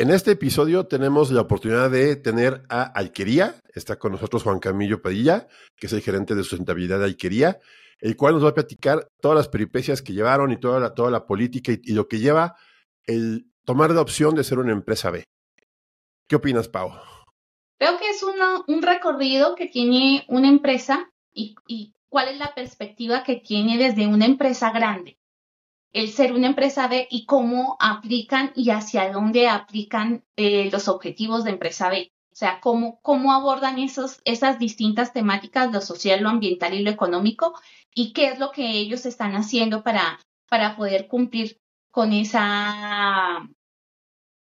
En 0.00 0.12
este 0.12 0.30
episodio 0.30 0.86
tenemos 0.86 1.32
la 1.32 1.40
oportunidad 1.40 1.90
de 1.90 2.14
tener 2.14 2.62
a 2.68 2.84
Alquería. 2.84 3.56
Está 3.74 3.98
con 3.98 4.12
nosotros 4.12 4.44
Juan 4.44 4.60
Camillo 4.60 5.02
Padilla, 5.02 5.48
que 5.76 5.88
es 5.88 5.92
el 5.92 6.02
gerente 6.02 6.36
de 6.36 6.44
sustentabilidad 6.44 7.00
de 7.00 7.06
Alquería, 7.06 7.58
el 7.98 8.16
cual 8.16 8.34
nos 8.34 8.44
va 8.44 8.50
a 8.50 8.54
platicar 8.54 9.08
todas 9.20 9.36
las 9.36 9.48
peripecias 9.48 10.00
que 10.00 10.12
llevaron 10.12 10.52
y 10.52 10.60
toda 10.60 10.78
la, 10.78 10.94
toda 10.94 11.10
la 11.10 11.26
política 11.26 11.72
y, 11.72 11.94
lo 11.94 12.06
que 12.06 12.20
lleva 12.20 12.54
el 13.06 13.46
tomar 13.64 13.90
la 13.90 14.00
opción 14.00 14.36
de 14.36 14.44
ser 14.44 14.60
una 14.60 14.70
empresa 14.70 15.10
B. 15.10 15.24
¿Qué 16.28 16.36
opinas, 16.36 16.68
Pau? 16.68 16.92
Creo 17.76 17.98
que 17.98 18.10
es 18.10 18.22
un 18.22 18.82
recorrido 18.82 19.56
que 19.56 19.66
tiene 19.66 20.24
una 20.28 20.48
empresa 20.48 21.10
y, 21.32 21.56
y 21.66 21.92
cuál 22.08 22.28
es 22.28 22.38
la 22.38 22.54
perspectiva 22.54 23.24
que 23.24 23.34
tiene 23.34 23.76
desde 23.78 24.06
una 24.06 24.26
empresa 24.26 24.70
grande 24.70 25.17
el 25.92 26.10
ser 26.10 26.32
una 26.32 26.48
empresa 26.48 26.88
B 26.88 27.08
y 27.10 27.24
cómo 27.26 27.76
aplican 27.80 28.52
y 28.54 28.70
hacia 28.70 29.10
dónde 29.10 29.48
aplican 29.48 30.24
eh, 30.36 30.68
los 30.70 30.88
objetivos 30.88 31.44
de 31.44 31.50
empresa 31.50 31.88
B. 31.88 32.12
O 32.30 32.36
sea, 32.36 32.60
cómo, 32.60 33.00
cómo 33.02 33.32
abordan 33.32 33.78
esos, 33.78 34.20
esas 34.24 34.58
distintas 34.58 35.12
temáticas, 35.12 35.72
lo 35.72 35.80
social, 35.80 36.22
lo 36.22 36.28
ambiental 36.28 36.74
y 36.74 36.82
lo 36.82 36.90
económico, 36.90 37.54
y 37.94 38.12
qué 38.12 38.28
es 38.28 38.38
lo 38.38 38.52
que 38.52 38.78
ellos 38.78 39.06
están 39.06 39.34
haciendo 39.34 39.82
para, 39.82 40.20
para 40.48 40.76
poder 40.76 41.08
cumplir 41.08 41.60
con 41.90 42.12
esa 42.12 43.40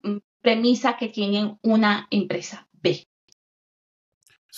mm, 0.01 0.17
premisa 0.41 0.97
que 0.97 1.09
tienen 1.09 1.59
una 1.61 2.07
empresa 2.09 2.67
B. 2.71 3.05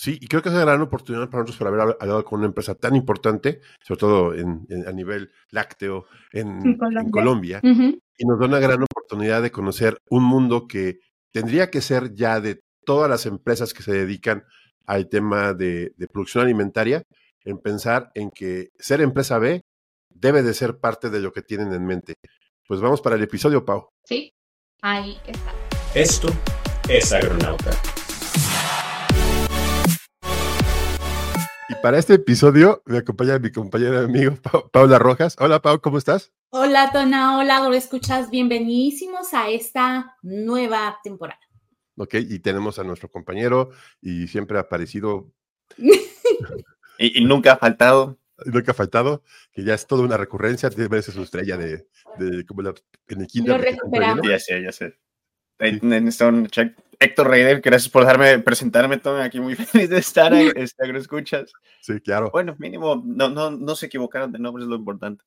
Sí, 0.00 0.16
y 0.20 0.28
creo 0.28 0.40
que 0.40 0.48
es 0.48 0.54
una 0.54 0.64
gran 0.64 0.80
oportunidad 0.80 1.28
para 1.28 1.42
nosotros 1.42 1.56
por 1.56 1.66
haber 1.66 1.96
hablado 1.98 2.24
con 2.24 2.38
una 2.38 2.46
empresa 2.46 2.76
tan 2.76 2.94
importante, 2.94 3.62
sobre 3.82 3.98
todo 3.98 4.30
a 4.30 4.92
nivel 4.92 5.32
lácteo 5.50 6.06
en, 6.30 6.78
Colombia, 7.10 7.60
y 7.64 8.24
nos 8.24 8.38
da 8.38 8.46
una 8.46 8.60
gran 8.60 8.80
oportunidad 8.80 9.42
de 9.42 9.50
conocer 9.50 10.00
un 10.08 10.22
mundo 10.22 10.68
que 10.68 11.00
tendría 11.32 11.68
que 11.68 11.80
ser 11.80 12.14
ya 12.14 12.40
de 12.40 12.60
todas 12.84 13.10
las 13.10 13.26
empresas 13.26 13.74
que 13.74 13.82
se 13.82 13.90
dedican 13.90 14.44
al 14.86 15.08
tema 15.08 15.52
de, 15.52 15.92
de 15.96 16.06
producción 16.06 16.44
alimentaria, 16.44 17.02
en 17.44 17.58
pensar 17.58 18.12
en 18.14 18.30
que 18.30 18.68
ser 18.78 19.00
empresa 19.00 19.40
B 19.40 19.62
debe 20.10 20.44
de 20.44 20.54
ser 20.54 20.78
parte 20.78 21.10
de 21.10 21.18
lo 21.18 21.32
que 21.32 21.42
tienen 21.42 21.72
en 21.72 21.84
mente. 21.84 22.14
Pues 22.68 22.80
vamos 22.80 23.00
para 23.00 23.16
el 23.16 23.22
episodio, 23.24 23.64
Pau. 23.64 23.88
Sí, 24.04 24.32
ahí 24.80 25.18
está. 25.26 25.52
Esto 25.92 26.28
es 26.88 27.12
Agronauta. 27.12 27.72
Para 31.82 31.98
este 31.98 32.14
episodio 32.14 32.82
me 32.86 32.98
acompaña 32.98 33.38
mi 33.38 33.50
compañera 33.50 34.00
amigo 34.00 34.36
Paula 34.72 34.98
Rojas. 34.98 35.36
Hola, 35.38 35.60
Pau, 35.60 35.80
¿cómo 35.80 35.98
estás? 35.98 36.32
Hola, 36.50 36.90
Tona. 36.92 37.38
Hola, 37.38 37.60
¿lo 37.60 37.74
escuchas? 37.74 38.30
Bienvenidísimos 38.30 39.34
a 39.34 39.48
esta 39.48 40.16
nueva 40.22 40.98
temporada. 41.02 41.40
Ok, 41.96 42.14
y 42.14 42.38
tenemos 42.40 42.78
a 42.78 42.84
nuestro 42.84 43.08
compañero 43.10 43.70
y 44.00 44.28
siempre 44.28 44.56
ha 44.58 44.62
aparecido. 44.62 45.30
y, 46.98 47.24
nunca 47.24 47.52
ha 47.52 47.56
faltado. 47.58 48.18
Nunca 48.46 48.70
ha 48.70 48.74
faltado, 48.74 49.24
que 49.52 49.64
ya 49.64 49.74
es 49.74 49.86
toda 49.86 50.04
una 50.04 50.16
recurrencia, 50.16 50.70
tiene 50.70 50.86
veces 50.86 51.14
su 51.14 51.22
estrella 51.22 51.56
de, 51.56 51.88
de 52.18 52.46
como 52.46 52.62
la, 52.62 52.72
en 53.08 53.20
el 53.20 53.26
kinder. 53.26 53.56
Lo 53.56 53.62
recuperamos. 53.62 54.26
Ya 54.28 54.38
sé, 54.38 54.62
ya 54.62 54.70
sé. 54.70 54.96
Héctor 57.00 57.28
Reider, 57.28 57.60
gracias 57.60 57.90
por 57.90 58.02
dejarme 58.02 58.40
presentarme, 58.40 58.98
Tommy, 58.98 59.22
aquí 59.22 59.40
muy 59.40 59.54
feliz 59.56 59.88
de 59.88 59.98
estar 59.98 60.32
en 60.32 60.52
este 60.56 60.96
Escuchas. 60.96 61.52
Sí, 61.80 62.00
claro. 62.00 62.30
Bueno, 62.32 62.56
mínimo, 62.58 63.02
no, 63.04 63.28
no, 63.28 63.50
no 63.50 63.76
se 63.76 63.86
equivocaron 63.86 64.32
de 64.32 64.38
nombre, 64.38 64.64
es 64.64 64.68
lo 64.68 64.76
importante. 64.76 65.24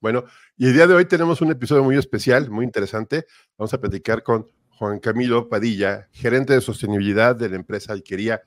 Bueno, 0.00 0.24
y 0.56 0.66
el 0.66 0.72
día 0.72 0.86
de 0.86 0.94
hoy 0.94 1.04
tenemos 1.04 1.42
un 1.42 1.50
episodio 1.50 1.84
muy 1.84 1.96
especial, 1.96 2.50
muy 2.50 2.64
interesante. 2.64 3.26
Vamos 3.58 3.74
a 3.74 3.80
platicar 3.80 4.22
con 4.22 4.46
Juan 4.70 4.98
Camilo 4.98 5.50
Padilla, 5.50 6.08
gerente 6.10 6.54
de 6.54 6.62
sostenibilidad 6.62 7.36
de 7.36 7.50
la 7.50 7.56
empresa 7.56 7.92
Alquería. 7.92 8.40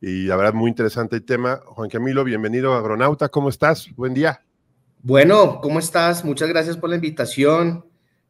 Y 0.00 0.26
la 0.26 0.36
verdad, 0.36 0.54
muy 0.54 0.70
interesante 0.70 1.16
el 1.16 1.24
tema. 1.24 1.60
Juan 1.66 1.90
Camilo, 1.90 2.22
bienvenido 2.22 2.74
a 2.74 2.78
Agronauta, 2.78 3.28
¿cómo 3.28 3.48
estás? 3.48 3.88
Buen 3.96 4.14
día. 4.14 4.40
Bueno, 5.02 5.60
¿cómo 5.60 5.80
estás? 5.80 6.24
Muchas 6.24 6.48
gracias 6.48 6.76
por 6.76 6.90
la 6.90 6.94
invitación 6.94 7.84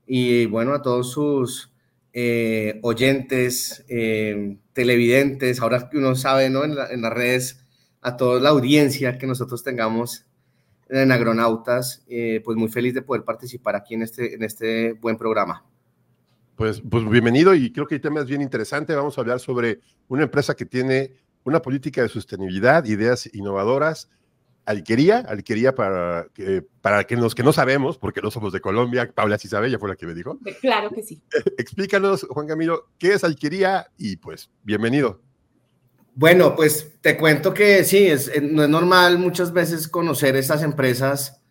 y 0.07 0.47
bueno, 0.47 0.73
a 0.73 0.81
todos 0.81 1.13
sus 1.13 1.70
eh, 2.13 2.81
oyentes, 2.83 3.85
eh, 3.89 4.59
televidentes, 4.73 5.61
ahora 5.61 5.89
que 5.89 5.99
uno 5.99 6.15
sabe 6.17 6.51
¿no? 6.51 6.65
en, 6.65 6.75
las 6.75 7.13
redes, 7.13 7.65
a 8.01 8.17
toda 8.17 8.41
la 8.41 8.51
audiencia 8.51 9.19
que 9.19 9.27
nosotros 9.27 9.63
tengamos 9.63 10.27
en 10.89 11.13
Agronautas, 11.13 12.05
eh, 12.09 12.41
pues 12.45 12.57
muy 12.57 12.69
feliz 12.69 12.95
de 12.95 13.03
poder 13.03 13.23
participar 13.23 13.77
aquí 13.77 13.95
en 13.95 14.03
este, 14.03 14.35
en 14.35 14.43
este 14.43 14.95
buen 14.95 15.17
programa. 15.17 15.65
Pues, 16.57 16.83
pues 16.89 17.09
bienvenido 17.09 17.55
y 17.55 17.73
creo 17.73 17.87
que 17.87 17.95
el 17.95 18.01
tema 18.01 18.21
es 18.21 18.27
bien 18.27 18.43
interesante. 18.43 18.95
Vamos 18.95 19.17
a 19.17 19.21
hablar 19.21 19.41
sobre 19.41 19.81
una 20.09 20.25
empresa 20.25 20.55
que 20.55 20.67
tiene 20.67 21.13
una 21.45 21.63
política 21.63 22.03
de 22.03 22.09
sostenibilidad, 22.09 22.85
ideas 22.85 23.31
innovadoras 23.33 24.11
Alquería, 24.71 25.19
Alquería 25.19 25.75
para, 25.75 26.29
que, 26.33 26.65
para 26.81 27.05
que 27.05 27.17
los 27.17 27.35
que 27.35 27.43
no 27.43 27.53
sabemos, 27.53 27.99
porque 27.99 28.23
no 28.23 28.31
somos 28.31 28.53
de 28.53 28.61
Colombia, 28.61 29.11
Paula 29.13 29.37
sí 29.37 29.49
sabe, 29.49 29.67
ella 29.67 29.81
fue 29.81 29.89
la 29.89 29.97
que 29.97 30.07
me 30.07 30.15
dijo. 30.15 30.39
Claro 30.61 30.91
que 30.91 31.03
sí. 31.03 31.21
Explícanos, 31.59 32.27
Juan 32.31 32.47
Camilo, 32.47 32.89
¿qué 32.97 33.15
es 33.15 33.25
Alquería? 33.25 33.91
Y 33.99 34.17
pues, 34.17 34.49
bienvenido. 34.63 35.21
Bueno, 36.15 36.55
pues 36.55 36.93
te 37.01 37.17
cuento 37.17 37.53
que 37.53 37.83
sí, 37.83 38.07
es, 38.07 38.29
eh, 38.29 38.41
no 38.41 38.63
es 38.63 38.69
normal 38.69 39.19
muchas 39.19 39.53
veces 39.53 39.89
conocer 39.89 40.37
estas 40.37 40.63
empresas. 40.63 41.43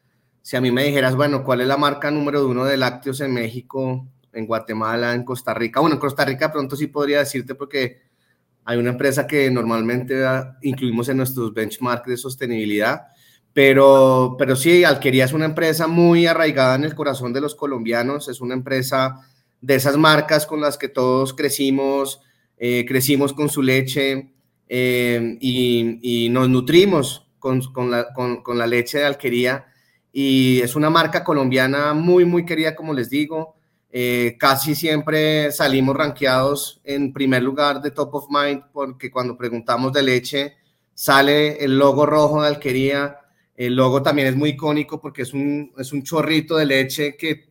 Si 0.42 0.56
a 0.56 0.62
mí 0.62 0.72
me 0.72 0.86
dijeras, 0.86 1.16
bueno, 1.16 1.44
¿cuál 1.44 1.62
es 1.62 1.68
la 1.68 1.78
marca 1.78 2.10
número 2.12 2.48
uno 2.48 2.64
de 2.64 2.78
lácteos 2.78 3.20
en 3.20 3.34
México, 3.34 4.08
en 4.32 4.48
Guatemala, 4.48 5.14
en 5.14 5.26
Costa 5.26 5.54
Rica? 5.54 5.82
Bueno, 5.82 5.96
en 5.96 6.00
Costa 6.00 6.24
Rica 6.24 6.52
pronto 6.52 6.78
sí 6.78 6.88
podría 6.88 7.20
decirte 7.20 7.56
porque 7.56 8.09
hay 8.70 8.78
una 8.78 8.92
empresa 8.92 9.26
que 9.26 9.50
normalmente 9.50 10.24
incluimos 10.62 11.10
en 11.10 11.18
nuestros 11.18 11.52
benchmarks 11.56 12.08
de 12.08 12.18
sostenibilidad, 12.18 13.08
pero, 13.52 14.36
pero 14.38 14.56
sí, 14.56 14.84
Alquería 14.84 15.26
es 15.26 15.34
una 15.34 15.46
empresa 15.46 15.88
muy 15.88 16.28
arraigada 16.28 16.76
en 16.76 16.84
el 16.84 16.94
corazón 16.94 17.34
de 17.34 17.42
los 17.42 17.56
colombianos, 17.56 18.28
es 18.30 18.42
una 18.42 18.54
empresa 18.54 19.22
de 19.60 19.74
esas 19.74 19.98
marcas 19.98 20.46
con 20.46 20.62
las 20.62 20.78
que 20.78 20.88
todos 20.88 21.34
crecimos, 21.34 22.22
eh, 22.60 22.86
crecimos 22.88 23.34
con 23.34 23.50
su 23.50 23.64
leche 23.64 24.34
eh, 24.68 25.38
y, 25.42 26.30
nos 26.30 26.48
nutrimos 26.48 27.28
con, 27.40 27.64
la, 27.90 28.14
con, 28.14 28.44
con 28.44 28.60
la 28.60 28.68
leche 28.68 29.00
de 29.00 29.06
Alquería 29.06 29.66
y 30.14 30.62
es 30.62 30.76
una 30.76 30.92
marca 30.92 31.24
colombiana 31.24 31.96
muy, 31.96 32.24
muy 32.24 32.46
querida, 32.46 32.76
como 32.76 32.94
les 32.94 33.10
digo. 33.10 33.56
Eh, 33.92 34.36
casi 34.40 34.76
siempre 34.76 35.52
salimos 35.52 35.96
rankeados 35.96 36.80
en 36.84 37.12
primer 37.12 37.42
lugar 37.42 37.82
de 37.82 37.90
Top 37.90 38.14
of 38.14 38.28
Mind 38.30 38.66
porque 38.72 39.10
cuando 39.10 39.36
preguntamos 39.36 39.92
de 39.92 40.04
leche 40.04 40.58
sale 40.94 41.64
el 41.64 41.78
logo 41.78 42.06
rojo 42.06 42.42
de 42.42 42.50
Alquería. 42.50 43.18
El 43.56 43.76
logo 43.76 44.02
también 44.04 44.28
es 44.28 44.36
muy 44.36 44.52
icónico 44.52 45.02
porque 45.02 45.24
es 45.24 45.34
un, 45.34 45.74
es 45.78 45.92
un 45.92 46.04
chorrito 46.04 46.56
de 46.58 46.66
leche 46.66 47.18
que 47.18 47.50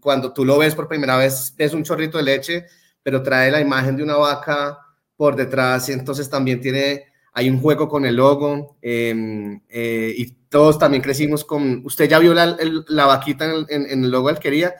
cuando 0.00 0.32
tú 0.32 0.44
lo 0.44 0.58
ves 0.58 0.74
por 0.74 0.88
primera 0.88 1.16
vez 1.16 1.54
es 1.56 1.72
un 1.72 1.84
chorrito 1.84 2.18
de 2.18 2.24
leche, 2.24 2.66
pero 3.02 3.22
trae 3.22 3.50
la 3.50 3.60
imagen 3.60 3.96
de 3.96 4.02
una 4.02 4.16
vaca 4.16 4.78
por 5.16 5.36
detrás. 5.36 5.88
Entonces 5.88 6.28
también 6.28 6.60
tiene, 6.60 7.04
hay 7.32 7.48
un 7.48 7.60
juego 7.60 7.88
con 7.88 8.04
el 8.06 8.16
logo 8.16 8.76
em, 8.82 9.60
eh, 9.68 10.12
y 10.16 10.32
todos 10.48 10.78
también 10.78 11.02
crecimos 11.02 11.44
con, 11.44 11.82
usted 11.84 12.08
ya 12.08 12.18
vio 12.18 12.34
la, 12.34 12.56
la 12.88 13.06
vaquita 13.06 13.44
en 13.44 13.50
el, 13.50 13.66
en 13.68 14.04
el 14.04 14.10
logo 14.10 14.28
de 14.28 14.34
Alquería 14.34 14.74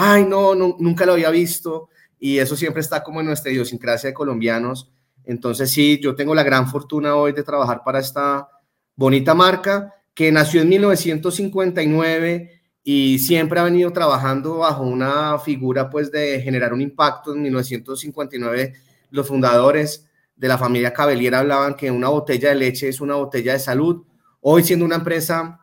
ay, 0.00 0.24
no, 0.24 0.54
nunca 0.54 1.04
lo 1.04 1.12
había 1.12 1.30
visto. 1.30 1.90
Y 2.18 2.38
eso 2.38 2.56
siempre 2.56 2.80
está 2.80 3.02
como 3.02 3.20
en 3.20 3.26
nuestra 3.26 3.52
idiosincrasia 3.52 4.08
de 4.08 4.14
colombianos. 4.14 4.90
Entonces 5.24 5.70
sí, 5.70 6.00
yo 6.02 6.14
tengo 6.14 6.34
la 6.34 6.42
gran 6.42 6.68
fortuna 6.68 7.16
hoy 7.16 7.32
de 7.32 7.42
trabajar 7.42 7.82
para 7.84 7.98
esta 7.98 8.48
bonita 8.96 9.34
marca 9.34 9.94
que 10.14 10.32
nació 10.32 10.62
en 10.62 10.70
1959 10.70 12.60
y 12.82 13.18
siempre 13.18 13.60
ha 13.60 13.64
venido 13.64 13.92
trabajando 13.92 14.58
bajo 14.58 14.82
una 14.82 15.38
figura 15.38 15.90
pues 15.90 16.10
de 16.10 16.40
generar 16.40 16.72
un 16.72 16.80
impacto. 16.80 17.34
En 17.34 17.42
1959 17.42 18.72
los 19.10 19.28
fundadores 19.28 20.08
de 20.34 20.48
la 20.48 20.56
familia 20.56 20.94
Cabeliera 20.94 21.40
hablaban 21.40 21.74
que 21.74 21.90
una 21.90 22.08
botella 22.08 22.48
de 22.48 22.54
leche 22.54 22.88
es 22.88 23.00
una 23.00 23.16
botella 23.16 23.52
de 23.52 23.58
salud. 23.58 24.04
Hoy 24.40 24.64
siendo 24.64 24.86
una 24.86 24.96
empresa 24.96 25.59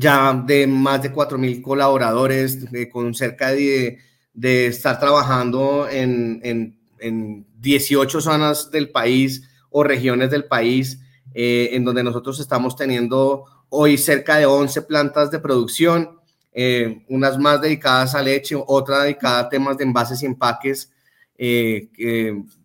ya 0.00 0.32
de 0.46 0.66
más 0.66 1.02
de 1.02 1.12
4.000 1.12 1.60
colaboradores, 1.60 2.58
con 2.90 3.14
cerca 3.14 3.52
de, 3.52 3.98
de, 4.32 4.66
estar 4.66 4.98
trabajando 4.98 5.88
en, 5.88 6.40
en, 6.42 6.78
en, 6.98 7.46
18 7.60 8.22
zonas 8.22 8.70
del 8.70 8.88
país 8.88 9.46
o 9.68 9.84
regiones 9.84 10.30
del 10.30 10.46
país, 10.46 10.98
eh, 11.34 11.68
en 11.72 11.84
donde 11.84 12.02
nosotros 12.02 12.40
estamos 12.40 12.74
teniendo 12.74 13.44
hoy 13.68 13.98
cerca 13.98 14.36
de 14.36 14.46
11 14.46 14.82
plantas 14.82 15.30
de 15.30 15.40
producción, 15.40 16.18
eh, 16.52 17.04
unas 17.08 17.38
más 17.38 17.60
dedicadas 17.60 18.14
a 18.14 18.22
leche, 18.22 18.56
otra 18.66 19.02
dedicada 19.02 19.40
a 19.40 19.48
temas 19.50 19.76
de 19.76 19.84
envases 19.84 20.22
y 20.22 20.26
empaques. 20.26 20.90
Eh, 21.36 21.90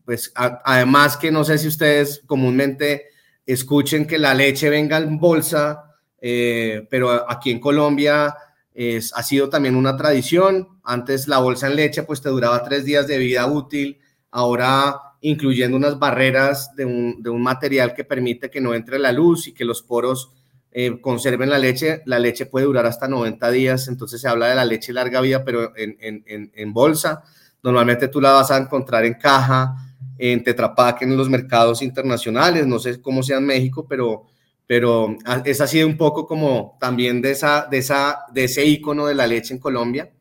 pues 0.06 0.32
además 0.36 1.18
que 1.18 1.32
no 1.32 1.44
sé 1.44 1.58
si 1.58 1.68
ustedes 1.68 2.22
comúnmente 2.26 3.08
escuchen 3.46 4.06
que 4.06 4.18
la 4.18 4.34
leche 4.34 4.70
venga 4.70 4.98
en 4.98 5.20
bolsa, 5.20 5.95
eh, 6.22 6.88
pero 6.90 7.30
aquí 7.30 7.52
en 7.52 7.60
Colombia 7.60 8.36
Es, 8.78 9.14
ha 9.16 9.24
sido 9.24 9.48
también 9.50 9.76
una 9.76 9.96
tradición. 9.96 10.68
Antes 10.84 11.30
la 11.30 11.40
bolsa 11.40 11.68
en 11.68 11.78
leche 11.78 12.04
pues 12.04 12.22
te 12.22 12.30
duraba 12.30 12.62
tres 12.64 12.84
días 12.84 13.08
de 13.08 13.18
vida 13.18 13.48
útil. 13.48 14.00
Ahora 14.32 15.00
incluyendo 15.22 15.78
unas 15.78 15.98
barreras 15.98 16.76
de 16.76 16.86
un, 16.86 17.24
de 17.24 17.30
un 17.30 17.42
material 17.42 17.94
que 17.94 18.04
permite 18.04 18.50
que 18.50 18.62
no 18.62 18.76
entre 18.76 19.00
la 19.00 19.12
luz 19.12 19.48
y 19.48 19.54
que 19.54 19.66
los 19.66 19.82
poros 19.82 20.32
eh, 20.72 21.00
conserven 21.00 21.50
la 21.50 21.58
leche. 21.58 22.02
La 22.06 22.20
leche 22.20 22.46
puede 22.46 22.66
durar 22.66 22.86
hasta 22.86 23.08
90 23.08 23.50
días. 23.50 23.88
Entonces 23.88 24.20
se 24.20 24.28
habla 24.28 24.48
de 24.48 24.56
la 24.56 24.66
leche 24.66 24.92
larga 24.92 25.22
vida, 25.22 25.44
pero 25.46 25.76
en, 25.78 25.96
en, 26.02 26.52
en 26.54 26.74
bolsa. 26.74 27.24
Normalmente 27.64 28.10
tú 28.10 28.22
la 28.22 28.34
vas 28.34 28.52
a 28.52 28.58
encontrar 28.58 29.06
en 29.06 29.16
caja, 29.16 29.76
en 30.18 30.44
Tetra 30.44 30.76
en 31.00 31.18
los 31.18 31.30
mercados 31.30 31.82
internacionales. 31.82 32.68
No 32.68 32.78
sé 32.78 33.02
cómo 33.02 33.24
sea 33.24 33.38
en 33.38 33.46
México, 33.46 33.88
pero 33.88 34.28
pero 34.68 35.16
esa 35.46 35.66
ha 35.66 35.68
sido 35.68 35.88
un 35.88 35.98
poco 35.98 36.26
como 36.26 36.78
también 36.80 37.22
de, 37.22 37.32
esa, 37.32 37.68
de, 37.70 37.78
esa, 37.78 38.26
de 38.34 38.46
ese 38.46 38.66
icono 38.66 39.06
de 39.06 39.16
la 39.16 39.28
leche 39.28 39.54
en 39.54 39.60
Colombia. 39.60 40.12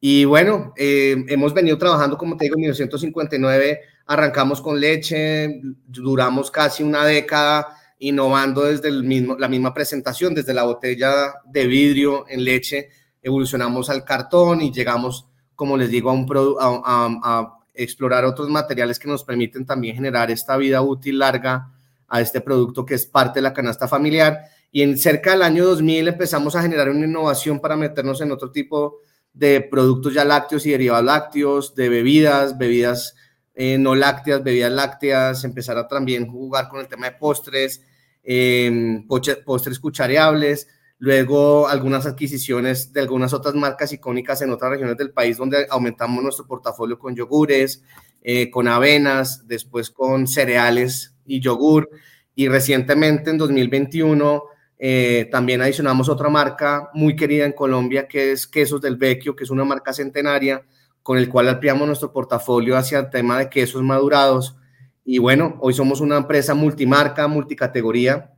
Y 0.00 0.24
bueno, 0.24 0.72
eh, 0.76 1.24
hemos 1.28 1.52
venido 1.52 1.78
trabajando, 1.78 2.16
como 2.16 2.36
te 2.36 2.44
digo, 2.44 2.56
en 2.56 2.60
1959 2.60 3.80
arrancamos 4.06 4.60
con 4.60 4.80
leche, 4.80 5.60
duramos 5.86 6.50
casi 6.50 6.82
una 6.82 7.04
década 7.04 7.68
innovando 7.98 8.64
desde 8.64 8.88
el 8.88 9.04
mismo, 9.04 9.36
la 9.38 9.48
misma 9.48 9.72
presentación, 9.72 10.34
desde 10.34 10.54
la 10.54 10.64
botella 10.64 11.34
de 11.44 11.66
vidrio 11.66 12.24
en 12.28 12.44
leche, 12.44 12.88
evolucionamos 13.22 13.90
al 13.90 14.04
cartón 14.04 14.62
y 14.62 14.72
llegamos, 14.72 15.28
como 15.54 15.76
les 15.76 15.90
digo, 15.90 16.10
a, 16.10 16.14
un 16.14 16.26
a 17.22 17.58
explorar 17.74 18.24
otros 18.24 18.48
materiales 18.48 18.98
que 18.98 19.08
nos 19.08 19.22
permiten 19.22 19.64
también 19.64 19.94
generar 19.94 20.30
esta 20.30 20.56
vida 20.56 20.82
útil 20.82 21.18
larga 21.18 21.70
a 22.10 22.20
este 22.20 22.42
producto 22.42 22.84
que 22.84 22.94
es 22.94 23.06
parte 23.06 23.38
de 23.38 23.44
la 23.44 23.54
canasta 23.54 23.88
familiar. 23.88 24.40
Y 24.70 24.82
en 24.82 24.98
cerca 24.98 25.30
del 25.30 25.42
año 25.42 25.64
2000 25.64 26.08
empezamos 26.08 26.54
a 26.54 26.62
generar 26.62 26.90
una 26.90 27.06
innovación 27.06 27.60
para 27.60 27.76
meternos 27.76 28.20
en 28.20 28.32
otro 28.32 28.50
tipo 28.50 28.98
de 29.32 29.60
productos 29.60 30.12
ya 30.12 30.24
lácteos 30.24 30.66
y 30.66 30.72
derivados 30.72 31.04
lácteos, 31.04 31.74
de 31.74 31.88
bebidas, 31.88 32.58
bebidas 32.58 33.14
eh, 33.54 33.78
no 33.78 33.94
lácteas, 33.94 34.42
bebidas 34.42 34.72
lácteas, 34.72 35.44
empezar 35.44 35.76
a 35.76 35.86
también 35.86 36.26
jugar 36.26 36.68
con 36.68 36.80
el 36.80 36.88
tema 36.88 37.06
de 37.06 37.16
postres, 37.16 37.82
eh, 38.22 39.04
postres 39.44 39.78
cuchareables, 39.78 40.68
luego 40.98 41.68
algunas 41.68 42.06
adquisiciones 42.06 42.92
de 42.92 43.00
algunas 43.00 43.32
otras 43.32 43.54
marcas 43.54 43.92
icónicas 43.92 44.42
en 44.42 44.50
otras 44.50 44.70
regiones 44.72 44.96
del 44.96 45.12
país 45.12 45.36
donde 45.36 45.66
aumentamos 45.68 46.22
nuestro 46.22 46.46
portafolio 46.46 46.98
con 46.98 47.14
yogures, 47.14 47.82
eh, 48.22 48.50
con 48.50 48.68
avenas, 48.68 49.46
después 49.46 49.90
con 49.90 50.26
cereales 50.26 51.14
y 51.30 51.40
yogur. 51.40 51.88
Y 52.34 52.48
recientemente, 52.48 53.30
en 53.30 53.38
2021, 53.38 54.44
eh, 54.78 55.28
también 55.30 55.60
adicionamos 55.60 56.08
otra 56.08 56.28
marca 56.28 56.90
muy 56.94 57.14
querida 57.14 57.44
en 57.44 57.52
Colombia, 57.52 58.08
que 58.08 58.32
es 58.32 58.46
Quesos 58.46 58.80
del 58.80 58.96
Vecchio, 58.96 59.36
que 59.36 59.44
es 59.44 59.50
una 59.50 59.64
marca 59.64 59.92
centenaria, 59.92 60.64
con 61.02 61.18
el 61.18 61.28
cual 61.28 61.48
ampliamos 61.48 61.86
nuestro 61.86 62.12
portafolio 62.12 62.76
hacia 62.76 62.98
el 62.98 63.10
tema 63.10 63.38
de 63.38 63.50
quesos 63.50 63.82
madurados. 63.82 64.56
Y 65.04 65.18
bueno, 65.18 65.56
hoy 65.60 65.74
somos 65.74 66.00
una 66.00 66.16
empresa 66.16 66.54
multimarca, 66.54 67.28
multicategoría, 67.28 68.32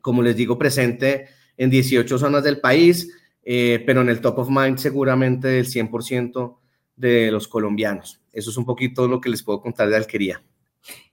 como 0.00 0.22
les 0.22 0.36
digo, 0.36 0.58
presente 0.58 1.28
en 1.56 1.70
18 1.70 2.18
zonas 2.18 2.44
del 2.44 2.60
país, 2.60 3.12
eh, 3.44 3.82
pero 3.86 4.00
en 4.00 4.08
el 4.08 4.20
top 4.20 4.38
of 4.40 4.48
mind 4.50 4.78
seguramente 4.78 5.48
del 5.48 5.66
100% 5.66 6.58
de 6.96 7.30
los 7.30 7.46
colombianos. 7.46 8.20
Eso 8.32 8.50
es 8.50 8.56
un 8.56 8.64
poquito 8.64 9.06
lo 9.06 9.20
que 9.20 9.28
les 9.28 9.42
puedo 9.42 9.60
contar 9.60 9.88
de 9.88 9.96
Alquería. 9.96 10.42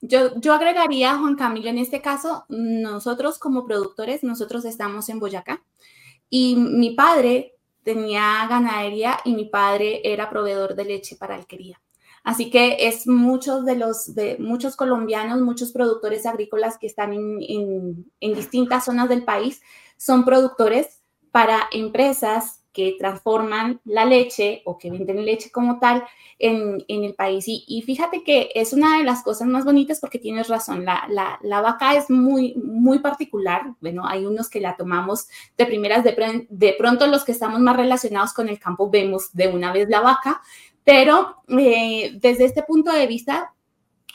Yo, 0.00 0.38
yo 0.40 0.54
agregaría, 0.54 1.18
Juan 1.18 1.36
Camilo, 1.36 1.68
en 1.68 1.78
este 1.78 2.00
caso, 2.00 2.44
nosotros 2.48 3.38
como 3.38 3.66
productores, 3.66 4.22
nosotros 4.22 4.64
estamos 4.64 5.08
en 5.08 5.20
Boyacá 5.20 5.62
y 6.30 6.56
mi 6.56 6.92
padre 6.92 7.54
tenía 7.82 8.46
ganadería 8.48 9.18
y 9.24 9.34
mi 9.34 9.44
padre 9.44 10.00
era 10.04 10.28
proveedor 10.28 10.74
de 10.74 10.84
leche 10.84 11.16
para 11.16 11.34
alquería. 11.34 11.80
Así 12.24 12.50
que 12.50 12.88
es 12.88 13.06
muchos 13.06 13.64
de 13.64 13.76
los 13.76 14.16
de 14.16 14.36
muchos 14.40 14.74
colombianos, 14.74 15.40
muchos 15.40 15.70
productores 15.70 16.26
agrícolas 16.26 16.76
que 16.78 16.88
están 16.88 17.12
en, 17.12 18.10
en 18.18 18.34
distintas 18.34 18.84
zonas 18.84 19.08
del 19.08 19.24
país, 19.24 19.62
son 19.96 20.24
productores 20.24 21.02
para 21.30 21.68
empresas 21.70 22.64
que 22.76 22.94
transforman 22.98 23.80
la 23.86 24.04
leche 24.04 24.60
o 24.66 24.76
que 24.76 24.90
venden 24.90 25.24
leche 25.24 25.50
como 25.50 25.78
tal 25.78 26.04
en, 26.38 26.84
el 26.86 27.14
país. 27.14 27.46
Y, 27.48 27.82
fíjate 27.86 28.22
que 28.22 28.50
es 28.54 28.74
una 28.74 28.98
de 28.98 29.04
las 29.04 29.22
cosas 29.22 29.48
más 29.48 29.64
bonitas 29.64 29.98
porque 29.98 30.18
tienes 30.18 30.48
razón, 30.48 30.84
la, 30.84 31.08
la, 31.08 31.60
vaca 31.62 31.96
es 31.96 32.10
muy, 32.10 32.54
muy 32.56 32.98
particular. 32.98 33.62
Bueno, 33.80 34.06
hay 34.06 34.26
unos 34.26 34.50
que 34.50 34.60
la 34.60 34.76
tomamos 34.76 35.28
de 35.56 35.64
primeras, 35.64 36.04
de, 36.04 36.46
de, 36.50 36.74
pronto 36.78 37.06
los 37.06 37.24
que 37.24 37.32
estamos 37.32 37.60
más 37.60 37.76
relacionados 37.76 38.34
con 38.34 38.50
el 38.50 38.58
campo 38.58 38.90
vemos 38.90 39.32
de 39.32 39.48
una 39.48 39.72
vez 39.72 39.88
la 39.88 40.02
vaca, 40.02 40.42
pero 40.84 41.36
eh, 41.48 42.18
desde 42.20 42.44
este 42.44 42.62
punto 42.62 42.92
de 42.92 43.06
vista 43.06 43.54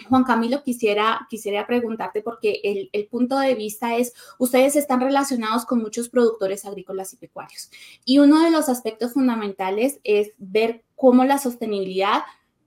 Juan 0.09 0.23
Camilo, 0.23 0.63
quisiera, 0.63 1.27
quisiera 1.29 1.65
preguntarte 1.67 2.21
porque 2.21 2.89
el, 2.91 3.07
punto 3.07 3.37
de 3.39 3.55
vista 3.55 3.97
es, 3.97 4.13
ustedes 4.37 4.75
están 4.75 5.01
relacionados 5.01 5.65
con 5.65 5.81
muchos 5.81 6.09
productores 6.09 6.65
agrícolas 6.65 7.13
y 7.13 7.17
pecuarios 7.17 7.69
y 8.05 8.19
uno 8.19 8.43
de 8.43 8.51
los 8.51 8.69
aspectos 8.69 9.13
fundamentales 9.13 9.99
es 10.03 10.31
ver 10.37 10.83
cómo 10.95 11.25
la 11.25 11.37
sostenibilidad 11.37 12.23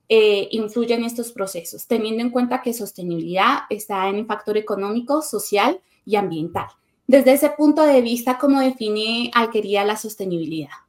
eh, 0.07 0.49
influye 0.51 0.93
en 0.93 1.03
estos 1.03 1.31
procesos, 1.31 1.87
teniendo 1.87 2.21
en 2.21 2.29
cuenta 2.29 2.61
que 2.61 2.73
sostenibilidad 2.73 3.59
está 3.69 4.07
en 4.07 4.17
el 4.17 4.25
factor 4.27 4.55
económico, 4.55 5.21
social 5.23 5.79
y 6.05 6.15
ambiental. 6.15 6.67
Desde 7.07 7.33
ese 7.33 7.49
punto 7.49 7.83
de 7.83 8.01
vista, 8.01 8.37
¿cómo 8.37 8.59
define 8.59 9.31
Alquería 9.33 9.83
la 9.83 9.97
sostenibilidad? 9.97 10.84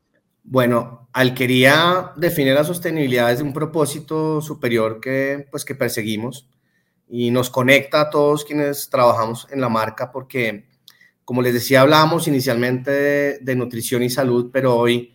Bueno, 0.48 1.08
Alquería 1.12 2.12
define 2.14 2.54
la 2.54 2.62
sostenibilidad 2.62 3.30
desde 3.30 3.42
un 3.42 3.52
propósito 3.52 4.40
superior 4.40 5.00
que, 5.00 5.48
pues, 5.50 5.64
que 5.64 5.74
perseguimos 5.74 6.48
y 7.08 7.32
nos 7.32 7.50
conecta 7.50 8.02
a 8.02 8.10
todos 8.10 8.44
quienes 8.44 8.88
trabajamos 8.88 9.48
en 9.50 9.60
la 9.60 9.68
marca 9.68 10.12
porque, 10.12 10.68
como 11.24 11.42
les 11.42 11.52
decía, 11.52 11.80
hablábamos 11.80 12.28
inicialmente 12.28 13.40
de, 13.40 13.56
nutrición 13.56 14.04
y 14.04 14.08
salud, 14.08 14.50
pero 14.52 14.76
hoy 14.76 15.12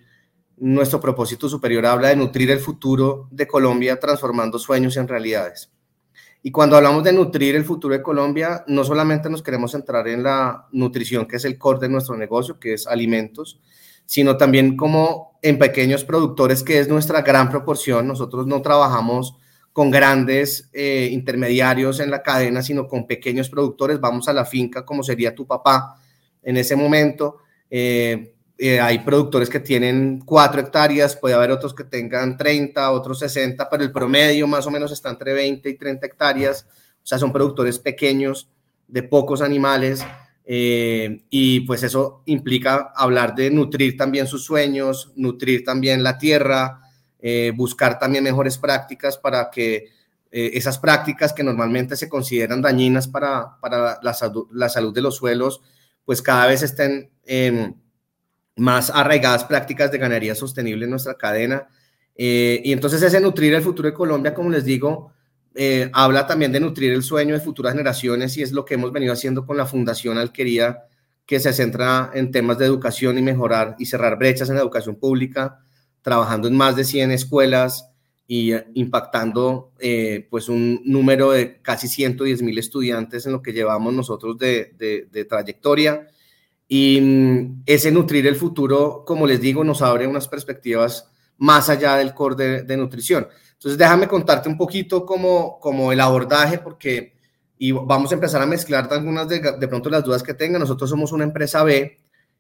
nuestro 0.58 1.00
propósito 1.00 1.48
superior 1.48 1.86
habla 1.86 2.10
de 2.10 2.18
nutrir 2.18 2.52
el 2.52 2.60
futuro 2.60 3.30
de 3.32 3.48
Colombia 3.48 4.02
transformando 4.02 4.60
sueños 4.60 4.98
en 4.98 5.08
realidades. 5.08 5.72
Y 6.44 6.52
cuando 6.52 6.76
hablamos 6.76 7.06
de 7.06 7.14
nutrir 7.14 7.56
el 7.56 7.64
futuro 7.64 7.94
de 7.94 8.04
Colombia, 8.04 8.66
no 8.68 8.84
solamente 8.84 9.30
nos 9.30 9.42
queremos 9.42 9.72
centrar 9.72 10.10
en 10.10 10.24
la 10.24 10.68
nutrición, 10.74 11.26
que 11.26 11.38
es 11.38 11.46
el 11.46 11.58
core 11.58 11.80
de 11.80 11.88
nuestro 11.90 12.18
negocio, 12.18 12.60
que 12.60 12.74
es 12.74 12.86
alimentos, 12.86 13.62
sino 14.12 14.36
también 14.36 14.76
como 14.76 15.40
en 15.42 15.58
pequeños 15.58 16.04
productores, 16.04 16.64
que 16.64 16.80
es 16.80 16.90
nuestra 16.90 17.22
gran 17.22 17.50
proporción. 17.50 18.06
Nosotros 18.06 18.46
no 18.46 18.62
trabajamos 18.62 19.38
con 19.72 19.90
grandes 19.90 20.70
eh, 20.74 21.08
intermediarios 21.14 22.02
en 22.02 22.12
la 22.12 22.22
cadena, 22.22 22.62
sino 22.62 22.90
con 22.90 23.08
pequeños 23.08 23.50
productores. 23.50 24.02
Vamos 24.02 24.28
a 24.28 24.34
la 24.34 24.44
finca, 24.44 24.84
como 24.84 25.02
sería 25.02 25.34
tu 25.34 25.48
papá 25.48 25.96
en 26.44 26.58
ese 26.58 26.76
momento. 26.76 27.38
Eh, 27.70 28.36
eh, 28.58 28.82
hay 28.82 29.00
productores 29.00 29.50
que 29.50 29.62
tienen 29.62 30.20
cuatro 30.26 30.60
hectáreas, 30.60 31.16
puede 31.16 31.36
haber 31.36 31.52
otros 31.52 31.74
que 31.74 31.86
tengan 31.86 32.36
30, 32.36 32.92
otros 32.92 33.18
60, 33.20 33.70
pero 33.70 33.82
el 33.82 33.94
promedio 33.94 34.46
más 34.46 34.68
o 34.68 34.72
menos 34.72 34.92
está 34.92 35.10
entre 35.10 35.32
20 35.32 35.70
y 35.70 35.78
30 35.78 36.06
hectáreas. 36.06 36.68
O 37.02 37.08
sea, 37.08 37.18
son 37.18 37.32
productores 37.32 37.80
pequeños, 37.80 38.50
de 38.90 39.04
pocos 39.04 39.42
animales, 39.42 40.06
eh, 40.46 41.24
y 41.30 41.62
pues 41.62 41.84
eso 41.84 42.24
implica 42.26 42.92
hablar 42.96 43.36
de 43.36 43.52
nutrir 43.52 43.96
también 43.96 44.28
sus 44.28 44.44
sueños, 44.44 45.12
nutrir 45.16 45.64
también 45.64 46.04
la 46.04 46.18
tierra, 46.18 46.82
eh, 47.20 47.52
buscar 47.56 48.00
también 48.00 48.24
mejores 48.24 48.58
prácticas 48.58 49.18
para 49.18 49.52
que 49.52 49.90
eh, 50.32 50.52
esas 50.54 50.80
prácticas 50.80 51.34
que 51.34 51.44
normalmente 51.44 51.96
se 51.96 52.10
consideran 52.10 52.62
dañinas 52.62 53.08
para, 53.08 53.60
para 53.60 54.00
la, 54.02 54.14
salud, 54.14 54.48
la, 54.52 54.70
salud, 54.70 54.94
de 54.94 55.02
los 55.02 55.18
suelos, 55.18 55.62
pues 56.06 56.22
cada 56.22 56.48
vez 56.48 56.64
estén 56.64 57.12
más 58.56 58.90
arraigadas 58.90 59.44
prácticas 59.46 59.92
de 59.92 59.98
ganadería 60.00 60.36
sostenible 60.36 60.86
en 60.86 60.92
nuestra 60.92 61.16
cadena. 61.16 61.68
y 62.16 62.72
entonces 62.72 63.02
ese 63.02 63.22
nutrir 63.22 63.54
el 63.54 63.62
futuro 63.62 63.88
de 63.88 63.94
Colombia, 63.94 64.34
como 64.34 64.50
les 64.50 64.66
digo, 64.66 65.14
eh, 65.54 65.90
habla 65.94 66.26
también 66.28 66.52
de 66.52 66.60
nutrir 66.60 66.94
el 66.94 67.04
sueño 67.04 67.34
de 67.34 67.42
futuras 67.42 67.74
generaciones 67.74 68.38
y 68.38 68.42
es 68.42 68.54
lo 68.54 68.64
que 68.64 68.76
hemos 68.76 68.92
venido 68.92 69.12
haciendo 69.12 69.46
con 69.46 69.58
la 69.58 69.66
Fundación 69.66 70.18
Alquería, 70.18 70.84
que 71.26 71.40
se 71.40 71.52
centra 71.54 72.12
en 72.14 72.32
temas 72.32 72.58
de 72.58 72.66
educación 72.66 73.18
y 73.18 73.22
mejorar 73.22 73.76
y 73.78 73.86
cerrar 73.86 74.18
brechas 74.18 74.50
en 74.50 74.56
la 74.56 74.62
educación 74.62 74.96
pública, 74.96 75.60
trabajando 76.02 76.48
en 76.48 76.56
más 76.56 76.76
de 76.76 76.84
100 76.84 77.12
escuelas 77.12 77.90
y 78.28 78.54
eh, 78.54 78.66
impactando 78.76 79.74
eh, 79.80 80.28
pues 80.30 80.48
un 80.48 80.82
número 80.86 81.32
de 81.32 81.62
casi 81.62 81.88
110 81.90 82.42
mil 82.44 82.58
estudiantes 82.58 83.26
en 83.26 83.34
lo 83.34 83.42
que 83.42 83.54
llevamos 83.54 83.94
nosotros 83.94 84.38
de, 84.38 85.28
trayectoria. 85.30 86.08
Y 86.68 87.02
mm, 87.02 87.64
ese 87.66 87.92
nutrir 87.92 88.26
el 88.28 88.38
futuro, 88.38 89.04
como 89.06 89.28
les 89.28 89.42
digo, 89.42 89.66
nos 89.66 89.82
abre 89.82 90.08
unas 90.08 90.30
perspectivas 90.30 91.12
más 91.38 91.70
allá 91.70 91.98
del 91.98 92.14
core 92.14 92.64
de 92.64 92.78
nutrición. 92.78 93.28
Entonces, 93.62 93.78
déjame 93.78 94.08
contarte 94.08 94.50
un 94.50 94.58
poquito 94.58 95.06
como, 95.06 95.60
como 95.60 95.92
el 95.92 96.00
abordaje, 96.00 96.58
porque 96.58 97.14
y 97.60 97.72
vamos 97.74 98.12
a 98.12 98.16
empezar 98.16 98.42
a 98.42 98.48
mezclar 98.48 98.88
algunas 98.90 99.28
de, 99.28 99.40
de 99.40 99.68
pronto 99.68 99.88
las 99.88 100.04
dudas 100.04 100.24
que 100.24 100.34
tengan. 100.34 100.62
Nosotros 100.62 100.90
somos 100.90 101.12
una 101.12 101.26
empresa 101.26 101.64
B, 101.64 101.96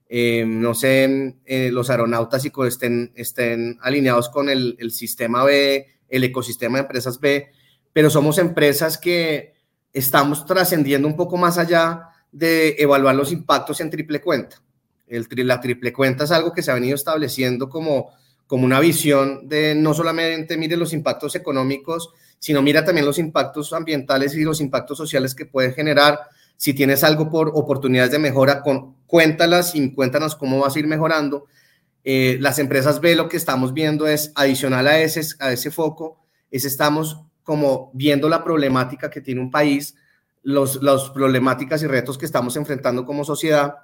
eh, 0.10 0.44
no 0.48 0.74
sé, 0.74 1.38
eh, 1.46 1.70
los 1.72 1.92
aeronautas 1.92 2.44
y 2.44 2.51
estén, 2.66 3.12
estén 3.13 3.78
alineados 3.84 4.30
con 4.30 4.50
el, 4.50 4.75
el, 4.80 4.90
sistema 4.90 5.44
B, 5.44 5.86
el 6.10 6.24
ecosistema 6.24 6.80
de 6.80 6.86
empresas 6.86 7.20
B, 7.20 7.51
pero 7.94 8.10
somos 8.10 8.40
empresas 8.40 8.98
que 8.98 9.54
estamos 9.94 10.44
trascendiendo 10.48 11.08
un 11.08 11.16
poco 11.16 11.38
más 11.38 11.60
allá 11.60 12.08
de 12.32 12.78
evaluar 12.80 13.13
los 13.13 13.32
impactos 13.32 13.80
en 13.80 13.92
triple 13.92 14.22
cuenta. 14.22 14.60
El, 15.06 15.28
la 15.46 15.62
triple 15.62 15.94
cuenta 15.94 16.24
es 16.24 16.32
algo 16.32 16.51
que 16.51 16.63
se 16.63 16.72
ha 16.72 16.74
venido 16.74 16.96
estableciendo 16.96 17.70
como, 17.70 18.10
como 18.51 18.65
una 18.65 18.81
visión 18.81 19.48
de 19.48 19.75
no 19.75 19.93
solamente 19.93 20.58
mire 20.58 20.75
los 20.75 20.91
impactos 20.91 21.36
económicos, 21.36 22.10
sino 22.38 22.62
mira 22.62 22.84
también 22.84 23.05
los 23.05 23.17
impactos 23.17 23.72
ambientales 23.72 24.36
y 24.36 24.43
los 24.43 24.60
impactos 24.60 24.98
sociales 24.98 25.34
que 25.34 25.46
puede 25.46 25.72
generar 25.72 26.20
si 26.58 26.74
tienes 26.74 27.05
algo 27.05 27.29
por 27.29 27.53
oportunidades 27.55 28.12
de 28.12 28.20
mejora, 28.20 28.62
con, 28.62 28.98
cuéntalas 29.08 29.74
y 29.74 29.93
cuéntanos 29.93 30.36
cómo 30.36 30.60
vas 30.60 30.75
a 30.75 30.79
ir 30.79 30.86
mejorando. 30.86 31.46
Eh, 32.03 32.39
las 32.41 32.60
empresas 32.60 33.00
B 33.00 33.15
lo 33.15 33.29
que 33.29 33.38
estamos 33.38 33.74
viendo 33.74 34.05
es 34.05 34.34
adicional 34.36 34.86
a 34.86 35.00
ese, 35.00 35.22
a 35.39 35.53
ese 35.53 35.72
foco, 35.72 36.20
es 36.51 36.65
estamos 36.65 37.22
como 37.43 37.89
viendo 37.93 38.27
la 38.27 38.43
problemática 38.43 39.10
que 39.10 39.22
tiene 39.22 39.39
un 39.39 39.50
país, 39.50 39.96
los, 40.43 40.84
las 40.84 41.10
problemáticas 41.12 41.84
y 41.84 41.88
retos 41.88 42.17
que 42.17 42.25
estamos 42.25 42.58
enfrentando 42.58 43.05
como 43.05 43.24
sociedad 43.24 43.75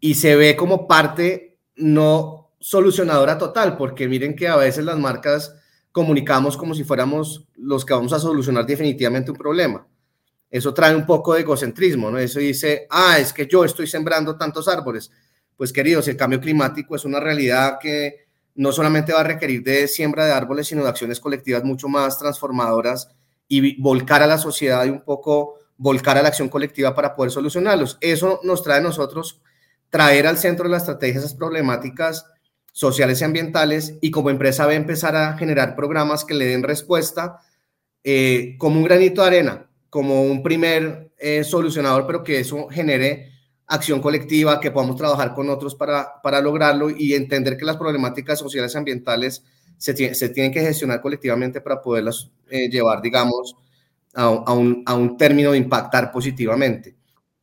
y 0.00 0.14
se 0.14 0.34
ve 0.34 0.56
como 0.56 0.88
parte 0.88 1.58
no 1.76 2.37
solucionadora 2.60 3.38
total, 3.38 3.76
porque 3.76 4.08
miren 4.08 4.34
que 4.34 4.48
a 4.48 4.56
veces 4.56 4.84
las 4.84 4.98
marcas 4.98 5.54
comunicamos 5.92 6.56
como 6.56 6.74
si 6.74 6.84
fuéramos 6.84 7.46
los 7.56 7.84
que 7.84 7.94
vamos 7.94 8.12
a 8.12 8.18
solucionar 8.18 8.66
definitivamente 8.66 9.30
un 9.30 9.36
problema 9.36 9.86
eso 10.50 10.72
trae 10.72 10.94
un 10.94 11.04
poco 11.04 11.34
de 11.34 11.40
egocentrismo, 11.40 12.10
¿no? 12.10 12.18
Eso 12.18 12.38
dice, 12.38 12.86
ah, 12.90 13.18
es 13.18 13.32
que 13.32 13.46
yo 13.46 13.64
estoy 13.64 13.86
sembrando 13.86 14.36
tantos 14.36 14.66
árboles. 14.66 15.10
Pues 15.56 15.72
queridos, 15.72 16.08
el 16.08 16.16
cambio 16.16 16.40
climático 16.40 16.96
es 16.96 17.04
una 17.04 17.20
realidad 17.20 17.78
que 17.80 18.28
no 18.54 18.72
solamente 18.72 19.12
va 19.12 19.20
a 19.20 19.24
requerir 19.24 19.62
de 19.62 19.86
siembra 19.88 20.24
de 20.24 20.32
árboles, 20.32 20.66
sino 20.66 20.82
de 20.82 20.88
acciones 20.88 21.20
colectivas 21.20 21.64
mucho 21.64 21.88
más 21.88 22.18
transformadoras 22.18 23.10
y 23.46 23.80
volcar 23.80 24.22
a 24.22 24.26
la 24.26 24.38
sociedad 24.38 24.84
y 24.86 24.90
un 24.90 25.02
poco 25.02 25.56
volcar 25.76 26.16
a 26.18 26.22
la 26.22 26.28
acción 26.28 26.48
colectiva 26.48 26.94
para 26.94 27.14
poder 27.14 27.30
solucionarlos. 27.30 27.98
Eso 28.00 28.40
nos 28.42 28.62
trae 28.62 28.78
a 28.78 28.82
nosotros 28.82 29.40
traer 29.90 30.26
al 30.26 30.38
centro 30.38 30.64
de 30.64 30.70
la 30.70 30.78
estrategia 30.78 31.20
esas 31.20 31.34
problemáticas 31.34 32.26
sociales 32.78 33.20
y 33.20 33.24
ambientales 33.24 33.98
y 34.00 34.12
como 34.12 34.30
empresa 34.30 34.64
va 34.64 34.70
a 34.70 34.76
empezar 34.76 35.16
a 35.16 35.36
generar 35.36 35.74
programas 35.74 36.24
que 36.24 36.34
le 36.34 36.44
den 36.44 36.62
respuesta 36.62 37.40
eh, 38.04 38.54
como 38.56 38.78
un 38.78 38.84
granito 38.84 39.22
de 39.22 39.26
arena 39.26 39.68
como 39.90 40.22
un 40.22 40.44
primer 40.44 41.10
eh, 41.18 41.42
solucionador, 41.42 42.06
pero 42.06 42.22
que 42.22 42.38
eso 42.38 42.68
genere 42.68 43.32
acción 43.66 44.00
colectiva, 44.00 44.60
que 44.60 44.70
podamos 44.70 44.94
trabajar 44.94 45.34
con 45.34 45.50
otros 45.50 45.74
para, 45.74 46.22
para 46.22 46.40
lograrlo 46.40 46.88
y 46.88 47.14
entender 47.14 47.56
que 47.56 47.64
las 47.64 47.78
problemáticas 47.78 48.38
sociales 48.38 48.72
y 48.72 48.78
ambientales 48.78 49.42
se, 49.76 50.14
se 50.14 50.28
tienen 50.28 50.52
que 50.52 50.60
gestionar 50.60 51.02
colectivamente 51.02 51.60
para 51.60 51.82
poderlas 51.82 52.30
eh, 52.48 52.68
llevar, 52.68 53.02
digamos, 53.02 53.56
a, 54.14 54.26
a, 54.26 54.52
un, 54.52 54.84
a 54.86 54.94
un 54.94 55.16
término 55.16 55.50
de 55.50 55.58
impactar 55.58 56.12
positivamente. 56.12 56.94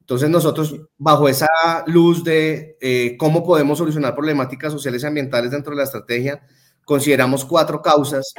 Entonces 0.05 0.29
nosotros, 0.29 0.75
bajo 1.00 1.27
esa 1.27 1.47
luz 1.88 2.24
de 2.24 2.77
eh, 2.79 3.17
cómo 3.17 3.43
podemos 3.43 3.79
solucionar 3.79 4.13
problemáticas 4.13 4.71
sociales 4.71 5.01
y 5.01 5.07
ambientales 5.07 5.50
dentro 5.50 5.71
de 5.71 5.77
la 5.77 5.83
estrategia, 5.83 6.45
consideramos 6.85 7.43
cuatro 7.43 7.81
causas 7.81 8.31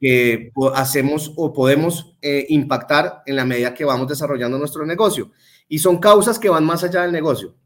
que 0.00 0.52
hacemos 0.72 1.32
o 1.34 1.52
podemos 1.52 2.16
eh, 2.22 2.46
impactar 2.48 3.24
en 3.26 3.34
la 3.34 3.44
medida 3.44 3.74
que 3.74 3.84
vamos 3.84 4.06
desarrollando 4.06 4.56
nuestro 4.56 4.86
negocio. 4.86 5.32
Y 5.66 5.80
son 5.80 5.98
causas 5.98 6.38
que 6.38 6.48
van 6.48 6.64
más 6.64 6.84
allá 6.84 7.02
del 7.02 7.10
negocio. 7.10 7.56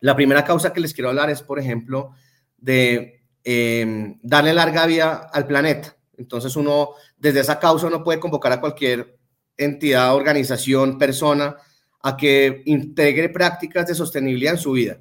La 0.00 0.16
primera 0.16 0.42
causa 0.42 0.72
que 0.72 0.80
les 0.80 0.94
quiero 0.94 1.10
hablar 1.10 1.28
es, 1.28 1.42
por 1.42 1.58
ejemplo, 1.58 2.12
de 2.56 3.22
em, 3.44 4.18
darle 4.22 4.54
larga 4.54 4.86
vida 4.86 5.28
al 5.30 5.46
planeta. 5.46 5.94
Entonces 6.16 6.56
uno, 6.56 6.92
desde 7.18 7.40
esa 7.40 7.58
causa, 7.58 7.86
uno 7.86 8.02
puede 8.02 8.18
convocar 8.18 8.52
a 8.52 8.62
cualquier 8.62 9.18
entidad, 9.58 10.14
organización, 10.14 10.96
persona 10.96 11.58
a 12.06 12.16
que 12.16 12.62
integre 12.66 13.28
prácticas 13.30 13.84
de 13.88 13.94
sostenibilidad 13.96 14.54
en 14.54 14.60
su 14.60 14.70
vida. 14.70 14.96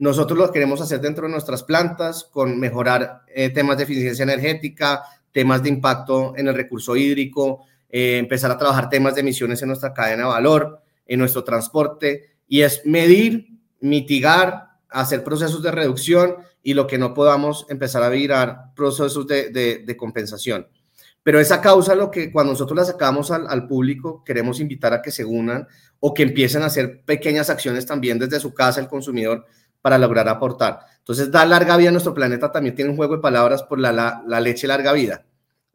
Nosotros 0.00 0.36
lo 0.36 0.50
queremos 0.50 0.80
hacer 0.80 1.00
dentro 1.00 1.26
de 1.26 1.30
nuestras 1.30 1.62
plantas, 1.62 2.24
con 2.24 2.58
mejorar 2.58 3.22
eh, 3.28 3.50
temas 3.50 3.76
de 3.76 3.84
eficiencia 3.84 4.24
energética, 4.24 5.04
temas 5.30 5.62
de 5.62 5.68
impacto 5.68 6.36
en 6.36 6.48
el 6.48 6.54
recurso 6.54 6.96
hídrico, 6.96 7.64
eh, 7.88 8.18
empezar 8.18 8.50
a 8.50 8.58
trabajar 8.58 8.90
temas 8.90 9.14
de 9.14 9.20
emisiones 9.20 9.62
en 9.62 9.68
nuestra 9.68 9.94
cadena 9.94 10.24
de 10.24 10.30
valor, 10.30 10.82
en 11.06 11.20
nuestro 11.20 11.44
transporte, 11.44 12.38
y 12.48 12.62
es 12.62 12.82
medir, 12.84 13.50
mitigar, 13.78 14.70
hacer 14.88 15.22
procesos 15.22 15.62
de 15.62 15.70
reducción 15.70 16.38
y 16.60 16.74
lo 16.74 16.88
que 16.88 16.98
no 16.98 17.14
podamos 17.14 17.66
empezar 17.68 18.02
a 18.02 18.08
virar 18.08 18.74
procesos 18.74 19.28
de, 19.28 19.50
de, 19.50 19.96
compensación. 19.96 20.66
Pero 21.22 21.40
esa 21.40 21.60
causa, 21.60 21.94
lo 21.94 22.10
que 22.10 22.32
cuando 22.32 22.52
nosotros 22.52 22.76
la 22.76 22.84
sacamos 22.84 23.30
al, 23.30 23.46
al, 23.48 23.66
público, 23.66 24.22
queremos 24.24 24.60
invitar 24.60 24.92
a 24.94 25.02
que 25.02 25.10
se 25.10 25.24
unan 25.24 25.66
o 26.00 26.14
que 26.14 26.22
empiecen 26.22 26.62
a 26.62 26.66
hacer 26.66 27.02
pequeñas 27.04 27.50
acciones 27.50 27.86
también 27.86 28.18
desde 28.18 28.40
su 28.40 28.54
casa, 28.54 28.80
el 28.80 28.88
consumidor, 28.88 29.44
para 29.80 29.98
lograr 29.98 30.28
aportar. 30.28 30.80
Entonces, 30.98 31.30
dar 31.30 31.48
larga 31.48 31.76
vida 31.76 31.88
a 31.88 31.92
nuestro 31.92 32.14
planeta 32.14 32.52
también 32.52 32.74
tiene 32.74 32.90
un 32.90 32.96
juego 32.96 33.16
de 33.16 33.22
palabras 33.22 33.62
por 33.62 33.78
la, 33.78 33.92
la, 33.92 34.40
leche 34.40 34.66
larga 34.66 34.92
vida. 34.92 35.24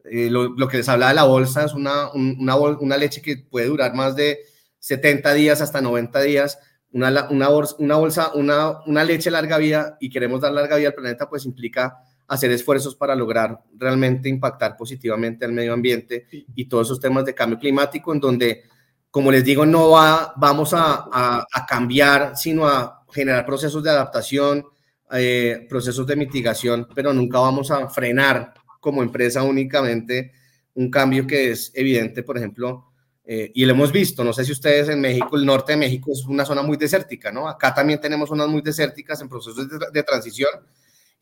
Eh, 0.04 0.28
lo, 0.30 0.68
que 0.68 0.76
les 0.76 0.88
hablaba 0.88 1.10
de 1.10 1.16
la 1.16 1.24
bolsa 1.24 1.64
es 1.64 1.74
una, 1.74 2.12
una, 2.12 2.56
una, 2.56 2.96
leche 2.96 3.22
que 3.22 3.38
puede 3.38 3.66
durar 3.66 3.94
más 3.94 4.14
de 4.14 4.38
70 4.78 5.32
días 5.32 5.60
hasta 5.60 5.80
90 5.80 6.20
días. 6.20 6.58
Una, 6.92 7.26
una, 7.30 7.48
bolsa, 7.48 7.74
una, 7.78 7.96
bolsa, 7.96 8.32
una, 8.34 8.84
una 8.86 9.02
leche 9.02 9.30
larga 9.30 9.58
vida 9.58 9.96
y 9.98 10.10
queremos 10.10 10.40
dar 10.40 10.52
larga 10.52 10.76
vida 10.76 10.88
al 10.88 10.94
planeta, 10.94 11.28
pues 11.28 11.44
implica 11.46 11.96
hacer 12.28 12.50
esfuerzos 12.50 12.96
para 12.96 13.14
lograr 13.14 13.60
realmente 13.76 14.28
impactar 14.28 14.76
positivamente 14.76 15.44
al 15.44 15.52
medio 15.52 15.72
ambiente 15.72 16.26
y 16.30 16.64
todos 16.66 16.88
esos 16.88 17.00
temas 17.00 17.24
de 17.24 17.34
cambio 17.34 17.58
climático, 17.58 18.12
en 18.12 18.20
donde, 18.20 18.62
como 19.10 19.30
les 19.30 19.44
digo, 19.44 19.66
no 19.66 19.90
va, 19.90 20.32
vamos 20.36 20.72
a, 20.72 21.06
a, 21.12 21.46
a 21.52 21.66
cambiar, 21.66 22.36
sino 22.36 22.66
a 22.66 23.04
generar 23.12 23.44
procesos 23.44 23.82
de 23.82 23.90
adaptación, 23.90 24.64
eh, 25.12 25.66
procesos 25.68 26.06
de 26.06 26.16
mitigación, 26.16 26.88
pero 26.94 27.12
nunca 27.12 27.38
vamos 27.38 27.70
a 27.70 27.88
frenar 27.88 28.54
como 28.80 29.02
empresa 29.02 29.42
únicamente 29.42 30.32
un 30.74 30.90
cambio 30.90 31.26
que 31.26 31.52
es 31.52 31.70
evidente, 31.74 32.22
por 32.22 32.36
ejemplo, 32.36 32.86
eh, 33.24 33.52
y 33.54 33.64
lo 33.64 33.72
hemos 33.72 33.92
visto, 33.92 34.24
no 34.24 34.32
sé 34.32 34.44
si 34.44 34.52
ustedes 34.52 34.88
en 34.88 35.00
México, 35.00 35.36
el 35.36 35.46
norte 35.46 35.72
de 35.72 35.78
México 35.78 36.10
es 36.12 36.24
una 36.26 36.44
zona 36.44 36.62
muy 36.62 36.76
desértica, 36.76 37.30
¿no? 37.30 37.48
Acá 37.48 37.72
también 37.72 38.00
tenemos 38.00 38.28
zonas 38.28 38.48
muy 38.48 38.60
desérticas 38.60 39.20
en 39.20 39.28
procesos 39.28 39.68
de, 39.68 39.78
de 39.92 40.02
transición 40.02 40.50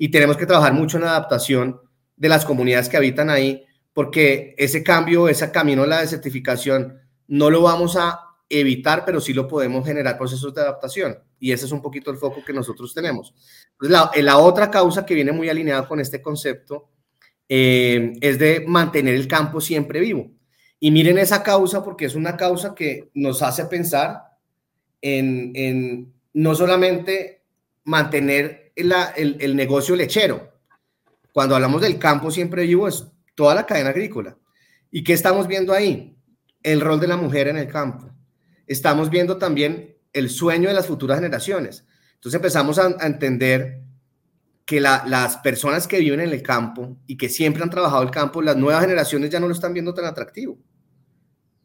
y 0.02 0.08
tenemos 0.08 0.36
que 0.36 0.46
trabajar 0.46 0.72
mucho 0.72 0.96
en 0.96 1.04
la 1.04 1.10
adaptación 1.10 1.80
de 2.16 2.28
las 2.28 2.44
comunidades 2.44 2.88
que 2.88 2.96
habitan 2.96 3.30
ahí, 3.30 3.64
porque 3.92 4.52
ese 4.58 4.82
cambio, 4.82 5.28
ese 5.28 5.52
camino 5.52 5.86
la 5.86 6.00
desertificación, 6.00 6.98
no 7.28 7.50
lo 7.50 7.62
vamos 7.62 7.94
a 7.94 8.18
evitar, 8.48 9.04
pero 9.04 9.20
sí 9.20 9.32
lo 9.32 9.46
podemos 9.46 9.86
generar 9.86 10.18
procesos 10.18 10.52
de 10.52 10.60
adaptación. 10.60 11.16
Y 11.38 11.52
ese 11.52 11.66
es 11.66 11.70
un 11.70 11.80
poquito 11.80 12.10
el 12.10 12.16
foco 12.16 12.44
que 12.44 12.52
nosotros 12.52 12.92
tenemos. 12.92 13.32
la, 13.78 14.10
la 14.16 14.38
otra 14.38 14.72
causa 14.72 15.06
que 15.06 15.14
viene 15.14 15.30
muy 15.30 15.48
alineada 15.48 15.86
con 15.86 16.00
este 16.00 16.20
concepto 16.20 16.90
eh, 17.48 18.12
es 18.20 18.40
de 18.40 18.64
mantener 18.66 19.14
el 19.14 19.28
campo 19.28 19.60
siempre 19.60 20.00
vivo. 20.00 20.32
Y 20.80 20.90
miren 20.90 21.18
esa 21.18 21.44
causa 21.44 21.84
porque 21.84 22.06
es 22.06 22.16
una 22.16 22.36
causa 22.36 22.74
que 22.74 23.12
nos 23.14 23.40
hace 23.40 23.66
pensar 23.66 24.20
en, 25.00 25.52
en 25.54 26.12
no 26.32 26.56
solamente 26.56 27.44
mantener 27.84 28.61
el, 28.76 29.36
el 29.40 29.56
negocio 29.56 29.96
lechero. 29.96 30.52
Cuando 31.32 31.54
hablamos 31.54 31.80
del 31.80 31.98
campo 31.98 32.30
siempre 32.30 32.64
vivo 32.64 32.88
es 32.88 33.06
toda 33.34 33.54
la 33.54 33.66
cadena 33.66 33.90
agrícola. 33.90 34.36
¿Y 34.90 35.02
qué 35.04 35.12
estamos 35.12 35.46
viendo 35.46 35.72
ahí? 35.72 36.16
El 36.62 36.80
rol 36.80 37.00
de 37.00 37.08
la 37.08 37.16
mujer 37.16 37.48
en 37.48 37.56
el 37.56 37.68
campo 37.68 38.12
estamos 38.66 39.10
viendo 39.10 39.36
también 39.36 39.96
el 40.12 40.30
sueño 40.30 40.68
de 40.68 40.74
las 40.74 40.86
futuras 40.86 41.18
generaciones. 41.18 41.86
Entonces 42.14 42.36
empezamos 42.36 42.78
a, 42.78 42.96
entender 43.06 43.82
que 44.64 44.80
las 44.80 45.36
personas 45.38 45.86
que 45.86 45.98
viven 45.98 46.20
en 46.20 46.30
el 46.30 46.42
campo 46.42 46.96
y 47.06 47.16
que 47.16 47.28
siempre 47.28 47.62
han 47.62 47.70
trabajado 47.70 48.02
el 48.02 48.10
campo, 48.10 48.40
las 48.42 48.56
nuevas 48.56 48.82
generaciones 48.82 49.30
ya 49.30 49.40
no 49.40 49.48
lo 49.48 49.54
están 49.54 49.72
viendo 49.72 49.92
tan 49.92 50.04
atractivo. 50.04 50.58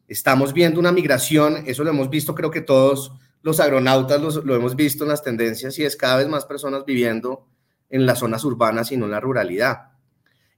Estamos 0.06 0.52
viendo 0.52 0.80
una 0.80 0.92
migración, 0.92 1.64
eso 1.66 1.84
lo 1.84 1.90
hemos 1.90 2.10
visto, 2.10 2.34
creo 2.34 2.50
que 2.50 2.60
todos 2.60 3.12
los 3.42 3.60
agronautas 3.60 4.20
lo 4.20 4.54
hemos 4.54 4.76
visto 4.76 5.04
en 5.04 5.10
las 5.10 5.22
tendencias 5.22 5.78
y 5.78 5.84
es 5.84 5.96
cada 5.96 6.16
vez 6.16 6.28
más 6.28 6.44
personas 6.44 6.84
viviendo 6.84 7.46
en 7.90 8.06
las 8.06 8.18
zonas 8.18 8.44
urbanas 8.44 8.92
y 8.92 8.96
no 8.96 9.06
en 9.06 9.12
la 9.12 9.20
ruralidad. 9.20 9.92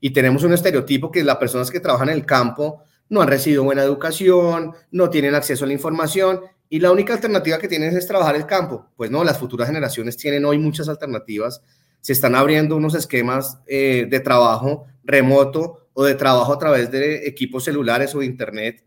Y 0.00 0.10
tenemos 0.10 0.42
un 0.44 0.52
estereotipo 0.52 1.10
que 1.10 1.22
las 1.22 1.36
personas 1.36 1.70
que 1.70 1.80
trabajan 1.80 2.08
en 2.08 2.16
el 2.16 2.26
campo 2.26 2.82
no 3.08 3.20
han 3.20 3.28
recibido 3.28 3.64
buena 3.64 3.82
educación, 3.82 4.72
no 4.90 5.10
tienen 5.10 5.34
acceso 5.34 5.64
a 5.64 5.68
la 5.68 5.74
información 5.74 6.40
y 6.68 6.78
la 6.78 6.92
única 6.92 7.12
alternativa 7.12 7.58
que 7.58 7.68
tienen 7.68 7.96
es 7.96 8.06
trabajar 8.06 8.36
el 8.36 8.46
campo. 8.46 8.86
Pues 8.96 9.10
no, 9.10 9.24
las 9.24 9.38
futuras 9.38 9.66
generaciones 9.66 10.16
tienen 10.16 10.44
hoy 10.44 10.58
muchas 10.58 10.88
alternativas. 10.88 11.62
Se 12.00 12.12
están 12.12 12.34
abriendo 12.34 12.76
unos 12.76 12.94
esquemas 12.94 13.58
eh, 13.66 14.06
de 14.08 14.20
trabajo 14.20 14.86
remoto 15.02 15.88
o 15.92 16.04
de 16.04 16.14
trabajo 16.14 16.52
a 16.52 16.58
través 16.58 16.90
de 16.90 17.26
equipos 17.26 17.64
celulares 17.64 18.14
o 18.14 18.20
de 18.20 18.26
internet. 18.26 18.84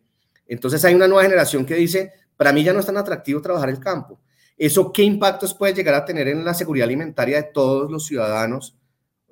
Entonces 0.47 0.83
hay 0.85 0.95
una 0.95 1.07
nueva 1.07 1.23
generación 1.23 1.65
que 1.65 1.75
dice, 1.75 2.13
para 2.37 2.53
mí 2.53 2.63
ya 2.63 2.73
no 2.73 2.79
es 2.79 2.85
tan 2.85 2.97
atractivo 2.97 3.41
trabajar 3.41 3.69
el 3.69 3.79
campo. 3.79 4.19
¿Eso 4.57 4.91
qué 4.91 5.03
impactos 5.03 5.53
puede 5.53 5.73
llegar 5.73 5.95
a 5.95 6.05
tener 6.05 6.27
en 6.27 6.45
la 6.45 6.53
seguridad 6.53 6.85
alimentaria 6.85 7.37
de 7.37 7.49
todos 7.53 7.91
los 7.91 8.05
ciudadanos, 8.05 8.77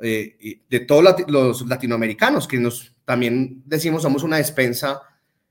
eh, 0.01 0.61
de 0.67 0.79
todos 0.81 1.03
los 1.27 1.67
latinoamericanos, 1.67 2.47
que 2.47 2.59
nos 2.59 2.95
también 3.05 3.61
decimos 3.65 4.01
somos 4.01 4.23
una 4.23 4.37
despensa 4.37 5.01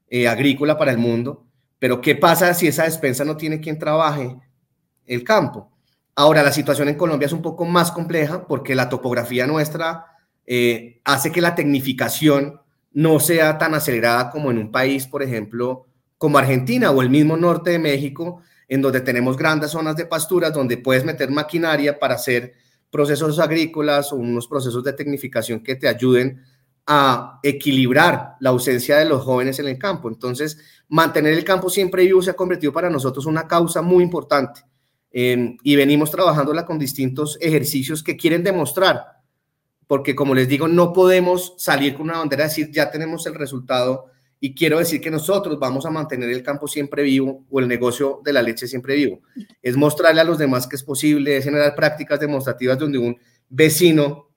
eh, 0.08 0.26
agrícola 0.26 0.76
para 0.76 0.90
el 0.90 0.98
mundo? 0.98 1.46
Pero 1.78 2.00
¿qué 2.00 2.14
pasa 2.14 2.52
si 2.54 2.66
esa 2.66 2.84
despensa 2.84 3.24
no 3.24 3.36
tiene 3.36 3.60
quien 3.60 3.78
trabaje 3.78 4.36
el 5.06 5.24
campo? 5.24 5.70
Ahora, 6.14 6.42
la 6.42 6.52
situación 6.52 6.88
en 6.88 6.96
Colombia 6.96 7.26
es 7.26 7.32
un 7.32 7.42
poco 7.42 7.64
más 7.64 7.90
compleja 7.92 8.46
porque 8.46 8.74
la 8.74 8.88
topografía 8.88 9.46
nuestra 9.46 10.04
eh, 10.46 11.00
hace 11.04 11.32
que 11.32 11.40
la 11.40 11.54
tecnificación 11.54 12.60
no 12.92 13.20
sea 13.20 13.56
tan 13.56 13.74
acelerada 13.74 14.30
como 14.30 14.50
en 14.50 14.58
un 14.58 14.70
país, 14.70 15.06
por 15.06 15.22
ejemplo, 15.22 15.86
como 16.20 16.36
Argentina 16.36 16.90
o 16.90 17.00
el 17.00 17.08
mismo 17.08 17.34
norte 17.38 17.70
de 17.70 17.78
México, 17.78 18.42
en 18.68 18.82
donde 18.82 19.00
tenemos 19.00 19.38
grandes 19.38 19.70
zonas 19.70 19.96
de 19.96 20.04
pasturas 20.04 20.52
donde 20.52 20.76
puedes 20.76 21.02
meter 21.02 21.30
maquinaria 21.30 21.98
para 21.98 22.16
hacer 22.16 22.52
procesos 22.90 23.38
agrícolas 23.38 24.12
o 24.12 24.16
unos 24.16 24.46
procesos 24.46 24.84
de 24.84 24.92
tecnificación 24.92 25.62
que 25.62 25.76
te 25.76 25.88
ayuden 25.88 26.44
a 26.86 27.40
equilibrar 27.42 28.34
la 28.40 28.50
ausencia 28.50 28.98
de 28.98 29.06
los 29.06 29.22
jóvenes 29.22 29.60
en 29.60 29.68
el 29.68 29.78
campo. 29.78 30.10
Entonces, 30.10 30.58
mantener 30.90 31.32
el 31.32 31.42
campo 31.42 31.70
siempre 31.70 32.04
vivo 32.04 32.20
se 32.20 32.32
ha 32.32 32.34
convertido 32.34 32.70
para 32.70 32.90
nosotros 32.90 33.24
una 33.24 33.48
causa 33.48 33.80
muy 33.80 34.04
importante. 34.04 34.60
Eh, 35.10 35.56
y 35.62 35.74
venimos 35.74 36.10
trabajándola 36.10 36.66
con 36.66 36.78
distintos 36.78 37.38
ejercicios 37.40 38.02
que 38.02 38.18
quieren 38.18 38.44
demostrar 38.44 39.20
porque 39.86 40.14
como 40.14 40.36
les 40.36 40.46
digo, 40.46 40.68
no 40.68 40.92
podemos 40.92 41.54
salir 41.56 41.94
con 41.94 42.02
una 42.02 42.18
bandera 42.18 42.44
y 42.44 42.48
decir 42.48 42.70
ya 42.70 42.92
tenemos 42.92 43.26
el 43.26 43.34
resultado 43.34 44.06
y 44.40 44.54
quiero 44.54 44.78
decir 44.78 45.00
que 45.00 45.10
nosotros 45.10 45.58
vamos 45.58 45.84
a 45.84 45.90
mantener 45.90 46.30
el 46.30 46.42
campo 46.42 46.66
siempre 46.66 47.02
vivo 47.02 47.44
o 47.50 47.60
el 47.60 47.68
negocio 47.68 48.22
de 48.24 48.32
la 48.32 48.40
leche 48.40 48.66
siempre 48.66 48.94
vivo. 48.94 49.20
Es 49.60 49.76
mostrarle 49.76 50.22
a 50.22 50.24
los 50.24 50.38
demás 50.38 50.66
que 50.66 50.76
es 50.76 50.82
posible, 50.82 51.36
es 51.36 51.44
generar 51.44 51.74
prácticas 51.74 52.18
demostrativas 52.18 52.78
donde 52.78 52.98
un 52.98 53.18
vecino, 53.50 54.30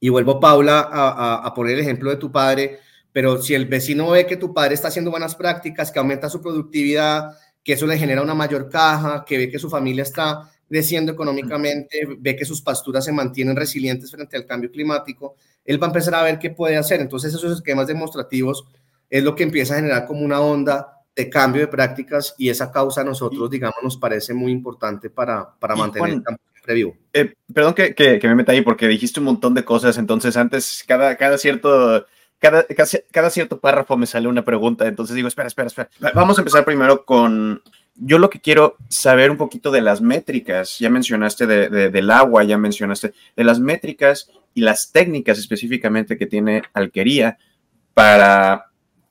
y 0.00 0.08
vuelvo 0.08 0.40
Paula 0.40 0.88
a, 0.90 1.46
a 1.46 1.54
poner 1.54 1.74
el 1.74 1.80
ejemplo 1.80 2.10
de 2.10 2.16
tu 2.16 2.32
padre, 2.32 2.80
pero 3.12 3.40
si 3.40 3.54
el 3.54 3.66
vecino 3.66 4.10
ve 4.10 4.26
que 4.26 4.36
tu 4.36 4.52
padre 4.52 4.74
está 4.74 4.88
haciendo 4.88 5.12
buenas 5.12 5.36
prácticas, 5.36 5.92
que 5.92 5.98
aumenta 6.00 6.28
su 6.28 6.42
productividad, 6.42 7.30
que 7.62 7.74
eso 7.74 7.86
le 7.86 7.98
genera 7.98 8.22
una 8.22 8.34
mayor 8.34 8.68
caja, 8.68 9.24
que 9.24 9.38
ve 9.38 9.50
que 9.50 9.58
su 9.58 9.70
familia 9.70 10.02
está 10.02 10.50
creciendo 10.68 11.12
económicamente, 11.12 12.06
ve 12.18 12.36
que 12.36 12.44
sus 12.44 12.60
pasturas 12.60 13.04
se 13.04 13.12
mantienen 13.12 13.56
resilientes 13.56 14.10
frente 14.10 14.36
al 14.36 14.46
cambio 14.46 14.70
climático, 14.70 15.36
él 15.64 15.82
va 15.82 15.86
a 15.86 15.90
empezar 15.90 16.14
a 16.14 16.22
ver 16.22 16.38
qué 16.38 16.50
puede 16.50 16.76
hacer. 16.76 17.00
Entonces 17.00 17.32
esos 17.32 17.52
esquemas 17.52 17.86
demostrativos 17.86 18.66
es 19.10 19.24
lo 19.24 19.34
que 19.34 19.42
empieza 19.42 19.74
a 19.74 19.76
generar 19.78 20.06
como 20.06 20.20
una 20.22 20.40
onda 20.40 21.02
de 21.14 21.28
cambio 21.28 21.62
de 21.62 21.68
prácticas 21.68 22.34
y 22.38 22.48
esa 22.48 22.70
causa 22.70 23.00
a 23.00 23.04
nosotros, 23.04 23.50
digamos, 23.50 23.78
nos 23.82 23.96
parece 23.96 24.34
muy 24.34 24.52
importante 24.52 25.10
para, 25.10 25.48
para 25.58 25.74
mantener 25.74 26.10
el 26.10 26.22
campo 26.22 26.42
vivo. 26.74 26.96
Eh, 27.12 27.34
perdón 27.52 27.74
que, 27.74 27.94
que, 27.94 28.20
me 28.24 28.34
meta 28.34 28.52
ahí 28.52 28.60
porque 28.62 28.86
dijiste 28.86 29.20
un 29.20 29.26
montón 29.26 29.54
de 29.54 29.64
cosas, 29.64 29.98
entonces 29.98 30.36
antes 30.36 30.84
cada, 30.86 31.16
cada 31.16 31.38
cierto... 31.38 32.06
Cada, 32.40 32.62
cada, 32.62 32.88
cada, 33.10 33.30
cierto 33.30 33.58
párrafo 33.58 33.96
me 33.96 34.06
sale 34.06 34.28
una 34.28 34.44
pregunta, 34.44 34.86
entonces 34.86 35.16
digo, 35.16 35.26
espera, 35.26 35.48
espera, 35.48 35.66
espera. 35.66 35.90
Vamos 36.14 36.38
a 36.38 36.42
empezar 36.42 36.64
primero 36.64 37.04
con 37.04 37.60
yo 37.96 38.18
lo 38.18 38.30
que 38.30 38.40
quiero 38.40 38.76
saber 38.88 39.30
un 39.30 39.36
poquito 39.36 39.70
de 39.70 39.80
las 39.80 40.00
métricas, 40.00 40.78
ya 40.78 40.88
mencionaste 40.88 41.46
de, 41.46 41.90
del 41.90 42.10
agua, 42.10 42.44
ya 42.44 42.56
mencionaste 42.56 43.12
de 43.36 43.44
las 43.44 43.58
métricas 43.58 44.30
y 44.54 44.60
las 44.60 44.92
técnicas 44.92 45.38
específicamente 45.38 46.16
que 46.16 46.26
tiene 46.26 46.62
Alquería 46.74 47.38
para 47.92 48.67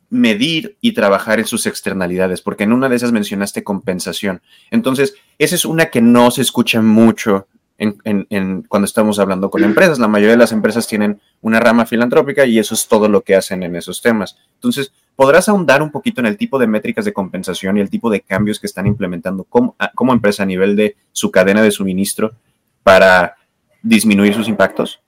medir 0.09 0.77
y 0.81 0.93
trabajar 0.93 1.39
en 1.39 1.45
sus 1.45 1.65
externalidades, 1.65 2.41
porque 2.41 2.63
en 2.63 2.73
una 2.73 2.89
de 2.89 2.95
esas 2.95 3.11
mencionaste 3.11 3.63
compensación. 3.63 4.41
Entonces, 4.71 5.15
esa 5.37 5.55
es 5.55 5.65
una 5.65 5.87
que 5.87 6.01
no 6.01 6.31
se 6.31 6.41
escucha 6.41 6.81
mucho 6.81 7.47
en, 7.77 8.63
cuando 8.67 8.85
estamos 8.85 9.19
hablando 9.19 9.49
con 9.49 9.63
empresas. 9.63 9.99
La 9.99 10.07
mayoría 10.07 10.33
de 10.33 10.39
las 10.39 10.51
empresas 10.51 10.87
tienen 10.87 11.19
una 11.41 11.59
rama 11.59 11.85
filantrópica 11.85 12.45
y 12.45 12.57
eso 12.57 12.73
es 12.73 12.87
todo 12.87 13.07
lo 13.07 13.21
que 13.21 13.35
hacen 13.35 13.63
en 13.63 13.75
esos 13.75 14.01
temas. 14.01 14.37
Entonces, 14.55 14.91
¿podrás 15.15 15.47
ahondar 15.49 15.83
un 15.83 15.91
poquito 15.91 16.21
en 16.21 16.27
el 16.27 16.37
tipo 16.37 16.57
de 16.57 16.67
métricas 16.67 17.05
de 17.05 17.13
compensación 17.13 17.77
y 17.77 17.81
el 17.81 17.89
tipo 17.89 18.09
de 18.09 18.21
cambios 18.21 18.59
que 18.59 18.67
están 18.67 18.87
implementando 18.87 19.43
como, 19.43 19.75
como 19.93 20.13
empresa 20.13 20.43
a 20.43 20.47
nivel 20.47 20.75
de 20.75 20.95
su 21.12 21.29
cadena 21.29 21.62
de 21.62 21.71
suministro 21.71 22.34
para 22.82 23.36
disminuir 23.84 24.34
sus 24.34 24.47
impactos? 24.47 24.99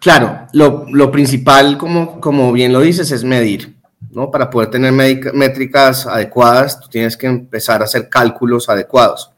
Claro, 0.00 0.46
lo, 0.52 0.86
lo 0.90 1.10
principal, 1.10 1.78
como, 1.78 2.20
como 2.20 2.52
bien 2.52 2.72
lo 2.72 2.80
dices, 2.80 3.10
es 3.10 3.24
medir. 3.24 3.77
Para 4.26 4.50
poder 4.50 4.70
tener 4.70 4.92
métricas 4.92 6.06
adecuadas, 6.06 6.80
tú 6.80 6.88
tienes 6.88 7.16
que 7.16 7.26
empezar 7.26 7.80
a 7.80 7.84
hacer 7.84 8.08
cálculos 8.08 8.68
adecuados. 8.68 9.30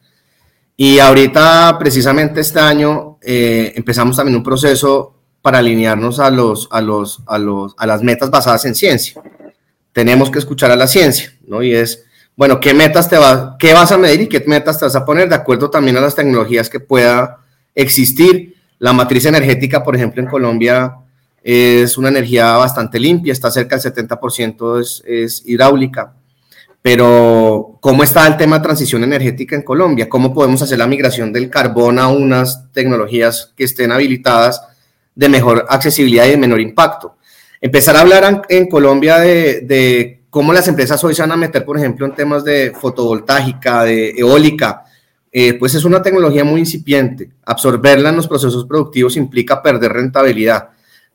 Y 0.76 0.98
ahorita, 0.98 1.76
precisamente 1.78 2.40
este 2.40 2.58
año, 2.58 3.18
eh, 3.20 3.72
empezamos 3.76 4.16
también 4.16 4.36
un 4.36 4.42
proceso 4.42 5.14
para 5.42 5.58
alinearnos 5.58 6.18
a, 6.18 6.30
los, 6.30 6.68
a, 6.70 6.80
los, 6.80 7.22
a, 7.26 7.38
los, 7.38 7.74
a 7.76 7.86
las 7.86 8.02
metas 8.02 8.30
basadas 8.30 8.64
en 8.64 8.74
ciencia. 8.74 9.20
Tenemos 9.92 10.30
que 10.30 10.38
escuchar 10.38 10.70
a 10.70 10.76
la 10.76 10.86
ciencia, 10.86 11.36
¿no? 11.46 11.62
Y 11.62 11.74
es, 11.74 12.04
bueno, 12.34 12.60
¿qué 12.60 12.72
metas 12.72 13.10
te 13.10 13.18
vas, 13.18 13.56
qué 13.58 13.74
vas 13.74 13.92
a 13.92 13.98
medir 13.98 14.22
y 14.22 14.28
qué 14.28 14.42
metas 14.46 14.78
te 14.78 14.86
vas 14.86 14.96
a 14.96 15.04
poner 15.04 15.28
de 15.28 15.34
acuerdo 15.34 15.68
también 15.68 15.98
a 15.98 16.00
las 16.00 16.14
tecnologías 16.14 16.70
que 16.70 16.80
pueda 16.80 17.40
existir? 17.74 18.56
La 18.78 18.94
matriz 18.94 19.26
energética, 19.26 19.84
por 19.84 19.94
ejemplo, 19.94 20.22
en 20.22 20.28
Colombia 20.28 20.96
es 21.42 21.96
una 21.98 22.08
energía 22.08 22.52
bastante 22.56 22.98
limpia, 22.98 23.32
está 23.32 23.50
cerca 23.50 23.76
del 23.76 23.92
70% 23.92 24.80
es, 24.80 25.02
es 25.06 25.42
hidráulica 25.46 26.14
pero 26.82 27.76
¿cómo 27.80 28.02
está 28.02 28.26
el 28.26 28.36
tema 28.36 28.58
de 28.58 28.62
transición 28.62 29.04
energética 29.04 29.54
en 29.54 29.62
Colombia? 29.62 30.08
¿Cómo 30.08 30.32
podemos 30.32 30.62
hacer 30.62 30.78
la 30.78 30.86
migración 30.86 31.32
del 31.32 31.50
carbón 31.50 31.98
a 31.98 32.08
unas 32.08 32.72
tecnologías 32.72 33.52
que 33.54 33.64
estén 33.64 33.92
habilitadas 33.92 34.62
de 35.14 35.28
mejor 35.28 35.66
accesibilidad 35.68 36.26
y 36.26 36.30
de 36.30 36.36
menor 36.38 36.60
impacto? 36.60 37.16
Empezar 37.60 37.96
a 37.96 38.00
hablar 38.00 38.44
en, 38.48 38.66
Colombia 38.68 39.18
de, 39.18 40.22
cómo 40.30 40.54
las 40.54 40.68
empresas 40.68 41.02
hoy 41.04 41.14
se 41.14 41.20
van 41.20 41.32
a 41.32 41.36
meter, 41.36 41.66
por 41.66 41.76
ejemplo, 41.76 42.06
en 42.06 42.14
temas 42.14 42.44
de 42.44 42.72
fotovoltaica, 42.74 43.84
de 43.84 44.12
eólica, 44.16 44.84
eh, 45.30 45.54
pues 45.54 45.74
es 45.74 45.84
una 45.84 46.00
tecnología 46.00 46.44
muy 46.44 46.60
incipiente. 46.60 47.28
Absorberla 47.44 48.08
en 48.08 48.16
los 48.16 48.26
procesos 48.26 48.64
productivos 48.64 49.18
implica 49.18 49.62
perder 49.62 49.92
rentabilidad 49.92 50.70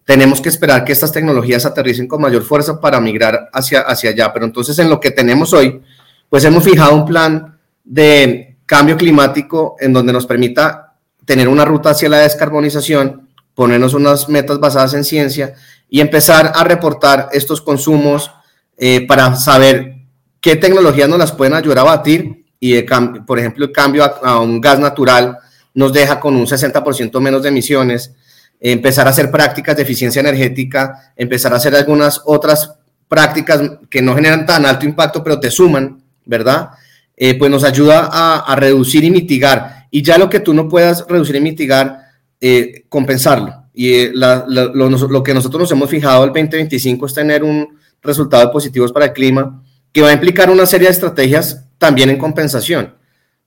tenemos 0.05 0.39
que 0.39 0.49
esperar 0.49 0.85
que 0.85 0.93
estas 0.93 1.11
tecnologías 1.11 1.65
aterricen 1.65 2.07
con 2.07 2.21
mayor 2.21 2.43
fuerza 2.43 2.79
para 2.79 3.01
migrar 3.01 3.49
hacia, 3.51 3.81
hacia 3.81 4.11
allá. 4.11 4.31
Pero 4.31 4.45
entonces 4.45 4.77
en 4.77 4.89
lo 4.89 4.99
que 4.99 5.09
tenemos 5.09 5.51
hoy, 5.51 5.81
pues 6.29 6.43
hemos 6.45 6.63
fijado 6.63 6.95
un 6.95 7.05
plan 7.05 7.57
de 7.83 8.57
cambio 8.67 8.95
climático 8.97 9.75
en 9.79 9.93
donde 9.93 10.13
nos 10.13 10.27
permita 10.27 10.93
tener 11.25 11.47
una 11.47 11.65
ruta 11.65 11.89
hacia 11.89 12.07
la 12.07 12.19
descarbonización, 12.19 13.29
ponernos 13.55 13.95
unas 13.95 14.29
metas 14.29 14.59
basadas 14.59 14.93
en 14.93 15.03
ciencia 15.03 15.55
y 15.89 16.01
empezar 16.01 16.51
a 16.53 16.63
reportar 16.63 17.29
estos 17.31 17.61
consumos 17.61 18.29
eh, 18.77 19.07
para 19.07 19.35
saber 19.35 19.95
qué 20.39 20.55
tecnologías 20.55 21.09
nos 21.09 21.17
las 21.17 21.31
pueden 21.31 21.55
ayudar 21.55 21.79
a 21.79 21.83
batir 21.83 22.45
y, 22.59 22.79
por 23.25 23.39
ejemplo, 23.39 23.65
el 23.65 23.71
cambio 23.71 24.03
a, 24.03 24.19
a 24.23 24.39
un 24.39 24.61
gas 24.61 24.79
natural 24.79 25.39
nos 25.73 25.91
deja 25.91 26.19
con 26.19 26.35
un 26.35 26.45
60% 26.45 27.19
menos 27.19 27.41
de 27.41 27.49
emisiones 27.49 28.13
empezar 28.59 29.07
a 29.07 29.11
hacer 29.11 29.31
prácticas 29.31 29.75
de 29.75 29.83
eficiencia 29.83 30.19
energética, 30.19 31.13
empezar 31.15 31.53
a 31.53 31.57
hacer 31.57 31.75
algunas 31.75 32.21
otras 32.25 32.75
prácticas 33.07 33.61
que 33.89 34.01
no 34.01 34.15
generan 34.15 34.45
tan 34.45 34.65
alto 34.65 34.85
impacto, 34.85 35.23
pero 35.23 35.39
te 35.39 35.51
suman, 35.51 36.01
¿verdad? 36.25 36.69
Eh, 37.17 37.37
pues 37.37 37.49
nos 37.49 37.63
ayuda 37.63 38.09
a, 38.11 38.55
reducir 38.55 39.03
y 39.03 39.11
mitigar. 39.11 39.87
Y 39.91 40.01
ya 40.01 40.17
lo 40.17 40.29
que 40.29 40.39
tú 40.39 40.53
no 40.53 40.67
puedas 40.67 41.05
reducir 41.07 41.35
y 41.35 41.41
mitigar, 41.41 41.99
eh, 42.41 42.85
compensarlo. 42.89 43.65
Y 43.73 43.93
eh, 43.93 44.11
lo, 44.13 45.23
que 45.23 45.33
nosotros 45.33 45.61
nos 45.61 45.71
hemos 45.71 45.89
fijado 45.89 46.23
el 46.23 46.29
2025 46.29 47.05
es 47.05 47.13
tener 47.13 47.43
un 47.43 47.77
resultado 48.01 48.51
positivo 48.51 48.87
para 48.89 49.05
el 49.05 49.13
clima, 49.13 49.61
que 49.91 50.01
va 50.01 50.09
a 50.09 50.13
implicar 50.13 50.49
una 50.49 50.65
serie 50.65 50.87
de 50.87 50.93
estrategias 50.93 51.65
también 51.77 52.09
en 52.09 52.17
compensación, 52.17 52.95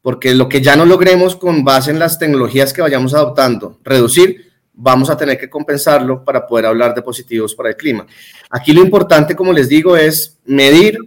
porque 0.02 0.34
lo 0.34 0.48
que 0.48 0.60
ya 0.60 0.76
no 0.76 0.86
logremos 0.86 1.36
con 1.36 1.64
base 1.64 1.90
en 1.90 1.98
las 1.98 2.18
tecnologías 2.18 2.72
que 2.72 2.82
vayamos 2.82 3.14
adoptando, 3.14 3.78
reducir, 3.84 4.47
vamos 4.80 5.10
a 5.10 5.16
tener 5.16 5.36
que 5.36 5.50
compensarlo 5.50 6.24
para 6.24 6.46
poder 6.46 6.66
hablar 6.66 6.94
de 6.94 7.02
positivos 7.02 7.54
para 7.54 7.70
el 7.70 7.76
clima. 7.76 8.06
Aquí 8.48 8.72
lo 8.72 8.80
importante, 8.80 9.34
como 9.34 9.52
les 9.52 9.68
digo, 9.68 9.96
es 9.96 10.38
medir 10.46 10.98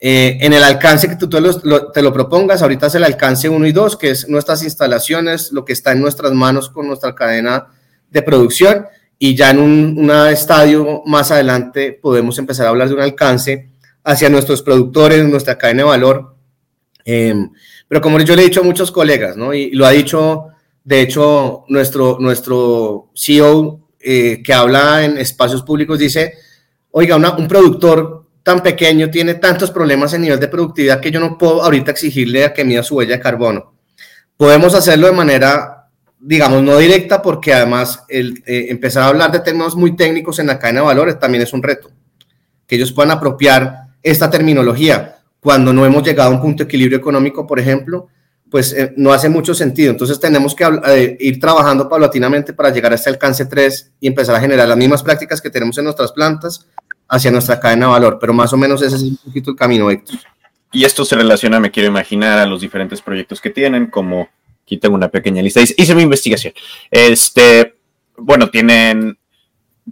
eh, 0.00 0.38
en 0.40 0.52
el 0.52 0.64
alcance 0.64 1.08
que 1.08 1.14
tú 1.14 1.28
te 1.28 1.40
lo, 1.40 2.12
propongas. 2.12 2.62
Ahorita 2.62 2.88
es 2.88 2.96
el 2.96 3.04
alcance 3.04 3.48
1 3.48 3.66
y 3.66 3.72
2, 3.72 3.96
que 3.96 4.10
es 4.10 4.28
nuestras 4.28 4.64
instalaciones, 4.64 5.52
lo 5.52 5.64
que 5.64 5.72
está 5.72 5.92
en 5.92 6.00
nuestras 6.00 6.32
manos 6.32 6.68
con 6.68 6.88
nuestra 6.88 7.14
cadena 7.14 7.68
de 8.10 8.22
producción. 8.22 8.86
Y 9.20 9.36
ya 9.36 9.50
en 9.50 9.60
un 9.60 10.10
estadio 10.28 11.02
más 11.06 11.30
adelante 11.30 11.92
podemos 11.92 12.36
empezar 12.38 12.66
a 12.66 12.70
hablar 12.70 12.88
de 12.88 12.94
un 12.94 13.02
alcance 13.02 13.70
hacia 14.02 14.28
nuestros 14.28 14.62
productores, 14.62 15.24
nuestra 15.24 15.56
cadena 15.56 15.84
de 15.84 15.88
valor. 15.88 16.34
Em, 17.04 17.50
pero 17.86 18.00
como 18.00 18.18
yo 18.18 18.34
le 18.34 18.42
he 18.42 18.46
dicho 18.46 18.62
a 18.62 18.64
muchos 18.64 18.90
colegas, 18.90 19.36
¿no? 19.36 19.54
y 19.54 19.70
lo 19.70 19.86
ha 19.86 19.90
dicho 19.90 20.51
de 20.84 21.00
hecho, 21.00 21.64
nuestro, 21.68 22.18
nuestro 22.20 23.10
CEO 23.14 23.88
eh, 24.00 24.42
que 24.42 24.52
habla 24.52 25.04
en 25.04 25.16
espacios 25.18 25.62
públicos 25.62 25.98
dice, 25.98 26.34
oiga, 26.90 27.16
un 27.16 27.48
productor 27.48 28.26
tan 28.42 28.62
pequeño 28.62 29.10
tiene 29.10 29.34
tantos 29.34 29.70
problemas 29.70 30.12
en 30.12 30.22
nivel 30.22 30.40
de 30.40 30.48
productividad 30.48 31.00
que 31.00 31.12
yo 31.12 31.20
no 31.20 31.38
puedo 31.38 31.62
ahorita 31.62 31.92
exigirle 31.92 32.44
a 32.44 32.52
que 32.52 32.64
mida 32.64 32.82
su 32.82 32.96
huella 32.96 33.16
de 33.16 33.22
carbono. 33.22 33.74
Podemos 34.36 34.74
hacerlo 34.74 35.06
de 35.06 35.12
manera, 35.12 35.88
digamos, 36.18 36.62
no 36.64 36.76
directa, 36.78 37.22
porque 37.22 37.54
además 37.54 38.02
el, 38.08 38.42
eh, 38.46 38.66
empezar 38.70 39.04
a 39.04 39.08
hablar 39.08 39.30
de 39.30 39.38
términos 39.38 39.76
muy 39.76 39.94
técnicos 39.94 40.40
en 40.40 40.48
la 40.48 40.58
cadena 40.58 40.80
de 40.80 40.86
valores 40.86 41.18
también 41.20 41.42
es 41.42 41.52
un 41.52 41.62
reto. 41.62 41.90
Que 42.66 42.74
ellos 42.74 42.90
puedan 42.90 43.12
apropiar 43.12 43.76
esta 44.02 44.28
terminología 44.28 45.18
cuando 45.38 45.72
no 45.72 45.86
hemos 45.86 46.02
llegado 46.02 46.30
a 46.30 46.34
un 46.34 46.40
punto 46.40 46.64
de 46.64 46.68
equilibrio 46.68 46.98
económico, 46.98 47.46
por 47.46 47.60
ejemplo, 47.60 48.08
pues 48.52 48.74
eh, 48.74 48.92
no 48.98 49.14
hace 49.14 49.30
mucho 49.30 49.54
sentido. 49.54 49.90
Entonces 49.90 50.20
tenemos 50.20 50.54
que 50.54 50.62
eh, 50.86 51.16
ir 51.18 51.40
trabajando 51.40 51.88
paulatinamente 51.88 52.52
para 52.52 52.68
llegar 52.68 52.92
a 52.92 52.96
este 52.96 53.08
alcance 53.08 53.46
3 53.46 53.92
y 53.98 54.06
empezar 54.06 54.36
a 54.36 54.40
generar 54.40 54.68
las 54.68 54.76
mismas 54.76 55.02
prácticas 55.02 55.40
que 55.40 55.48
tenemos 55.48 55.78
en 55.78 55.84
nuestras 55.84 56.12
plantas 56.12 56.68
hacia 57.08 57.30
nuestra 57.30 57.58
cadena 57.58 57.86
de 57.86 57.92
valor. 57.92 58.18
Pero 58.20 58.34
más 58.34 58.52
o 58.52 58.58
menos 58.58 58.82
ese 58.82 58.96
es 58.96 59.02
un 59.02 59.16
poquito 59.16 59.52
el 59.52 59.56
camino, 59.56 59.90
Héctor. 59.90 60.18
Y 60.70 60.84
esto 60.84 61.02
se 61.06 61.16
relaciona, 61.16 61.60
me 61.60 61.70
quiero 61.70 61.88
imaginar, 61.88 62.38
a 62.38 62.44
los 62.44 62.60
diferentes 62.60 63.00
proyectos 63.00 63.40
que 63.40 63.48
tienen, 63.48 63.86
como 63.86 64.28
aquí 64.62 64.76
tengo 64.76 64.96
una 64.96 65.08
pequeña 65.08 65.40
lista, 65.40 65.62
hice 65.62 65.94
mi 65.94 66.02
investigación. 66.02 66.52
Este, 66.90 67.78
bueno, 68.18 68.50
tienen 68.50 69.18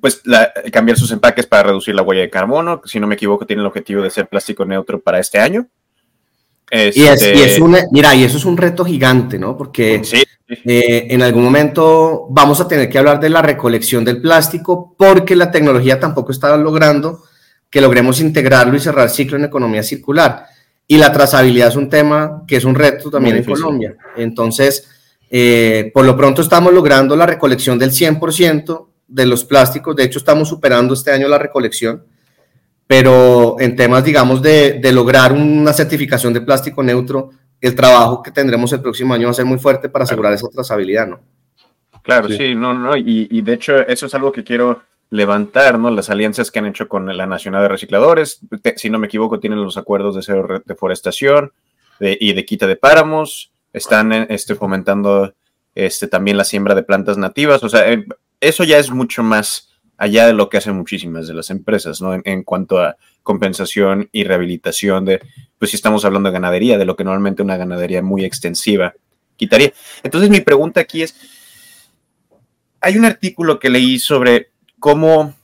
pues 0.02 0.22
cambiar 0.70 0.98
sus 0.98 1.10
empaques 1.12 1.46
para 1.46 1.64
reducir 1.64 1.94
la 1.94 2.02
huella 2.02 2.22
de 2.22 2.30
carbono. 2.30 2.82
Si 2.84 3.00
no 3.00 3.06
me 3.06 3.14
equivoco, 3.14 3.46
tienen 3.46 3.62
el 3.62 3.68
objetivo 3.68 4.02
de 4.02 4.10
ser 4.10 4.28
plástico 4.28 4.66
neutro 4.66 5.00
para 5.00 5.18
este 5.18 5.38
año. 5.38 5.66
Y, 6.70 7.02
es, 7.02 7.22
este, 7.22 7.60
mira, 7.90 8.14
y 8.14 8.22
eso 8.22 8.36
es 8.36 8.44
un 8.44 8.56
reto 8.56 8.84
gigante, 8.84 9.38
¿no? 9.38 9.56
Porque 9.56 10.02
eh, 10.64 11.06
en 11.10 11.22
algún 11.22 11.42
momento 11.42 12.26
vamos 12.30 12.60
a 12.60 12.68
tener 12.68 12.88
que 12.88 12.98
hablar 12.98 13.18
de 13.18 13.28
la 13.28 13.42
recolección 13.42 14.04
del 14.04 14.20
plástico 14.20 14.94
porque 14.96 15.34
la 15.34 15.50
tecnología 15.50 15.98
tampoco 15.98 16.30
está 16.30 16.56
logrando 16.56 17.24
que 17.68 17.80
logremos 17.80 18.20
integrarlo 18.20 18.76
y 18.76 18.80
cerrar 18.80 19.06
el 19.06 19.10
ciclo 19.10 19.36
en 19.36 19.44
economía 19.44 19.82
circular. 19.82 20.46
Y 20.86 20.96
la 20.96 21.12
trazabilidad 21.12 21.68
es 21.68 21.76
un 21.76 21.88
tema 21.88 22.42
que 22.46 22.56
es 22.56 22.64
un 22.64 22.74
reto 22.74 23.10
también 23.10 23.36
en 23.36 23.44
Colombia. 23.44 23.96
Entonces, 24.16 24.88
eh, 25.30 25.90
por 25.94 26.04
lo 26.04 26.16
pronto 26.16 26.42
estamos 26.42 26.72
logrando 26.72 27.14
la 27.14 27.26
recolección 27.26 27.78
del 27.78 27.92
100% 27.92 28.88
de 29.06 29.26
los 29.26 29.44
plásticos. 29.44 29.94
De 29.94 30.04
hecho, 30.04 30.18
estamos 30.18 30.48
superando 30.48 30.94
este 30.94 31.12
año 31.12 31.28
la 31.28 31.38
recolección 31.38 32.04
pero 32.90 33.54
en 33.60 33.76
temas, 33.76 34.02
digamos, 34.02 34.42
de, 34.42 34.80
lograr 34.92 35.32
una 35.32 35.72
certificación 35.72 36.32
de 36.32 36.40
plástico 36.40 36.82
neutro, 36.82 37.30
el 37.60 37.76
trabajo 37.76 38.20
que 38.20 38.32
tendremos 38.32 38.72
el 38.72 38.80
próximo 38.80 39.14
año 39.14 39.26
va 39.26 39.30
a 39.30 39.34
ser 39.34 39.44
muy 39.44 39.60
fuerte 39.60 39.88
para 39.88 40.02
asegurar 40.02 40.32
esa 40.32 40.48
trazabilidad, 40.48 41.06
¿no? 41.06 41.20
Claro, 42.02 42.28
sí, 42.28 42.52
no, 42.56 42.74
no, 42.74 42.96
y, 42.96 43.42
de 43.42 43.52
hecho 43.52 43.78
eso 43.86 44.06
es 44.06 44.14
algo 44.16 44.32
que 44.32 44.42
quiero 44.42 44.82
levantar, 45.08 45.78
¿no? 45.78 45.88
Las 45.92 46.10
alianzas 46.10 46.50
que 46.50 46.58
han 46.58 46.66
hecho 46.66 46.88
con 46.88 47.16
la 47.16 47.26
Nacional 47.28 47.62
de 47.62 47.68
Recicladores, 47.68 48.40
si 48.74 48.90
no 48.90 48.98
me 48.98 49.06
equivoco, 49.06 49.38
tienen 49.38 49.62
los 49.62 49.76
acuerdos 49.76 50.16
de 50.16 50.22
cero 50.22 50.60
deforestación 50.64 51.52
y 52.00 52.32
de 52.32 52.44
quita 52.44 52.66
de 52.66 52.74
páramos, 52.74 53.52
están 53.72 54.10
este, 54.12 54.56
fomentando 54.56 55.32
este, 55.76 56.08
también 56.08 56.36
la 56.36 56.42
siembra 56.42 56.74
de 56.74 56.82
plantas 56.82 57.18
nativas, 57.18 57.62
o 57.62 57.68
sea, 57.68 57.88
eh, 57.88 58.04
eso 58.40 58.64
ya 58.64 58.78
es 58.78 58.90
mucho 58.90 59.22
más 59.22 59.69
allá 60.00 60.26
de 60.26 60.32
lo 60.32 60.48
que 60.48 60.56
hacen 60.56 60.74
muchísimas 60.74 61.28
de 61.28 61.34
las 61.34 61.50
empresas, 61.50 62.00
¿no? 62.00 62.18
En, 62.24 62.42
cuanto 62.42 62.78
a 62.78 62.96
compensación 63.22 64.08
y 64.12 64.24
rehabilitación 64.24 65.04
de, 65.04 65.20
pues 65.58 65.72
si 65.72 65.76
estamos 65.76 66.06
hablando 66.06 66.30
de 66.30 66.32
ganadería, 66.32 66.78
de 66.78 66.86
lo 66.86 66.96
que 66.96 67.04
normalmente 67.04 67.42
una 67.42 67.58
ganadería 67.58 68.00
muy 68.00 68.24
extensiva 68.24 68.94
quitaría. 69.36 69.74
Entonces 70.02 70.30
mi 70.30 70.40
pregunta 70.40 70.80
aquí 70.80 71.02
es, 71.02 71.14
hay 72.80 72.96
un 72.96 73.04
artículo 73.04 73.58
que 73.58 73.68
leí 73.68 73.98
sobre 73.98 74.52
cómo, 74.78 75.34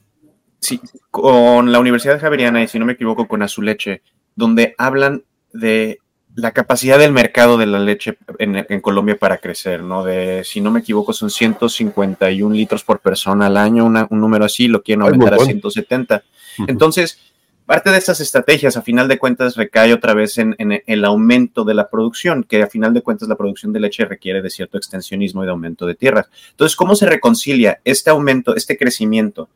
con 1.10 1.70
la 1.70 1.78
Universidad 1.78 2.18
Javeriana, 2.18 2.62
y 2.62 2.68
si 2.68 2.78
no 2.78 2.86
me 2.86 2.94
equivoco, 2.94 3.28
con 3.28 3.42
Azuleche, 3.42 4.00
donde 4.36 4.74
hablan 4.78 5.24
de 5.52 5.98
la 6.36 6.52
capacidad 6.52 6.98
del 6.98 7.12
mercado 7.12 7.56
de 7.56 7.66
la 7.66 7.78
leche 7.78 8.18
en, 8.38 8.80
Colombia 8.82 9.16
para 9.16 9.38
crecer, 9.38 9.82
¿no? 9.82 10.04
De, 10.04 10.44
si 10.44 10.60
no 10.60 10.70
me 10.70 10.80
equivoco, 10.80 11.14
son 11.14 11.30
151 11.30 12.54
litros 12.54 12.84
por 12.84 13.00
persona 13.00 13.46
al 13.46 13.56
año, 13.56 13.86
un 13.86 14.20
número 14.20 14.44
así, 14.44 14.68
lo 14.68 14.82
quieren 14.82 15.02
aumentar 15.02 15.34
a 15.34 15.38
170. 15.38 16.22
Entonces, 16.66 17.18
parte 17.64 17.90
de 17.90 17.96
estas 17.96 18.20
estrategias, 18.20 18.76
a 18.76 18.82
final 18.82 19.08
de 19.08 19.18
cuentas, 19.18 19.56
recae 19.56 19.94
otra 19.94 20.12
vez 20.12 20.36
en, 20.36 20.54
el 20.58 21.04
aumento 21.06 21.64
de 21.64 21.72
la 21.72 21.88
producción, 21.88 22.44
que 22.44 22.62
a 22.62 22.66
final 22.66 22.92
de 22.92 23.00
cuentas 23.00 23.28
la 23.30 23.36
producción 23.36 23.72
de 23.72 23.80
leche 23.80 24.04
requiere 24.04 24.42
de 24.42 24.50
cierto 24.50 24.76
extensionismo 24.76 25.42
y 25.42 25.46
de 25.46 25.52
aumento 25.52 25.86
de 25.86 25.94
tierras. 25.94 26.28
Entonces, 26.50 26.76
¿cómo 26.76 26.96
se 26.96 27.06
reconcilia 27.06 27.80
este 27.84 28.10
aumento, 28.10 28.54
este 28.54 28.76
crecimiento 28.76 29.48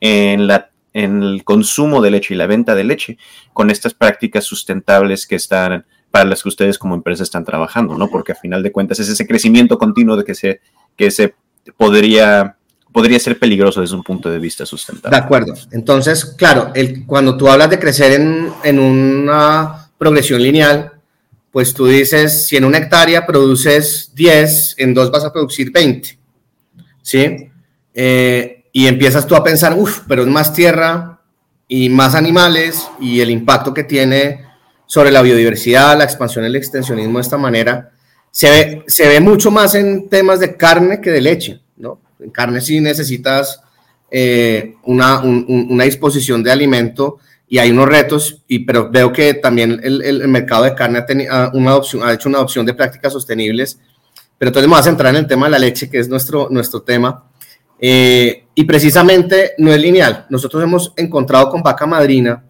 en 0.00 0.46
la 0.46 0.70
en 0.92 1.22
el 1.22 1.44
consumo 1.44 2.00
de 2.00 2.10
leche 2.10 2.32
y 2.32 2.38
la 2.38 2.46
venta 2.46 2.74
de 2.74 2.82
leche 2.82 3.18
con 3.52 3.68
estas 3.68 3.92
prácticas 3.92 4.44
sustentables 4.44 5.26
que 5.26 5.36
están 5.36 5.84
para 6.16 6.30
las 6.30 6.42
que 6.42 6.48
ustedes 6.48 6.78
como 6.78 6.94
empresa 6.94 7.22
están 7.22 7.44
trabajando, 7.44 7.98
¿no? 7.98 8.08
Porque 8.08 8.32
a 8.32 8.34
final 8.34 8.62
de 8.62 8.72
cuentas 8.72 8.98
es 9.00 9.10
ese 9.10 9.26
crecimiento 9.26 9.76
continuo 9.76 10.16
de 10.16 10.24
que 10.24 10.34
se, 10.34 10.62
que 10.96 11.10
se 11.10 11.34
podría, 11.76 12.56
podría 12.90 13.18
ser 13.18 13.38
peligroso 13.38 13.82
desde 13.82 13.96
un 13.96 14.02
punto 14.02 14.30
de 14.30 14.38
vista 14.38 14.64
sustentable. 14.64 15.14
De 15.14 15.22
acuerdo. 15.22 15.52
Entonces, 15.72 16.24
claro, 16.24 16.70
el, 16.74 17.04
cuando 17.04 17.36
tú 17.36 17.50
hablas 17.50 17.68
de 17.68 17.78
crecer 17.78 18.18
en, 18.18 18.50
en 18.64 18.78
una 18.78 19.90
progresión 19.98 20.40
lineal, 20.40 20.92
pues 21.50 21.74
tú 21.74 21.86
dices, 21.86 22.46
si 22.46 22.56
en 22.56 22.64
una 22.64 22.78
hectárea 22.78 23.26
produces 23.26 24.12
10, 24.14 24.76
en 24.78 24.94
dos 24.94 25.10
vas 25.10 25.24
a 25.24 25.32
producir 25.34 25.70
20, 25.70 26.18
¿sí? 27.02 27.50
Eh, 27.92 28.64
y 28.72 28.86
empiezas 28.86 29.26
tú 29.26 29.36
a 29.36 29.44
pensar, 29.44 29.74
uff, 29.76 30.00
pero 30.08 30.22
es 30.22 30.28
más 30.28 30.54
tierra 30.54 31.20
y 31.68 31.90
más 31.90 32.14
animales 32.14 32.88
y 32.98 33.20
el 33.20 33.28
impacto 33.28 33.74
que 33.74 33.84
tiene 33.84 34.45
sobre 34.86 35.10
la 35.10 35.22
biodiversidad, 35.22 35.98
la 35.98 36.04
expansión 36.04 36.44
y 36.44 36.48
el 36.48 36.56
extensionismo 36.56 37.18
de 37.18 37.22
esta 37.22 37.36
manera, 37.36 37.90
se 38.30 38.50
ve, 38.50 38.84
se 38.86 39.08
ve 39.08 39.20
mucho 39.20 39.50
más 39.50 39.74
en 39.74 40.08
temas 40.08 40.40
de 40.40 40.56
carne 40.56 41.00
que 41.00 41.10
de 41.10 41.20
leche, 41.20 41.60
¿no? 41.76 42.00
En 42.20 42.30
carne 42.30 42.60
sí 42.60 42.80
necesitas 42.80 43.60
eh, 44.10 44.74
una, 44.84 45.20
una, 45.20 45.84
disposición 45.84 46.42
de 46.42 46.52
alimento 46.52 47.18
y 47.48 47.58
hay 47.58 47.70
unos 47.70 47.88
retos, 47.88 48.42
y, 48.46 48.60
pero 48.60 48.90
veo 48.90 49.12
que 49.12 49.34
también 49.34 49.80
el, 49.82 50.02
el 50.02 50.28
mercado 50.28 50.64
de 50.64 50.74
carne 50.74 51.04
ha, 51.30 51.50
una 51.52 51.70
adopción, 51.70 52.06
ha 52.06 52.12
hecho 52.12 52.28
una 52.28 52.38
adopción 52.38 52.64
de 52.64 52.74
prácticas 52.74 53.12
sostenibles, 53.12 53.78
pero 54.38 54.50
entonces 54.50 54.70
me 54.70 54.76
a 54.76 54.82
centrar 54.82 55.14
en 55.14 55.20
el 55.20 55.26
tema 55.26 55.46
de 55.46 55.52
la 55.52 55.58
leche, 55.58 55.88
que 55.88 55.98
es 55.98 56.08
nuestro, 56.08 56.48
nuestro 56.50 56.82
tema. 56.82 57.24
Eh, 57.78 58.46
y 58.54 58.64
precisamente 58.64 59.52
no 59.58 59.72
es 59.72 59.80
lineal. 59.80 60.26
Nosotros 60.30 60.62
hemos 60.62 60.92
encontrado 60.96 61.50
con 61.50 61.62
vaca 61.62 61.86
madrina 61.86 62.42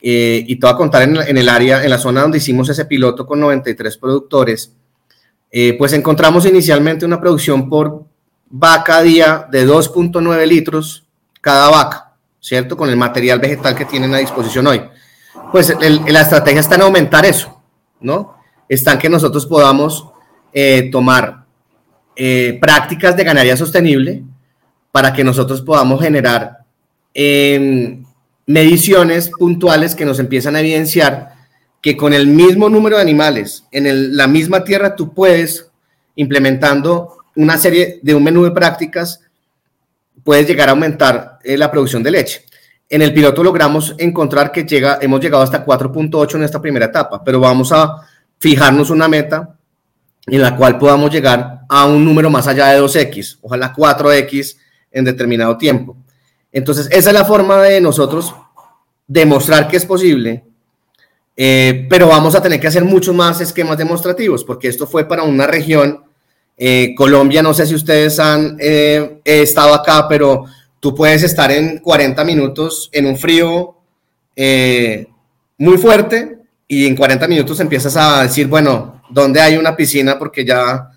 eh, 0.00 0.44
y 0.46 0.56
te 0.56 0.66
voy 0.66 0.74
a 0.74 0.76
contar 0.76 1.02
en, 1.02 1.36
el 1.36 1.48
área, 1.48 1.82
en 1.82 1.90
la 1.90 1.98
zona 1.98 2.22
donde 2.22 2.38
hicimos 2.38 2.68
ese 2.68 2.84
piloto 2.84 3.26
con 3.26 3.40
93 3.40 3.98
productores, 3.98 4.72
eh, 5.50 5.74
pues 5.76 5.92
encontramos 5.92 6.46
inicialmente 6.46 7.04
una 7.04 7.20
producción 7.20 7.68
por 7.68 8.04
vaca 8.48 9.02
día 9.02 9.46
de 9.50 9.66
2.9 9.66 10.46
litros 10.46 11.04
cada 11.40 11.70
vaca, 11.70 12.12
¿cierto? 12.40 12.76
Con 12.76 12.90
el 12.90 12.96
material 12.96 13.40
vegetal 13.40 13.74
que 13.74 13.84
tienen 13.84 14.14
a 14.14 14.18
disposición 14.18 14.66
hoy. 14.66 14.82
Pues 15.50 15.74
la 15.80 16.20
estrategia 16.20 16.60
está 16.60 16.76
en 16.76 16.82
aumentar 16.82 17.24
eso, 17.24 17.60
¿no? 18.00 18.36
Está 18.68 18.92
en 18.92 18.98
que 18.98 19.08
nosotros 19.08 19.46
podamos 19.46 20.06
eh, 20.52 20.88
tomar 20.92 21.44
prácticas 22.60 23.16
de 23.16 23.22
ganadería 23.22 23.56
sostenible 23.56 24.24
para 24.90 25.12
que 25.12 25.22
nosotros 25.22 25.62
podamos 25.62 26.02
generar 26.02 26.64
mediciones 28.48 29.28
puntuales 29.28 29.94
que 29.94 30.06
nos 30.06 30.18
empiezan 30.18 30.56
a 30.56 30.60
evidenciar 30.60 31.34
que 31.82 31.98
con 31.98 32.14
el 32.14 32.26
mismo 32.26 32.70
número 32.70 32.96
de 32.96 33.02
animales 33.02 33.64
en 33.70 34.16
la 34.16 34.26
misma 34.26 34.64
tierra 34.64 34.96
tú 34.96 35.12
puedes, 35.12 35.70
implementando 36.16 37.18
una 37.36 37.58
serie 37.58 38.00
de 38.02 38.14
un 38.14 38.24
menú 38.24 38.44
de 38.44 38.50
prácticas, 38.50 39.20
puedes 40.24 40.46
llegar 40.46 40.70
a 40.70 40.72
aumentar 40.72 41.38
eh, 41.44 41.58
la 41.58 41.70
producción 41.70 42.02
de 42.02 42.10
leche. 42.10 42.46
En 42.88 43.02
el 43.02 43.12
piloto 43.12 43.44
logramos 43.44 43.94
encontrar 43.98 44.50
que 44.50 44.64
llega, 44.64 44.98
hemos 45.02 45.20
llegado 45.20 45.42
hasta 45.42 45.64
4.8 45.64 46.36
en 46.36 46.44
esta 46.44 46.60
primera 46.60 46.86
etapa, 46.86 47.22
pero 47.22 47.38
vamos 47.40 47.70
a 47.70 47.96
fijarnos 48.38 48.88
una 48.88 49.08
meta 49.08 49.56
en 50.26 50.40
la 50.40 50.56
cual 50.56 50.78
podamos 50.78 51.12
llegar 51.12 51.60
a 51.68 51.84
un 51.84 52.02
número 52.02 52.30
más 52.30 52.46
allá 52.46 52.68
de 52.68 52.80
2x, 52.80 53.40
ojalá 53.42 53.74
4x 53.74 54.56
en 54.90 55.04
determinado 55.04 55.58
tiempo. 55.58 55.98
Entonces, 56.52 56.88
esa 56.90 57.10
es 57.10 57.14
la 57.14 57.24
forma 57.24 57.62
de 57.62 57.80
nosotros 57.80 58.34
demostrar 59.06 59.68
que 59.68 59.76
es 59.76 59.84
posible, 59.84 60.44
eh, 61.36 61.86
pero 61.88 62.08
vamos 62.08 62.34
a 62.34 62.42
tener 62.42 62.58
que 62.60 62.66
hacer 62.66 62.84
muchos 62.84 63.14
más 63.14 63.40
esquemas 63.40 63.78
demostrativos, 63.78 64.44
porque 64.44 64.68
esto 64.68 64.86
fue 64.86 65.06
para 65.06 65.22
una 65.22 65.46
región, 65.46 66.04
eh, 66.56 66.94
Colombia, 66.96 67.42
no 67.42 67.54
sé 67.54 67.66
si 67.66 67.74
ustedes 67.74 68.18
han 68.18 68.56
eh, 68.58 69.20
estado 69.24 69.74
acá, 69.74 70.06
pero 70.08 70.44
tú 70.80 70.94
puedes 70.94 71.22
estar 71.22 71.50
en 71.50 71.78
40 71.78 72.24
minutos 72.24 72.90
en 72.92 73.06
un 73.06 73.16
frío 73.16 73.74
muy 75.56 75.78
fuerte 75.78 76.38
y 76.68 76.86
en 76.86 76.94
40 76.94 77.26
minutos 77.26 77.58
empiezas 77.58 77.96
a 77.96 78.22
decir, 78.22 78.46
bueno, 78.46 79.02
¿dónde 79.10 79.40
hay 79.40 79.56
una 79.56 79.74
piscina? 79.74 80.16
Porque 80.18 80.44
ya 80.44 80.90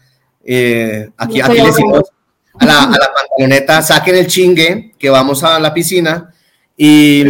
aquí, 1.18 1.42
aquí 1.42 1.54
le 1.58 1.66
decimos 1.66 2.04
a 2.60 2.66
la, 2.66 2.84
a 2.84 2.90
la 2.90 3.12
pantaloneta, 3.14 3.82
saquen 3.82 4.16
el 4.16 4.28
chingue, 4.28 4.94
que 4.98 5.10
vamos 5.10 5.44
a 5.44 5.60
la 5.60 5.74
piscina. 5.74 6.34
Y, 6.76 7.24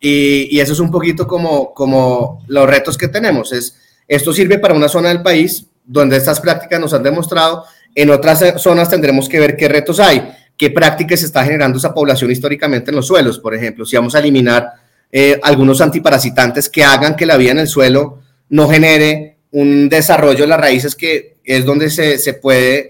y, 0.00 0.60
eso 0.60 0.72
es 0.74 0.80
un 0.80 0.90
poquito 0.90 1.26
como, 1.26 1.72
como 1.72 2.44
los 2.46 2.68
retos 2.68 2.98
que 2.98 3.08
tenemos. 3.08 3.52
Es, 3.52 3.76
esto 4.06 4.32
sirve 4.32 4.58
para 4.58 4.74
una 4.74 4.88
zona 4.88 5.08
del 5.08 5.22
país, 5.22 5.66
donde 5.84 6.16
estas 6.16 6.40
prácticas 6.40 6.78
nos 6.80 6.92
han 6.92 7.02
demostrado, 7.02 7.64
en 7.94 8.10
otras 8.10 8.60
zonas 8.60 8.88
tendremos 8.88 9.28
que 9.28 9.40
ver 9.40 9.56
qué 9.56 9.68
retos 9.68 10.00
hay, 10.00 10.30
qué 10.56 10.70
prácticas 10.70 11.22
está 11.22 11.44
generando 11.44 11.78
esa 11.78 11.94
población 11.94 12.30
históricamente 12.30 12.90
en 12.90 12.96
los 12.96 13.06
suelos, 13.06 13.38
por 13.38 13.54
ejemplo, 13.54 13.86
si 13.86 13.96
vamos 13.96 14.14
a 14.14 14.18
eliminar 14.18 14.72
eh, 15.10 15.38
algunos 15.42 15.80
antiparasitantes 15.80 16.68
que 16.68 16.84
hagan 16.84 17.16
que 17.16 17.26
la 17.26 17.36
vida 17.36 17.52
en 17.52 17.60
el 17.60 17.68
suelo 17.68 18.20
no 18.48 18.68
genere 18.68 19.38
un 19.52 19.88
desarrollo 19.88 20.40
de 20.40 20.48
las 20.48 20.60
raíces 20.60 20.96
que 20.96 21.36
es 21.44 21.64
donde 21.64 21.88
se, 21.88 22.18
se 22.18 22.34
puede 22.34 22.88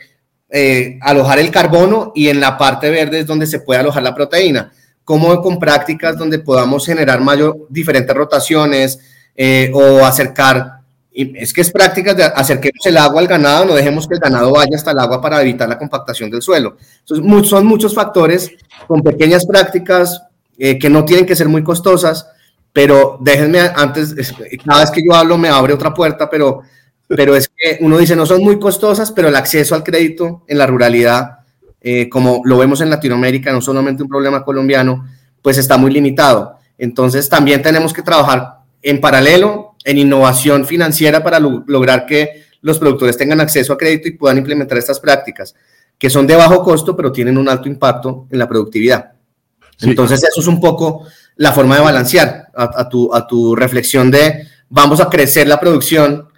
eh, 0.50 0.98
alojar 1.00 1.38
el 1.38 1.50
carbono 1.50 2.12
y 2.14 2.28
en 2.28 2.40
la 2.40 2.56
parte 2.56 2.90
verde 2.90 3.20
es 3.20 3.26
donde 3.26 3.46
se 3.46 3.60
puede 3.60 3.80
alojar 3.80 4.02
la 4.02 4.14
proteína. 4.14 4.72
Como 5.04 5.40
con 5.42 5.58
prácticas 5.58 6.16
donde 6.16 6.38
podamos 6.38 6.86
generar 6.86 7.20
mayor, 7.20 7.66
diferentes 7.68 8.14
rotaciones 8.14 8.98
eh, 9.36 9.70
o 9.74 10.04
acercar, 10.04 10.80
es 11.12 11.52
que 11.52 11.60
es 11.60 11.70
prácticas 11.70 12.16
de 12.16 12.24
acerquemos 12.24 12.84
el 12.86 12.96
agua 12.96 13.20
al 13.20 13.28
ganado, 13.28 13.64
no 13.64 13.74
dejemos 13.74 14.08
que 14.08 14.14
el 14.14 14.20
ganado 14.20 14.52
vaya 14.52 14.74
hasta 14.74 14.90
el 14.90 14.98
agua 14.98 15.20
para 15.20 15.40
evitar 15.42 15.68
la 15.68 15.78
compactación 15.78 16.30
del 16.30 16.42
suelo. 16.42 16.76
Entonces, 17.00 17.48
son 17.48 17.66
muchos 17.66 17.94
factores 17.94 18.50
con 18.88 19.02
pequeñas 19.02 19.46
prácticas 19.46 20.22
eh, 20.58 20.78
que 20.78 20.90
no 20.90 21.04
tienen 21.04 21.26
que 21.26 21.36
ser 21.36 21.48
muy 21.48 21.62
costosas, 21.62 22.28
pero 22.72 23.18
déjenme 23.20 23.60
antes, 23.60 24.14
cada 24.64 24.80
vez 24.80 24.90
que 24.90 25.02
yo 25.04 25.14
hablo 25.14 25.38
me 25.38 25.48
abre 25.48 25.74
otra 25.74 25.94
puerta, 25.94 26.28
pero 26.28 26.62
pero 27.08 27.36
es 27.36 27.48
que 27.48 27.78
uno 27.80 27.98
dice, 27.98 28.16
no 28.16 28.26
son 28.26 28.42
muy 28.42 28.58
costosas, 28.58 29.12
pero 29.12 29.28
el 29.28 29.36
acceso 29.36 29.74
al 29.74 29.84
crédito 29.84 30.44
en 30.48 30.58
la 30.58 30.66
ruralidad, 30.66 31.38
eh, 31.80 32.08
como 32.08 32.42
lo 32.44 32.58
vemos 32.58 32.80
en 32.80 32.90
Latinoamérica, 32.90 33.52
no 33.52 33.60
solamente 33.60 34.02
un 34.02 34.08
problema 34.08 34.44
colombiano, 34.44 35.06
pues 35.42 35.58
está 35.58 35.76
muy 35.76 35.92
limitado. 35.92 36.56
Entonces 36.78 37.28
también 37.28 37.62
tenemos 37.62 37.92
que 37.92 38.02
trabajar 38.02 38.60
en 38.82 39.00
paralelo 39.00 39.74
en 39.84 39.98
innovación 39.98 40.64
financiera 40.64 41.22
para 41.22 41.38
lograr 41.38 42.06
que 42.06 42.44
los 42.62 42.78
productores 42.78 43.18
tengan 43.18 43.40
acceso 43.40 43.74
a 43.74 43.78
crédito 43.78 44.08
y 44.08 44.12
puedan 44.12 44.38
implementar 44.38 44.78
estas 44.78 44.98
prácticas, 44.98 45.54
que 45.98 46.08
son 46.08 46.26
de 46.26 46.34
bajo 46.34 46.62
costo, 46.62 46.96
pero 46.96 47.12
tienen 47.12 47.36
un 47.36 47.48
alto 47.48 47.68
impacto 47.68 48.26
en 48.30 48.38
la 48.38 48.48
productividad. 48.48 49.12
Entonces 49.82 50.22
eso 50.24 50.40
es 50.40 50.46
un 50.46 50.60
poco 50.60 51.06
la 51.36 51.52
forma 51.52 51.76
de 51.76 51.82
balancear 51.82 52.48
a, 52.54 52.88
tu, 52.88 53.12
a 53.14 53.26
tu 53.26 53.54
reflexión 53.54 54.10
de 54.10 54.46
vamos 54.70 55.00
a 55.00 55.10
crecer 55.10 55.46
la 55.46 55.60
producción 55.60 56.28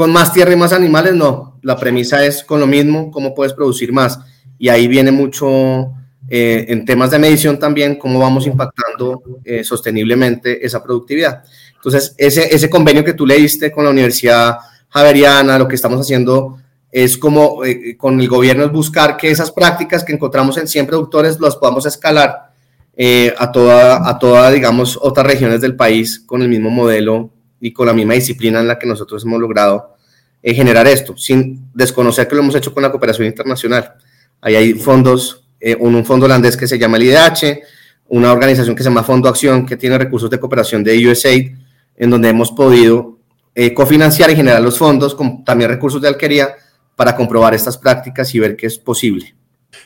con 0.00 0.12
más 0.12 0.32
tierra 0.32 0.54
y 0.54 0.56
más 0.56 0.72
animales, 0.72 1.14
no. 1.14 1.58
La 1.60 1.76
premisa 1.76 2.24
es 2.24 2.42
con 2.42 2.58
lo 2.58 2.66
mismo, 2.66 3.10
cómo 3.10 3.34
puedes 3.34 3.52
producir 3.52 3.92
más. 3.92 4.18
Y 4.58 4.70
ahí 4.70 4.88
viene 4.88 5.12
mucho 5.12 5.92
eh, 6.26 6.64
en 6.68 6.86
temas 6.86 7.10
de 7.10 7.18
medición 7.18 7.58
también, 7.58 7.96
cómo 7.96 8.18
vamos 8.18 8.46
impactando 8.46 9.22
eh, 9.44 9.62
sosteniblemente 9.62 10.64
esa 10.64 10.82
productividad. 10.82 11.44
Entonces, 11.74 12.14
ese, 12.16 12.48
ese 12.50 12.70
convenio 12.70 13.04
que 13.04 13.12
tú 13.12 13.26
leíste 13.26 13.70
con 13.70 13.84
la 13.84 13.90
Universidad 13.90 14.56
Javeriana, 14.88 15.58
lo 15.58 15.68
que 15.68 15.74
estamos 15.74 16.00
haciendo 16.00 16.56
es 16.90 17.18
como 17.18 17.62
eh, 17.62 17.94
con 17.98 18.18
el 18.18 18.26
gobierno 18.26 18.64
es 18.64 18.72
buscar 18.72 19.18
que 19.18 19.30
esas 19.30 19.52
prácticas 19.52 20.02
que 20.02 20.14
encontramos 20.14 20.56
en 20.56 20.66
100 20.66 20.86
productores 20.86 21.38
las 21.40 21.56
podamos 21.56 21.84
escalar 21.84 22.52
a, 23.38 23.52
toda, 23.52 24.08
a 24.08 24.18
toda, 24.18 24.50
digamos, 24.50 24.98
otras 24.98 25.26
regiones 25.26 25.60
del 25.60 25.76
país 25.76 26.20
con 26.24 26.40
el 26.40 26.48
mismo 26.48 26.70
modelo 26.70 27.30
y 27.60 27.72
con 27.72 27.86
la 27.86 27.92
misma 27.92 28.14
disciplina 28.14 28.60
en 28.60 28.68
la 28.68 28.78
que 28.78 28.86
nosotros 28.86 29.22
hemos 29.24 29.40
logrado 29.40 29.96
eh, 30.42 30.54
generar 30.54 30.86
esto, 30.86 31.16
sin 31.16 31.70
desconocer 31.74 32.26
que 32.26 32.34
lo 32.34 32.40
hemos 32.40 32.54
hecho 32.54 32.72
con 32.72 32.82
la 32.82 32.90
cooperación 32.90 33.26
internacional. 33.26 33.94
Ahí 34.40 34.54
hay 34.54 34.72
fondos, 34.74 35.44
eh, 35.60 35.76
un, 35.78 36.04
fondo 36.04 36.26
holandés 36.26 36.56
que 36.56 36.66
se 36.66 36.78
llama 36.78 36.96
el 36.96 37.04
IDH, 37.04 37.60
una 38.08 38.32
organización 38.32 38.74
que 38.74 38.82
se 38.82 38.88
llama 38.88 39.02
Fondo 39.02 39.28
Acción, 39.28 39.66
que 39.66 39.76
tiene 39.76 39.98
recursos 39.98 40.30
de 40.30 40.40
cooperación 40.40 40.82
de 40.82 41.06
USAID, 41.06 41.52
en 41.96 42.10
donde 42.10 42.30
hemos 42.30 42.50
podido 42.52 43.18
eh, 43.54 43.74
cofinanciar 43.74 44.30
y 44.30 44.36
generar 44.36 44.62
los 44.62 44.78
fondos, 44.78 45.14
con 45.14 45.44
también 45.44 45.70
recursos 45.70 46.00
de 46.00 46.08
alquería, 46.08 46.48
para 46.96 47.14
comprobar 47.14 47.54
estas 47.54 47.76
prácticas 47.76 48.34
y 48.34 48.38
ver 48.38 48.56
que 48.56 48.66
es 48.66 48.78
posible. 48.78 49.34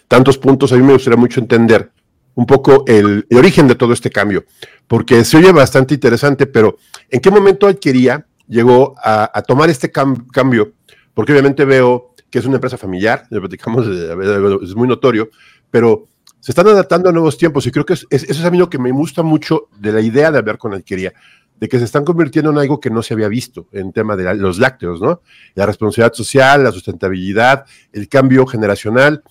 Tantos 0.06 0.38
puntos, 0.38 0.72
a 0.72 0.76
mí 0.76 0.82
me 0.82 0.92
gustaría 0.92 1.16
mucho 1.16 1.40
entender 1.40 1.90
un 2.34 2.46
poco 2.46 2.84
el, 2.86 3.26
origen 3.34 3.68
de 3.68 3.74
todo 3.74 3.92
este 3.92 4.10
cambio, 4.10 4.44
porque 4.86 5.24
se 5.24 5.36
oye 5.36 5.52
bastante 5.52 5.94
interesante, 5.94 6.46
pero 6.46 6.76
¿en 7.10 7.20
qué 7.20 7.30
momento 7.30 7.66
Alquería 7.66 8.26
llegó 8.48 8.94
a, 9.02 9.42
tomar 9.46 9.70
este 9.70 9.90
cambio? 9.90 10.72
Porque 11.14 11.32
obviamente 11.32 11.64
veo 11.64 12.14
que 12.30 12.40
es 12.40 12.46
una 12.46 12.56
empresa 12.56 12.76
familiar, 12.76 13.26
lo 13.30 13.40
platicamos, 13.40 13.86
es 13.86 14.74
muy 14.74 14.88
notorio, 14.88 15.30
pero 15.70 16.06
se 16.40 16.50
están 16.50 16.66
adaptando 16.66 17.08
a 17.08 17.12
nuevos 17.12 17.38
tiempos 17.38 17.66
y 17.66 17.70
creo 17.70 17.86
que 17.86 17.94
eso 17.94 18.06
es 18.10 18.44
a 18.44 18.50
mí 18.50 18.58
lo 18.58 18.68
que 18.68 18.78
me 18.78 18.90
gusta 18.90 19.22
mucho 19.22 19.68
de 19.78 19.92
la 19.92 20.00
idea 20.00 20.30
de 20.30 20.38
hablar 20.38 20.58
con 20.58 20.74
Alquería, 20.74 21.14
de 21.58 21.68
que 21.68 21.78
se 21.78 21.84
están 21.84 22.04
convirtiendo 22.04 22.50
en 22.50 22.58
algo 22.58 22.80
que 22.80 22.90
no 22.90 23.02
se 23.02 23.14
había 23.14 23.28
visto 23.28 23.68
en 23.72 23.92
tema 23.92 24.16
de 24.16 24.34
los 24.34 24.58
lácteos, 24.58 25.00
¿no? 25.00 25.22
La 25.54 25.64
responsabilidad 25.66 26.12
social, 26.12 26.64
la 26.64 26.72
sustentabilidad, 26.72 27.64
el 27.92 28.08
cambio 28.08 28.44
generacional 28.46 29.22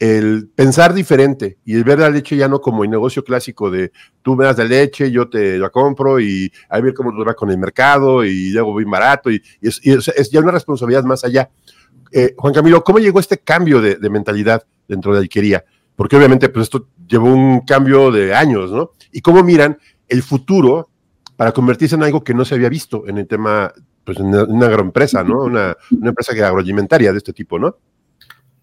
el 0.00 0.48
pensar 0.54 0.94
diferente 0.94 1.58
y 1.62 1.76
el 1.76 1.84
ver 1.84 1.98
la 1.98 2.08
leche 2.08 2.34
ya 2.34 2.48
no 2.48 2.62
como 2.62 2.84
el 2.84 2.90
negocio 2.90 3.22
clásico 3.22 3.70
de 3.70 3.92
tú 4.22 4.34
me 4.34 4.46
das 4.46 4.56
la 4.56 4.64
leche, 4.64 5.10
yo 5.10 5.28
te 5.28 5.58
la 5.58 5.68
compro 5.68 6.18
y 6.18 6.50
a 6.70 6.80
ver 6.80 6.94
cómo 6.94 7.12
va 7.22 7.34
con 7.34 7.50
el 7.50 7.58
mercado 7.58 8.24
y 8.24 8.48
luego 8.48 8.74
bien 8.74 8.90
barato 8.90 9.30
y, 9.30 9.42
es, 9.60 9.80
ya 10.32 10.40
una 10.40 10.52
responsabilidad 10.52 11.04
más 11.04 11.22
allá. 11.22 11.50
Eh, 12.12 12.34
Juan 12.36 12.54
Camilo, 12.54 12.82
¿cómo 12.82 12.98
llegó 12.98 13.20
este 13.20 13.38
cambio 13.38 13.82
de, 13.82 13.98
mentalidad 14.08 14.64
dentro 14.88 15.12
de 15.12 15.18
alquería? 15.18 15.66
Porque 15.94 16.16
obviamente 16.16 16.48
pues 16.48 16.64
esto 16.64 16.88
llevó 17.06 17.30
un 17.30 17.60
cambio 17.60 18.10
de 18.10 18.34
años, 18.34 18.72
¿no? 18.72 18.92
Y 19.12 19.20
cómo 19.20 19.44
miran 19.44 19.76
el 20.08 20.22
futuro 20.22 20.88
para 21.36 21.52
convertirse 21.52 21.96
en 21.96 22.04
algo 22.04 22.24
que 22.24 22.32
no 22.32 22.46
se 22.46 22.54
había 22.54 22.70
visto 22.70 23.06
en 23.06 23.18
el 23.18 23.26
tema, 23.26 23.70
pues 24.02 24.18
en 24.18 24.28
una, 24.28 24.66
agroempresa, 24.66 25.22
¿no? 25.22 25.42
Una 25.42 25.76
empresa 25.90 26.32
agroalimentaria 26.32 27.12
de 27.12 27.18
este 27.18 27.34
tipo, 27.34 27.58
¿no? 27.58 27.76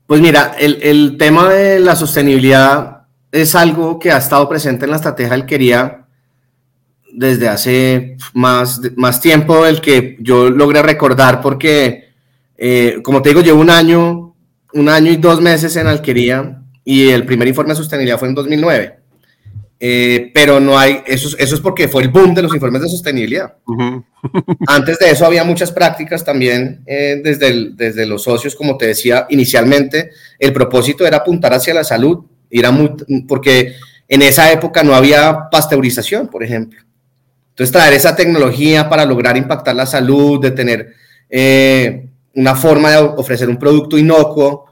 Pues 0.08 0.22
mira, 0.22 0.56
el, 0.58 1.18
tema 1.18 1.50
de 1.50 1.80
la 1.80 1.98
sostenibilidad 1.98 3.02
es 3.30 3.56
algo 3.56 4.00
que 4.00 4.10
ha 4.10 4.18
estado 4.18 4.48
presente 4.48 4.86
en 4.86 4.92
la 4.92 4.96
estrategia 4.96 5.34
alquería 5.34 6.06
desde 7.12 7.50
hace 7.50 8.16
más, 8.34 8.80
más 8.96 9.20
tiempo 9.20 9.66
del 9.66 9.82
que 9.82 10.16
yo 10.22 10.50
logré 10.50 10.82
recordar 10.82 11.42
porque, 11.42 12.14
eh, 12.58 13.02
como 13.04 13.22
te 13.22 13.30
digo, 13.30 13.42
llevo 13.42 13.60
un 13.60 13.70
año, 13.70 14.34
un 14.74 14.88
año 14.88 15.12
y 15.12 15.18
dos 15.18 15.42
meses 15.42 15.76
en 15.76 15.88
alquería 15.88 16.62
y 16.86 17.10
el 17.10 17.26
primer 17.26 17.50
informe 17.50 17.74
de 17.74 17.76
sostenibilidad 17.76 18.18
fue 18.18 18.30
en 18.30 18.36
2009. 18.36 19.00
Eh, 19.80 20.32
pero 20.34 20.60
no 20.60 20.78
hay, 20.78 21.04
eso, 21.06 21.38
eso 21.38 21.56
es 21.56 21.62
porque 21.62 21.88
fue 21.88 22.02
el 22.02 22.10
boom 22.10 22.34
de 22.34 22.42
los 22.42 22.54
informes 22.54 22.82
de 22.82 22.90
sostenibilidad. 22.90 23.54
Antes 24.68 24.98
de 24.98 25.12
eso 25.12 25.26
había 25.26 25.44
muchas 25.44 25.72
prácticas 25.72 26.24
también 26.24 26.82
eh, 26.88 27.22
desde, 27.24 27.70
desde 27.74 28.06
los 28.08 28.24
socios, 28.24 28.56
como 28.56 28.76
te 28.78 28.88
decía 28.88 29.28
inicialmente, 29.30 30.12
el 30.40 30.52
propósito 30.52 31.06
era 31.06 31.18
apuntar 31.18 31.54
hacia 31.54 31.76
la 31.76 31.84
salud, 31.84 32.26
era 32.50 32.76
porque 33.28 33.76
en 34.08 34.22
esa 34.24 34.52
época 34.52 34.84
no 34.84 34.96
había 34.96 35.48
pasteurización, 35.52 36.28
por 36.28 36.44
ejemplo. 36.44 36.80
Entonces 37.50 37.72
traer 37.72 37.94
esa 37.94 38.16
tecnología 38.16 38.90
para 38.90 39.06
lograr 39.06 39.38
impactar 39.38 39.76
la 39.76 39.86
salud, 39.86 40.42
de 40.42 40.52
tener 40.52 40.94
eh, 41.30 42.08
una 42.34 42.56
forma 42.56 42.92
de 42.92 42.98
ofrecer 42.98 43.50
un 43.50 43.58
producto 43.58 43.98
inocuo, 43.98 44.66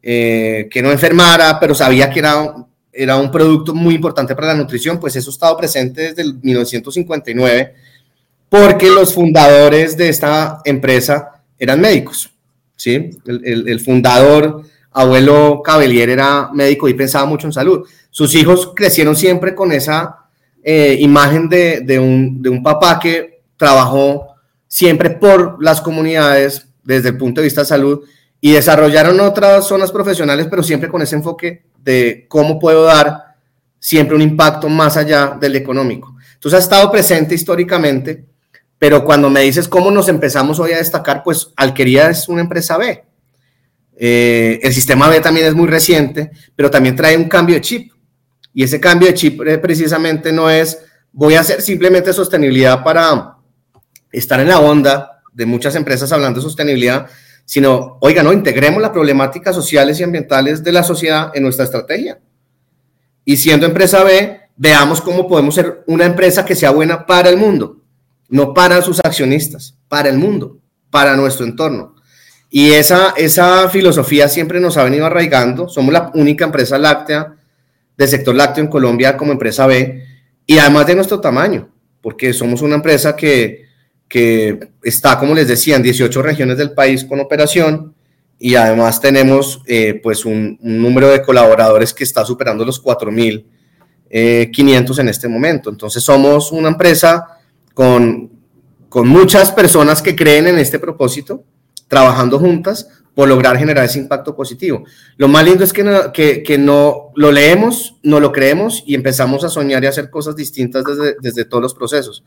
que 0.00 0.80
no 0.82 0.90
enfermara, 0.90 1.60
pero 1.60 1.74
sabía 1.74 2.08
que 2.08 2.20
era 2.20 2.54
era 2.92 3.16
un 3.16 3.30
producto 3.30 3.74
muy 3.74 3.94
importante 3.94 4.34
para 4.34 4.48
la 4.48 4.54
nutrición, 4.54 4.98
pues 4.98 5.14
eso 5.16 5.30
ha 5.30 5.32
estado 5.32 5.56
presente 5.56 6.02
desde 6.02 6.22
el 6.22 6.34
1959, 6.42 7.74
porque 8.48 8.90
los 8.90 9.14
fundadores 9.14 9.96
de 9.96 10.08
esta 10.08 10.60
empresa 10.64 11.42
eran 11.58 11.80
médicos, 11.80 12.30
¿sí? 12.76 13.10
El, 13.26 13.80
fundador, 13.80 14.62
abuelo 14.92 15.62
Cabellier, 15.62 16.10
era 16.10 16.50
médico 16.52 16.88
y 16.88 16.94
pensaba 16.94 17.26
mucho 17.26 17.46
en 17.46 17.52
salud. 17.52 17.86
Sus 18.10 18.34
hijos 18.34 18.72
crecieron 18.74 19.16
siempre 19.16 19.54
con 19.54 19.70
esa 19.72 20.26
eh, 20.62 20.96
imagen 21.00 21.48
de, 21.48 21.80
de, 21.80 21.98
un, 21.98 22.42
de 22.42 22.48
un 22.48 22.62
papá 22.62 22.98
que 22.98 23.42
trabajó 23.56 24.28
siempre 24.66 25.10
por 25.10 25.62
las 25.62 25.80
comunidades 25.80 26.66
desde 26.84 27.10
el 27.10 27.18
punto 27.18 27.40
de 27.40 27.46
vista 27.46 27.62
de 27.62 27.66
salud 27.66 28.00
y 28.40 28.52
desarrollaron 28.52 29.18
otras 29.20 29.66
zonas 29.66 29.90
profesionales, 29.90 30.46
pero 30.48 30.62
siempre 30.62 30.88
con 30.88 31.02
ese 31.02 31.16
enfoque 31.16 31.64
de 31.82 32.26
cómo 32.28 32.58
puedo 32.58 32.84
dar 32.84 33.36
siempre 33.78 34.16
un 34.16 34.22
impacto 34.22 34.68
más 34.68 34.96
allá 34.96 35.36
del 35.40 35.56
económico. 35.56 36.16
Entonces 36.34 36.60
ha 36.60 36.62
estado 36.62 36.90
presente 36.90 37.34
históricamente, 37.34 38.24
pero 38.78 39.04
cuando 39.04 39.30
me 39.30 39.40
dices 39.40 39.68
cómo 39.68 39.90
nos 39.90 40.08
empezamos 40.08 40.60
hoy 40.60 40.72
a 40.72 40.78
destacar, 40.78 41.22
pues 41.22 41.52
Alquería 41.56 42.10
es 42.10 42.28
una 42.28 42.42
empresa 42.42 42.76
B. 42.76 43.04
Eh, 44.00 44.60
el 44.62 44.72
sistema 44.72 45.08
B 45.08 45.20
también 45.20 45.46
es 45.46 45.54
muy 45.54 45.66
reciente, 45.66 46.30
pero 46.54 46.70
también 46.70 46.94
trae 46.94 47.16
un 47.16 47.28
cambio 47.28 47.56
de 47.56 47.60
chip. 47.60 47.92
Y 48.54 48.62
ese 48.62 48.80
cambio 48.80 49.08
de 49.08 49.14
chip 49.14 49.40
eh, 49.42 49.58
precisamente 49.58 50.32
no 50.32 50.48
es 50.48 50.78
voy 51.12 51.34
a 51.34 51.40
hacer 51.40 51.62
simplemente 51.62 52.12
sostenibilidad 52.12 52.84
para 52.84 53.36
estar 54.12 54.40
en 54.40 54.48
la 54.48 54.60
onda 54.60 55.20
de 55.32 55.46
muchas 55.46 55.74
empresas 55.74 56.12
hablando 56.12 56.40
de 56.40 56.44
sostenibilidad, 56.44 57.08
sino, 57.48 57.96
oiga, 58.02 58.22
no, 58.22 58.34
integremos 58.34 58.82
las 58.82 58.90
problemáticas 58.90 59.54
sociales 59.56 59.98
y 59.98 60.02
ambientales 60.02 60.62
de 60.62 60.70
la 60.70 60.82
sociedad 60.82 61.30
en 61.32 61.44
nuestra 61.44 61.64
estrategia. 61.64 62.20
Y 63.24 63.38
siendo 63.38 63.64
empresa 63.64 64.04
B, 64.04 64.38
veamos 64.54 65.00
cómo 65.00 65.26
podemos 65.26 65.54
ser 65.54 65.82
una 65.86 66.04
empresa 66.04 66.44
que 66.44 66.54
sea 66.54 66.72
buena 66.72 67.06
para 67.06 67.30
el 67.30 67.38
mundo, 67.38 67.78
no 68.28 68.52
para 68.52 68.82
sus 68.82 69.00
accionistas, 69.02 69.78
para 69.88 70.10
el 70.10 70.18
mundo, 70.18 70.58
para 70.90 71.16
nuestro 71.16 71.46
entorno. 71.46 71.94
Y 72.50 72.72
esa, 72.72 73.14
esa 73.16 73.66
filosofía 73.70 74.28
siempre 74.28 74.60
nos 74.60 74.76
ha 74.76 74.84
venido 74.84 75.06
arraigando. 75.06 75.70
Somos 75.70 75.94
la 75.94 76.10
única 76.12 76.44
empresa 76.44 76.76
láctea 76.76 77.34
del 77.96 78.08
sector 78.08 78.34
lácteo 78.34 78.62
en 78.62 78.68
Colombia 78.68 79.16
como 79.16 79.32
empresa 79.32 79.66
B 79.66 80.04
y 80.44 80.58
además 80.58 80.86
de 80.86 80.96
nuestro 80.96 81.18
tamaño, 81.18 81.70
porque 82.02 82.34
somos 82.34 82.60
una 82.60 82.74
empresa 82.74 83.16
que, 83.16 83.67
que 84.08 84.70
está, 84.82 85.18
como 85.18 85.34
les 85.34 85.46
decía, 85.46 85.76
en 85.76 85.82
18 85.82 86.22
regiones 86.22 86.56
del 86.56 86.72
país 86.72 87.04
con 87.04 87.20
operación 87.20 87.94
y 88.38 88.54
además 88.54 89.00
tenemos 89.00 89.62
eh, 89.66 90.00
pues 90.02 90.24
un, 90.24 90.58
número 90.62 91.08
de 91.08 91.22
colaboradores 91.22 91.92
que 91.92 92.04
está 92.04 92.24
superando 92.24 92.64
los 92.64 92.82
4.500 92.82 93.44
eh, 94.10 94.50
en 95.00 95.08
este 95.08 95.28
momento. 95.28 95.70
Entonces 95.70 96.02
somos 96.02 96.52
una 96.52 96.68
empresa 96.68 97.26
con, 97.74 98.30
con 98.88 99.08
muchas 99.08 99.50
personas 99.50 100.00
que 100.00 100.16
creen 100.16 100.46
en 100.46 100.58
este 100.58 100.78
propósito, 100.78 101.42
trabajando 101.88 102.38
juntas 102.38 102.88
por 103.14 103.28
lograr 103.28 103.58
generar 103.58 103.84
ese 103.84 103.98
impacto 103.98 104.36
positivo. 104.36 104.84
Lo 105.16 105.26
más 105.26 105.44
lindo 105.44 105.64
es 105.64 105.72
que 105.72 105.82
no, 105.82 106.12
que, 106.12 106.44
que 106.44 106.56
no 106.56 107.10
lo 107.16 107.32
leemos, 107.32 107.96
no 108.04 108.20
lo 108.20 108.30
creemos 108.30 108.84
y 108.86 108.94
empezamos 108.94 109.42
a 109.42 109.48
soñar 109.48 109.82
y 109.82 109.88
hacer 109.88 110.08
cosas 110.08 110.36
distintas 110.36 110.84
desde, 110.84 111.16
desde 111.20 111.44
todos 111.44 111.60
los 111.60 111.74
procesos. 111.74 112.22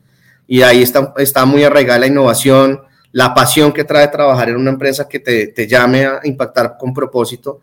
Y 0.51 0.63
ahí 0.63 0.81
está, 0.81 1.13
está 1.15 1.45
muy 1.45 1.63
arraigada 1.63 1.99
la 1.99 2.07
innovación, 2.07 2.81
la 3.13 3.33
pasión 3.33 3.71
que 3.71 3.85
trae 3.85 4.09
trabajar 4.09 4.49
en 4.49 4.57
una 4.57 4.71
empresa 4.71 5.07
que 5.07 5.21
te, 5.21 5.47
te 5.47 5.65
llame 5.65 6.05
a 6.05 6.19
impactar 6.25 6.75
con 6.77 6.93
propósito, 6.93 7.61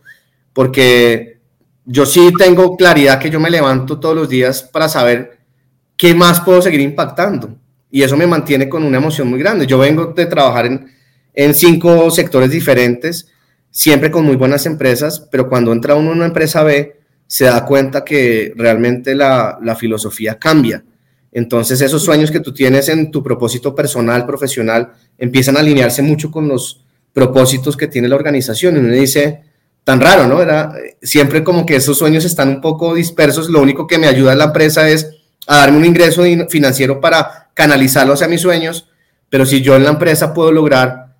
porque 0.55 1.39
yo 1.85 2.07
sí 2.07 2.33
tengo 2.39 2.79
claridad 2.79 3.19
que 3.19 3.29
yo 3.29 3.41
me 3.41 3.51
levanto 3.51 4.01
todos 4.01 4.17
los 4.17 4.27
días 4.27 4.63
para 4.63 4.89
saber 4.89 5.39
qué 5.99 6.15
más 6.15 6.41
puedo 6.41 6.63
seguir 6.63 6.81
impactando. 6.81 7.59
Y 7.91 8.03
eso 8.03 8.17
me 8.17 8.27
mantiene 8.27 8.71
con 8.71 8.83
una 8.83 8.97
emoción 8.97 9.29
muy 9.29 9.39
grande. 9.39 9.67
Yo 9.67 9.77
vengo 9.77 10.07
de 10.07 10.25
trabajar 10.25 10.65
en, 10.65 10.91
en 11.35 11.53
cinco 11.53 12.11
sectores 12.11 12.51
diferentes, 12.51 13.29
siempre 13.71 14.11
con 14.11 14.25
muy 14.25 14.37
buenas 14.37 14.65
empresas, 14.65 15.29
pero 15.31 15.47
cuando 15.47 15.73
entra 15.73 15.95
uno 15.95 16.13
en 16.13 16.17
una 16.17 16.27
empresa 16.29 16.63
B, 16.63 16.97
se 17.27 17.45
da 17.45 17.67
cuenta 17.67 18.03
que 18.03 18.55
realmente 18.57 19.15
la, 19.15 19.59
la 19.61 19.77
filosofía 19.77 20.39
cambia 20.39 20.83
entonces 21.33 21.81
esos 21.81 22.03
sueños 22.03 22.31
que 22.31 22.41
tú 22.41 22.53
tienes 22.53 22.89
en 22.89 23.11
tu 23.11 23.23
propósito 23.23 23.75
personal, 23.75 24.27
profesional, 24.27 24.93
empiezan 25.19 25.57
a 25.57 25.61
alinearse 25.61 26.03
mucho 26.03 26.31
con 26.31 26.49
los 26.49 26.85
propósitos 27.13 27.77
que 27.77 27.87
tiene 27.87 28.09
la 28.09 28.17
organización. 28.17 28.77
Y 28.77 28.79
uno 28.79 28.93
dice, 28.93 29.43
tan 29.85 30.01
raro, 30.01 30.27
¿no? 30.27 30.41
Era, 30.41 30.73
siempre 31.03 31.45
como 31.45 31.67
que 31.67 31.77
esos 31.77 31.99
sueños 31.99 32.25
están 32.25 32.49
un 32.49 32.61
poco 32.61 32.95
dispersos, 32.95 33.49
lo 33.49 33.61
único 33.61 33.87
que 33.87 33.99
me 33.99 34.07
ayuda 34.07 34.33
a 34.33 34.37
la 34.37 34.45
empresa 34.45 34.89
es 34.89 35.11
a 35.47 35.57
darme 35.59 35.79
un 35.79 35.85
ingreso 35.85 36.23
financiero 36.49 37.01
para 37.01 37.51
canalizarlo 37.55 38.13
hacia 38.13 38.29
mis 38.29 38.43
sueños, 38.43 38.89
pero 39.31 39.47
si 39.47 39.63
yo 39.63 39.77
en 39.77 39.85
la 39.85 39.91
empresa 39.91 40.33
puedo 40.33 40.53
lograr 40.53 41.17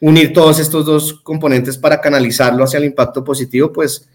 unir 0.00 0.32
todos 0.32 0.58
estos 0.58 0.86
dos 0.86 1.14
componentes 1.14 1.76
para 1.78 2.00
canalizarlo 2.00 2.64
hacia 2.64 2.78
el 2.78 2.84
impacto 2.84 3.22
positivo, 3.24 3.72
pues 3.72 4.08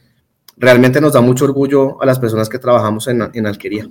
realmente 0.58 1.00
nos 1.00 1.14
da 1.14 1.22
mucho 1.22 1.46
orgullo 1.46 2.02
a 2.02 2.06
las 2.06 2.20
personas 2.20 2.50
que 2.50 2.60
trabajamos 2.60 3.08
en, 3.08 3.30
en 3.34 3.48
alquería. 3.48 3.88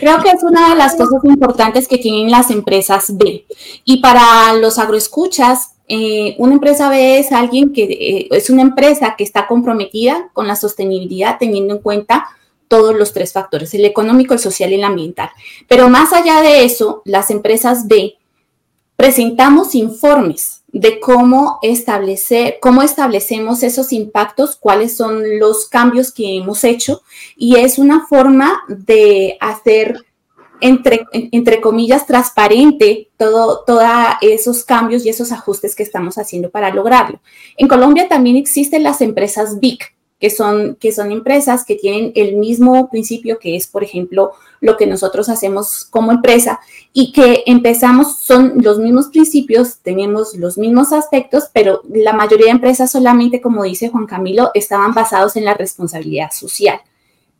Creo 0.00 0.22
que 0.22 0.30
es 0.30 0.42
una 0.42 0.70
de 0.70 0.76
las 0.76 0.96
cosas 0.96 1.24
importantes 1.24 1.86
que 1.86 1.98
tienen 1.98 2.30
las 2.30 2.50
empresas 2.50 3.16
B. 3.16 3.46
Y 3.84 4.00
para 4.00 4.52
los 4.54 4.78
agroescuchas, 4.78 5.74
eh, 5.88 6.34
una 6.38 6.54
empresa 6.54 6.88
B 6.88 7.18
es 7.18 7.32
alguien 7.32 7.72
que 7.72 7.84
eh, 7.84 8.28
es 8.30 8.50
una 8.50 8.62
empresa 8.62 9.14
que 9.16 9.24
está 9.24 9.46
comprometida 9.46 10.30
con 10.32 10.46
la 10.46 10.56
sostenibilidad 10.56 11.36
teniendo 11.38 11.74
en 11.74 11.80
cuenta 11.80 12.26
todos 12.68 12.96
los 12.96 13.12
tres 13.12 13.34
factores, 13.34 13.74
el 13.74 13.84
económico, 13.84 14.32
el 14.32 14.40
social 14.40 14.72
y 14.72 14.76
el 14.76 14.84
ambiental. 14.84 15.30
Pero 15.68 15.90
más 15.90 16.14
allá 16.14 16.40
de 16.40 16.64
eso, 16.64 17.02
las 17.04 17.30
empresas 17.30 17.86
B 17.86 18.14
presentamos 18.96 19.74
informes 19.74 20.61
de 20.72 21.00
cómo 21.00 21.58
establecer, 21.62 22.56
cómo 22.60 22.82
establecemos 22.82 23.62
esos 23.62 23.92
impactos, 23.92 24.56
cuáles 24.56 24.96
son 24.96 25.38
los 25.38 25.68
cambios 25.68 26.10
que 26.10 26.38
hemos 26.38 26.64
hecho 26.64 27.02
y 27.36 27.56
es 27.56 27.78
una 27.78 28.06
forma 28.06 28.62
de 28.68 29.36
hacer 29.40 29.98
entre, 30.60 31.04
entre 31.12 31.60
comillas, 31.60 32.06
transparente 32.06 33.10
todo, 33.18 33.64
todos 33.66 33.84
esos 34.22 34.64
cambios 34.64 35.04
y 35.04 35.10
esos 35.10 35.32
ajustes 35.32 35.74
que 35.74 35.82
estamos 35.82 36.16
haciendo 36.18 36.50
para 36.50 36.72
lograrlo. 36.72 37.20
En 37.56 37.68
Colombia 37.68 38.08
también 38.08 38.36
existen 38.36 38.84
las 38.84 39.00
empresas 39.00 39.60
BIC, 39.60 39.94
que 40.22 40.30
son, 40.30 40.76
que 40.76 40.92
son 40.92 41.10
empresas 41.10 41.64
que 41.64 41.74
tienen 41.74 42.12
el 42.14 42.36
mismo 42.36 42.88
principio 42.90 43.40
que 43.40 43.56
es, 43.56 43.66
por 43.66 43.82
ejemplo, 43.82 44.30
lo 44.60 44.76
que 44.76 44.86
nosotros 44.86 45.28
hacemos 45.28 45.84
como 45.90 46.12
empresa 46.12 46.60
y 46.92 47.10
que 47.10 47.42
empezamos, 47.46 48.18
son 48.20 48.52
los 48.62 48.78
mismos 48.78 49.08
principios, 49.08 49.78
tenemos 49.82 50.36
los 50.36 50.58
mismos 50.58 50.92
aspectos, 50.92 51.50
pero 51.52 51.82
la 51.92 52.12
mayoría 52.12 52.46
de 52.46 52.52
empresas 52.52 52.92
solamente, 52.92 53.40
como 53.40 53.64
dice 53.64 53.88
Juan 53.88 54.06
Camilo, 54.06 54.52
estaban 54.54 54.94
basados 54.94 55.34
en 55.34 55.44
la 55.44 55.54
responsabilidad 55.54 56.30
social. 56.30 56.78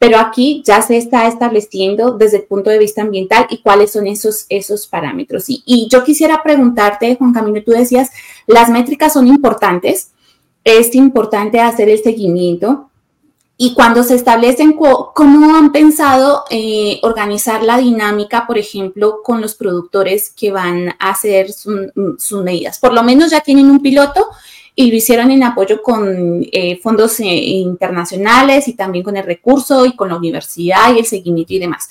Pero 0.00 0.18
aquí 0.18 0.64
ya 0.66 0.82
se 0.82 0.96
está 0.96 1.28
estableciendo 1.28 2.18
desde 2.18 2.38
el 2.38 2.42
punto 2.46 2.68
de 2.70 2.80
vista 2.80 3.02
ambiental 3.02 3.46
y 3.48 3.62
cuáles 3.62 3.92
son 3.92 4.08
esos, 4.08 4.46
esos 4.48 4.88
parámetros. 4.88 5.48
Y, 5.48 5.62
y 5.66 5.86
yo 5.88 6.02
quisiera 6.02 6.42
preguntarte, 6.42 7.14
Juan 7.14 7.32
Camilo, 7.32 7.62
tú 7.62 7.70
decías, 7.70 8.10
las 8.48 8.70
métricas 8.70 9.12
son 9.12 9.28
importantes, 9.28 10.10
es 10.64 10.94
importante 10.94 11.61
hacer 11.61 11.88
el 11.88 12.03
seguimiento. 12.03 12.88
Y 13.57 13.75
cuando 13.75 14.03
se 14.03 14.16
establecen, 14.16 14.72
¿cómo 14.72 15.57
han 15.57 15.70
pensado 15.70 16.44
eh, 16.51 16.98
organizar 17.03 17.62
la 17.62 17.79
dinámica, 17.79 18.46
por 18.46 18.59
ejemplo, 18.59 19.20
con 19.22 19.40
los 19.40 19.55
productores 19.55 20.31
que 20.31 20.51
van 20.51 20.88
a 20.98 21.11
hacer 21.11 21.53
sus 21.53 22.42
medidas? 22.42 22.81
Por 22.81 22.92
lo 22.92 23.03
menos 23.03 23.31
ya 23.31 23.40
tienen 23.40 23.70
un 23.70 23.81
piloto 23.81 24.27
y 24.75 24.90
lo 24.90 24.96
hicieron 24.96 25.31
en 25.31 25.44
apoyo 25.44 25.83
con 25.83 26.44
eh, 26.51 26.81
fondos 26.83 27.20
eh, 27.20 27.25
internacionales 27.27 28.66
y 28.68 28.72
también 28.72 29.05
con 29.05 29.16
el 29.16 29.25
recurso 29.25 29.85
y 29.87 29.94
con 29.94 30.09
la 30.09 30.16
universidad 30.16 30.94
y 30.94 31.01
el 31.01 31.07
seguimiento 31.07 31.53
y 31.53 31.59
demás 31.59 31.88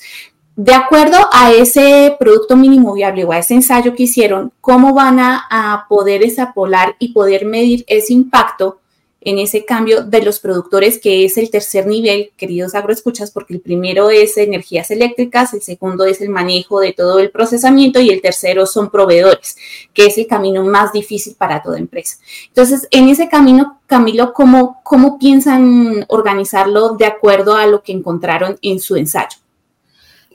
de 0.56 0.74
acuerdo 0.74 1.16
a 1.32 1.52
ese 1.52 2.14
producto 2.18 2.56
mínimo 2.56 2.92
viable 2.92 3.24
o 3.24 3.32
a 3.32 3.38
ese 3.38 3.54
ensayo 3.54 3.94
que 3.94 4.02
hicieron, 4.02 4.52
¿cómo 4.60 4.92
van 4.92 5.18
a, 5.18 5.86
poder 5.88 6.22
extrapolar 6.22 6.96
y 6.98 7.12
poder 7.12 7.46
medir 7.46 7.84
ese 7.86 8.12
impacto 8.12 8.78
en 9.24 9.38
ese 9.38 9.64
cambio 9.64 10.02
de 10.02 10.22
los 10.22 10.40
productores, 10.40 10.98
que 10.98 11.24
es 11.24 11.38
el 11.38 11.48
tercer 11.48 11.86
nivel, 11.86 12.32
queridos 12.36 12.74
agroescuchas, 12.74 13.30
porque 13.30 13.54
el 13.54 13.60
primero 13.60 14.10
es 14.10 14.36
energías 14.36 14.90
eléctricas, 14.90 15.54
el 15.54 15.62
segundo 15.62 16.04
es 16.04 16.20
el 16.20 16.28
manejo 16.28 16.80
de 16.80 16.92
todo 16.92 17.20
el 17.20 17.30
procesamiento 17.30 18.00
y 18.00 18.10
el 18.10 18.20
tercero 18.20 18.66
son 18.66 18.90
proveedores, 18.90 19.56
que 19.94 20.06
es 20.06 20.18
el 20.18 20.26
camino 20.26 20.64
más 20.64 20.92
difícil 20.92 21.36
para 21.36 21.62
toda 21.62 21.78
empresa. 21.78 22.18
Entonces, 22.48 22.88
en 22.90 23.08
ese 23.08 23.28
camino, 23.28 23.80
Camilo, 23.86 24.32
¿cómo, 24.32 24.80
cómo 24.82 25.18
piensan 25.18 26.04
organizarlo 26.08 26.94
de 26.96 27.06
acuerdo 27.06 27.54
a 27.54 27.66
lo 27.66 27.82
que 27.82 27.92
encontraron 27.92 28.58
en 28.60 28.80
su 28.80 28.96
ensayo? 28.96 29.42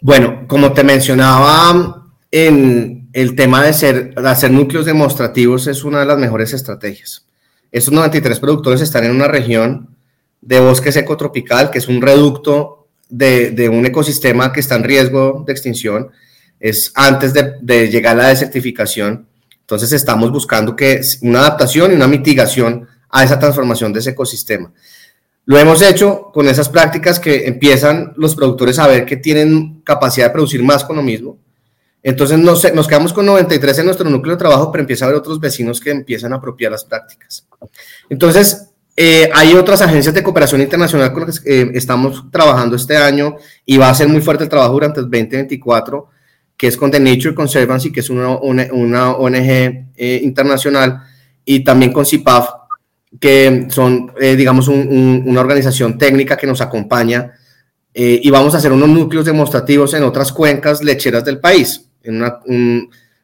Bueno, 0.01 0.45
como 0.47 0.73
te 0.73 0.83
mencionaba, 0.83 2.07
en 2.31 3.09
el 3.13 3.35
tema 3.35 3.63
de, 3.63 3.69
hacer 3.69 4.51
núcleos 4.51 4.85
demostrativos 4.85 5.67
es 5.67 5.83
una 5.83 5.99
de 5.99 6.05
las 6.05 6.17
mejores 6.17 6.53
estrategias. 6.53 7.25
Estos 7.71 7.93
93 7.93 8.39
productores 8.39 8.81
están 8.81 9.05
en 9.05 9.11
una 9.11 9.27
región 9.27 9.95
de 10.41 10.59
bosque 10.59 10.91
seco 10.91 11.17
tropical, 11.17 11.71
que 11.71 11.79
es 11.79 11.87
un 11.87 12.01
reducto 12.01 12.87
de, 13.09 13.69
un 13.71 13.85
ecosistema 13.85 14.53
que 14.53 14.59
está 14.59 14.75
en 14.75 14.83
riesgo 14.83 15.43
de 15.45 15.53
extinción. 15.53 16.09
Es 16.59 16.91
antes 16.95 17.33
de, 17.33 17.55
de 17.61 17.89
llegar 17.89 18.19
a 18.19 18.23
la 18.23 18.29
desertificación. 18.29 19.27
Entonces 19.61 19.91
estamos 19.91 20.31
buscando 20.31 20.75
que 20.75 21.01
una 21.21 21.39
adaptación 21.39 21.91
y 21.91 21.95
una 21.95 22.07
mitigación 22.07 22.87
a 23.09 23.23
esa 23.23 23.39
transformación 23.39 23.93
de 23.93 23.99
ese 23.99 24.11
ecosistema. 24.11 24.71
Lo 25.47 25.57
hemos 25.57 25.81
hecho 25.81 26.29
con 26.33 26.45
esas 26.49 26.67
prácticas 26.67 27.21
que 27.21 27.47
empiezan 27.47 28.11
los 28.17 28.35
productores 28.35 28.79
a 28.79 28.87
ver 28.87 29.05
que 29.05 29.15
tienen 29.15 29.79
capacidad 29.81 30.27
de 30.27 30.33
producir 30.33 30.61
más 30.61 30.83
con 30.83 30.97
lo 30.97 31.01
mismo. 31.01 31.37
Entonces 32.03 32.37
nos, 32.37 32.73
nos 32.73 32.85
quedamos 32.85 33.13
con 33.13 33.25
93 33.25 33.79
en 33.79 33.85
nuestro 33.85 34.09
núcleo 34.09 34.35
de 34.35 34.39
trabajo, 34.39 34.69
pero 34.69 34.81
empieza 34.81 35.05
a 35.05 35.07
haber 35.07 35.19
otros 35.19 35.39
vecinos 35.39 35.79
que 35.79 35.91
empiezan 35.91 36.33
a 36.33 36.35
apropiar 36.35 36.73
las 36.73 36.83
prácticas. 36.83 37.47
Entonces, 38.09 38.71
eh, 38.97 39.29
hay 39.33 39.53
otras 39.53 39.81
agencias 39.81 40.13
de 40.13 40.21
cooperación 40.21 40.59
internacional 40.59 41.13
con 41.13 41.25
las 41.27 41.39
que 41.39 41.61
eh, 41.61 41.71
estamos 41.75 42.25
trabajando 42.29 42.75
este 42.75 42.97
año 42.97 43.37
y 43.65 43.77
va 43.77 43.89
a 43.89 43.95
ser 43.95 44.09
muy 44.09 44.19
fuerte 44.19 44.43
el 44.43 44.49
trabajo 44.49 44.73
durante 44.73 44.99
el 44.99 45.05
2024, 45.05 46.09
que 46.57 46.67
es 46.67 46.75
con 46.75 46.91
The 46.91 46.99
Nature 46.99 47.33
Conservancy, 47.33 47.93
que 47.93 48.01
es 48.01 48.09
una, 48.09 48.31
ONG 48.31 49.49
eh, 49.95 50.19
internacional, 50.23 51.03
y 51.45 51.63
también 51.63 51.93
con 51.93 52.05
CIPAF, 52.05 52.49
que 53.19 53.67
son, 53.69 54.11
eh, 54.19 54.35
digamos, 54.35 54.67
una 54.67 55.41
organización 55.41 55.97
técnica 55.97 56.37
que 56.37 56.47
nos 56.47 56.61
acompaña 56.61 57.31
eh, 57.93 58.19
y 58.21 58.29
vamos 58.29 58.53
a 58.53 58.57
hacer 58.57 58.71
unos 58.71 58.89
núcleos 58.89 59.25
demostrativos 59.25 59.93
en 59.93 60.03
otras 60.03 60.31
cuencas 60.31 60.83
lecheras 60.83 61.23
del 61.23 61.39
país. 61.39 61.89
En 62.03 62.17
una, 62.17 62.39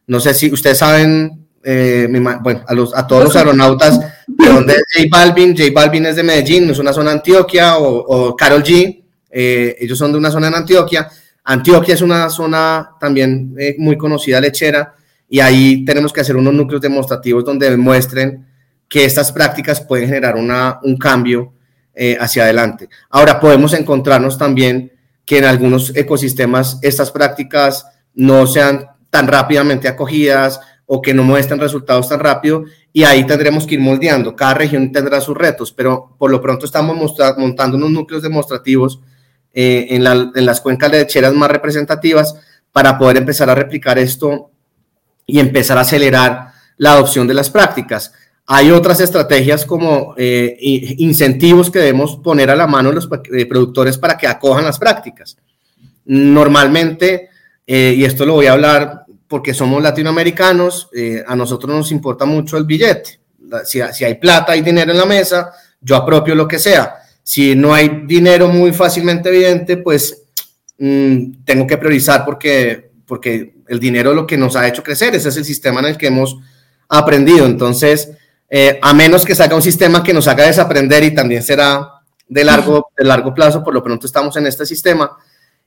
no 0.06 0.20
sé 0.20 0.34
si 0.34 0.50
ustedes 0.52 0.78
saben, 0.78 1.46
eh, 1.62 2.08
bueno, 2.42 2.64
a, 2.66 2.74
los, 2.74 2.94
a 2.94 3.06
todos 3.06 3.24
los 3.24 3.36
aeronautas 3.36 4.00
de 4.26 4.48
dónde 4.48 4.74
es 4.74 4.84
J 4.94 5.08
Balvin. 5.10 5.56
J 5.56 5.70
Balvin 5.72 6.06
es 6.06 6.16
de 6.16 6.22
Medellín, 6.22 6.70
es 6.70 6.78
una 6.78 6.92
zona 6.92 7.12
Antioquia, 7.12 7.78
o, 7.78 7.98
o 7.98 8.36
Carol 8.36 8.62
G, 8.62 9.02
ellos 9.30 9.98
son 9.98 10.12
de 10.12 10.18
una 10.18 10.30
zona 10.30 10.48
en 10.48 10.54
Antioquia. 10.54 11.08
Antioquia 11.44 11.94
es 11.94 12.00
una 12.00 12.30
zona 12.30 12.90
también 12.98 13.54
muy 13.78 13.98
conocida 13.98 14.40
lechera 14.40 14.94
y 15.28 15.40
ahí 15.40 15.84
tenemos 15.84 16.12
que 16.12 16.20
hacer 16.20 16.36
unos 16.36 16.54
núcleos 16.54 16.80
demostrativos 16.80 17.44
donde 17.44 17.70
demuestren 17.70 18.46
que 18.94 19.04
estas 19.04 19.32
prácticas 19.32 19.80
pueden 19.80 20.06
generar 20.06 20.36
una, 20.36 20.78
un 20.84 20.96
cambio 20.96 21.52
eh, 21.96 22.16
hacia 22.20 22.44
adelante. 22.44 22.88
Ahora 23.10 23.40
podemos 23.40 23.72
encontrarnos 23.72 24.38
también 24.38 24.92
que 25.24 25.38
en 25.38 25.46
algunos 25.46 25.96
ecosistemas 25.96 26.78
estas 26.80 27.10
prácticas 27.10 27.88
no 28.14 28.46
sean 28.46 28.86
tan 29.10 29.26
rápidamente 29.26 29.88
acogidas 29.88 30.60
o 30.86 31.02
que 31.02 31.12
no 31.12 31.24
muestren 31.24 31.58
resultados 31.58 32.08
tan 32.08 32.20
rápido 32.20 32.66
y 32.92 33.02
ahí 33.02 33.26
tendremos 33.26 33.66
que 33.66 33.74
ir 33.74 33.80
moldeando. 33.80 34.36
Cada 34.36 34.54
región 34.54 34.92
tendrá 34.92 35.20
sus 35.20 35.36
retos, 35.36 35.72
pero 35.72 36.14
por 36.16 36.30
lo 36.30 36.40
pronto 36.40 36.64
estamos 36.64 36.96
montando 37.36 37.76
unos 37.76 37.90
núcleos 37.90 38.22
demostrativos 38.22 39.00
eh, 39.52 39.88
en, 39.90 40.06
en, 40.06 40.46
las 40.46 40.60
cuencas 40.60 40.92
lecheras 40.92 41.34
más 41.34 41.50
representativas 41.50 42.36
para 42.70 42.96
poder 42.96 43.16
empezar 43.16 43.50
a 43.50 43.56
replicar 43.56 43.98
esto 43.98 44.52
y 45.26 45.40
empezar 45.40 45.78
a 45.78 45.80
acelerar 45.80 46.52
la 46.76 46.92
adopción 46.92 47.26
de 47.26 47.34
las 47.34 47.50
prácticas. 47.50 48.12
Hay 48.46 48.70
otras 48.70 49.00
estrategias 49.00 49.64
como 49.64 50.14
eh, 50.18 50.56
incentivos 50.98 51.70
que 51.70 51.78
debemos 51.78 52.16
poner 52.16 52.50
a 52.50 52.56
la 52.56 52.66
mano 52.66 52.92
los 52.92 53.08
eh, 53.32 53.46
productores 53.46 53.96
para 53.96 54.18
que 54.18 54.26
acojan 54.26 54.64
las 54.64 54.78
prácticas. 54.78 55.38
Normalmente, 56.04 57.30
eh, 57.66 57.94
y 57.96 58.04
esto 58.04 58.26
lo 58.26 58.34
voy 58.34 58.46
a 58.46 58.52
hablar 58.52 59.06
porque 59.26 59.54
somos 59.54 59.82
latinoamericanos, 59.82 60.90
a 61.26 61.34
nosotros 61.34 61.74
nos 61.74 61.90
importa 61.90 62.24
mucho 62.24 62.56
el 62.56 62.64
billete. 62.64 63.18
Si, 63.64 63.80
si, 63.92 64.04
hay 64.04 64.14
plata, 64.16 64.52
hay 64.52 64.60
dinero 64.60 64.92
en 64.92 64.98
la 64.98 65.06
mesa, 65.06 65.50
yo 65.80 65.96
apropio 65.96 66.34
lo 66.34 66.46
que 66.46 66.58
sea. 66.58 66.96
Si 67.22 67.56
no 67.56 67.72
hay 67.72 68.02
dinero 68.06 68.48
muy 68.48 68.72
fácilmente 68.72 69.30
evidente, 69.30 69.78
pues 69.78 70.24
mm, 70.78 71.44
tengo 71.44 71.66
que 71.66 71.78
priorizar 71.78 72.24
porque, 72.24 72.90
porque 73.06 73.54
el 73.66 73.80
dinero 73.80 74.10
es 74.10 74.16
lo 74.16 74.26
que 74.26 74.36
nos 74.36 74.54
ha 74.54 74.68
hecho 74.68 74.82
crecer, 74.82 75.14
ese 75.14 75.30
es 75.30 75.36
el 75.38 75.44
sistema 75.44 75.80
en 75.80 75.86
el 75.86 75.96
que 75.96 76.08
hemos 76.08 76.36
aprendido. 76.88 77.46
Entonces, 77.46 78.10
eh, 78.48 78.78
a 78.82 78.94
menos 78.94 79.24
que 79.24 79.34
salga 79.34 79.56
un 79.56 79.62
sistema 79.62 80.02
que 80.02 80.12
nos 80.12 80.28
haga 80.28 80.46
desaprender 80.46 81.02
y 81.04 81.14
también 81.14 81.42
será 81.42 82.00
de 82.28 82.44
largo, 82.44 82.90
de 82.96 83.04
largo 83.04 83.34
plazo, 83.34 83.62
por 83.62 83.74
lo 83.74 83.82
pronto 83.82 84.06
estamos 84.06 84.36
en 84.36 84.46
este 84.46 84.66
sistema. 84.66 85.16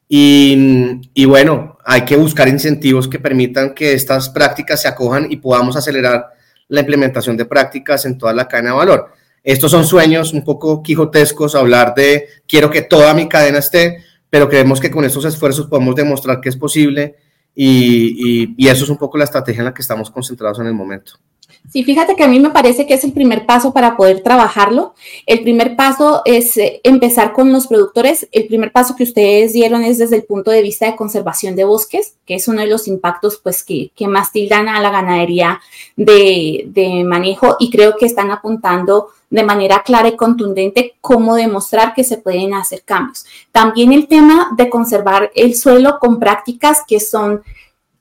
Y, 0.09 1.01
y, 1.13 1.25
bueno, 1.25 1.77
hay 1.83 2.05
que 2.05 2.15
buscar 2.15 2.47
incentivos 2.47 3.07
que 3.07 3.19
permitan 3.19 3.73
que 3.73 3.93
estas 3.93 4.29
prácticas 4.29 4.81
se 4.81 4.87
acojan 4.87 5.29
y 5.29 5.37
podamos 5.37 5.75
acelerar 5.75 6.27
la 6.69 6.79
implementación 6.79 7.35
de 7.35 7.45
prácticas 7.45 8.05
en 8.05 8.17
toda 8.17 8.33
la 8.33 8.47
cadena 8.47 8.71
de 8.71 8.77
valor. 8.77 9.11
Estos 9.43 9.71
son 9.71 9.85
sueños 9.85 10.33
un 10.33 10.43
poco 10.43 10.83
quijotescos, 10.83 11.55
hablar 11.55 11.93
de 11.95 12.27
quiero 12.47 12.69
que 12.69 12.81
toda 12.81 13.13
mi 13.13 13.29
cadena 13.29 13.59
esté, 13.59 14.03
pero 14.29 14.49
creemos 14.49 14.79
que 14.79 14.91
con 14.91 15.05
estos 15.05 15.25
esfuerzos 15.25 15.67
podemos 15.67 15.95
demostrar 15.95 16.41
que 16.41 16.49
es 16.49 16.57
posible 16.57 17.15
y, 17.55 18.67
eso 18.67 18.83
es 18.83 18.89
un 18.89 18.97
poco 18.97 19.17
la 19.17 19.23
estrategia 19.23 19.61
en 19.61 19.65
la 19.65 19.73
que 19.73 19.81
estamos 19.81 20.11
concentrados 20.11 20.59
en 20.59 20.67
el 20.67 20.73
momento. 20.73 21.13
Sí, 21.71 21.83
fíjate 21.83 22.15
que 22.15 22.23
a 22.23 22.27
mí 22.27 22.39
me 22.39 22.51
parece 22.51 22.87
que 22.87 22.93
es 22.93 23.03
el 23.03 23.11
primer 23.11 23.45
paso 23.45 23.73
para 23.73 23.97
poder 23.97 24.21
trabajarlo. 24.21 24.93
El 25.25 25.41
primer 25.41 25.75
paso 25.75 26.21
es 26.23 26.55
eh, 26.55 26.79
empezar 26.83 27.33
con 27.33 27.51
los 27.51 27.67
productores. 27.67 28.27
El 28.31 28.47
primer 28.47 28.71
paso 28.71 28.95
que 28.95 29.03
ustedes 29.03 29.51
dieron 29.51 29.83
es 29.83 29.97
desde 29.97 30.15
el 30.15 30.23
punto 30.23 30.51
de 30.51 30.61
vista 30.61 30.85
de 30.85 30.95
conservación 30.95 31.57
de 31.57 31.65
bosques, 31.65 32.15
que 32.25 32.35
es 32.35 32.47
uno 32.47 32.61
de 32.61 32.67
los 32.67 32.87
impactos 32.87 33.39
pues, 33.43 33.63
que, 33.63 33.91
más 34.07 34.31
tildan 34.31 34.69
a 34.69 34.79
la 34.79 34.91
ganadería 34.91 35.59
de, 35.97 36.65
de 36.67 37.03
manejo 37.03 37.57
y 37.59 37.69
creo 37.69 37.97
que 37.97 38.05
están 38.05 38.31
apuntando 38.31 39.09
de 39.29 39.43
manera 39.43 39.83
clara 39.83 40.07
y 40.07 40.15
contundente 40.15 40.95
cómo 41.01 41.35
demostrar 41.35 41.93
que 41.93 42.03
se 42.03 42.17
pueden 42.17 42.53
hacer 42.53 42.83
cambios. 42.83 43.25
También 43.51 43.91
el 43.91 44.07
tema 44.07 44.51
de 44.55 44.69
conservar 44.69 45.31
el 45.35 45.55
suelo 45.55 45.99
con 45.99 46.19
prácticas 46.19 46.81
que 46.87 46.99
son 46.99 47.43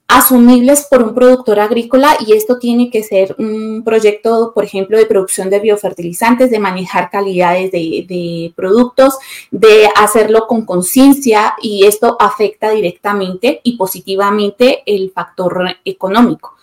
asumibles 0.07 0.87
por 0.89 1.03
un 1.03 1.13
productor 1.13 1.59
agrícola 1.59 2.15
y 2.25 2.31
esto 2.31 2.57
tiene 2.59 2.89
que 2.89 3.03
ser 3.03 3.35
un 3.37 3.83
proyecto, 3.83 4.53
por 4.55 4.63
ejemplo, 4.63 4.97
de 4.97 5.05
producción 5.05 5.49
de 5.49 5.59
biofertilizantes, 5.59 6.49
de 6.49 6.59
manejar 6.59 7.09
calidades 7.09 7.71
de, 7.71 8.53
productos, 8.55 9.17
de 9.51 9.89
hacerlo 9.95 10.47
con 10.47 10.65
conciencia 10.65 11.55
y 11.61 11.85
esto 11.85 12.15
afecta 12.19 12.71
directamente 12.71 13.59
y 13.63 13.75
positivamente 13.75 14.83
el 14.85 15.11
factor 15.11 15.75
económico. 15.83 16.56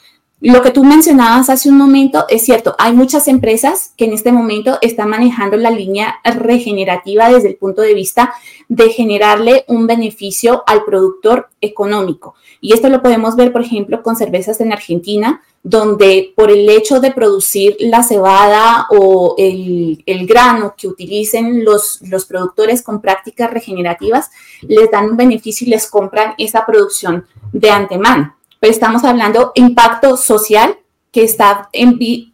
Lo 0.45 0.61
que 0.61 0.72
tú 0.72 0.84
mencionabas 0.84 1.49
hace 1.49 1.70
un 1.70 1.78
momento 1.78 2.26
es 2.28 2.45
cierto, 2.45 2.76
hay 2.78 2.92
muchas 2.92 3.28
empresas 3.28 3.95
que 3.97 4.05
en 4.05 4.12
este 4.12 4.30
momento 4.30 4.76
están 4.82 5.09
manejando 5.09 5.57
la 5.57 5.70
línea 5.70 6.16
regenerativa 6.22 7.30
desde 7.30 7.49
el 7.49 7.57
punto 7.57 7.80
de 7.80 7.95
vista 7.95 8.34
de 8.68 8.90
generarle 8.90 9.64
un 9.68 9.86
beneficio 9.86 10.62
al 10.66 10.84
productor 10.84 11.49
económico. 11.62 12.34
Y 12.61 12.74
esto 12.74 12.90
lo 12.90 13.01
podemos 13.01 13.36
ver, 13.36 13.53
por 13.53 13.62
ejemplo, 13.62 14.03
con 14.03 14.16
cervezas 14.16 14.61
en 14.61 14.74
Argentina, 14.74 15.40
donde 15.62 16.34
por 16.36 16.51
el 16.51 16.68
hecho 16.68 17.01
de 17.01 17.12
producir 17.12 17.78
la 17.80 18.03
cebada 18.03 18.86
o 18.90 19.36
el, 19.38 20.26
grano 20.26 20.74
que 20.76 20.88
utilicen 20.88 21.64
los, 21.64 22.03
productores 22.28 22.82
con 22.82 23.01
prácticas 23.01 23.51
regenerativas, 23.51 24.30
les 24.61 24.90
dan 24.90 25.09
un 25.09 25.16
beneficio 25.16 25.66
y 25.66 25.70
les 25.70 25.88
compran 25.88 26.34
esa 26.36 26.66
producción 26.66 27.24
de 27.51 27.70
antemano 27.70 28.36
estamos 28.70 29.04
hablando 29.04 29.52
impacto 29.54 30.16
social 30.16 30.78
que 31.14 31.22
está 31.22 31.70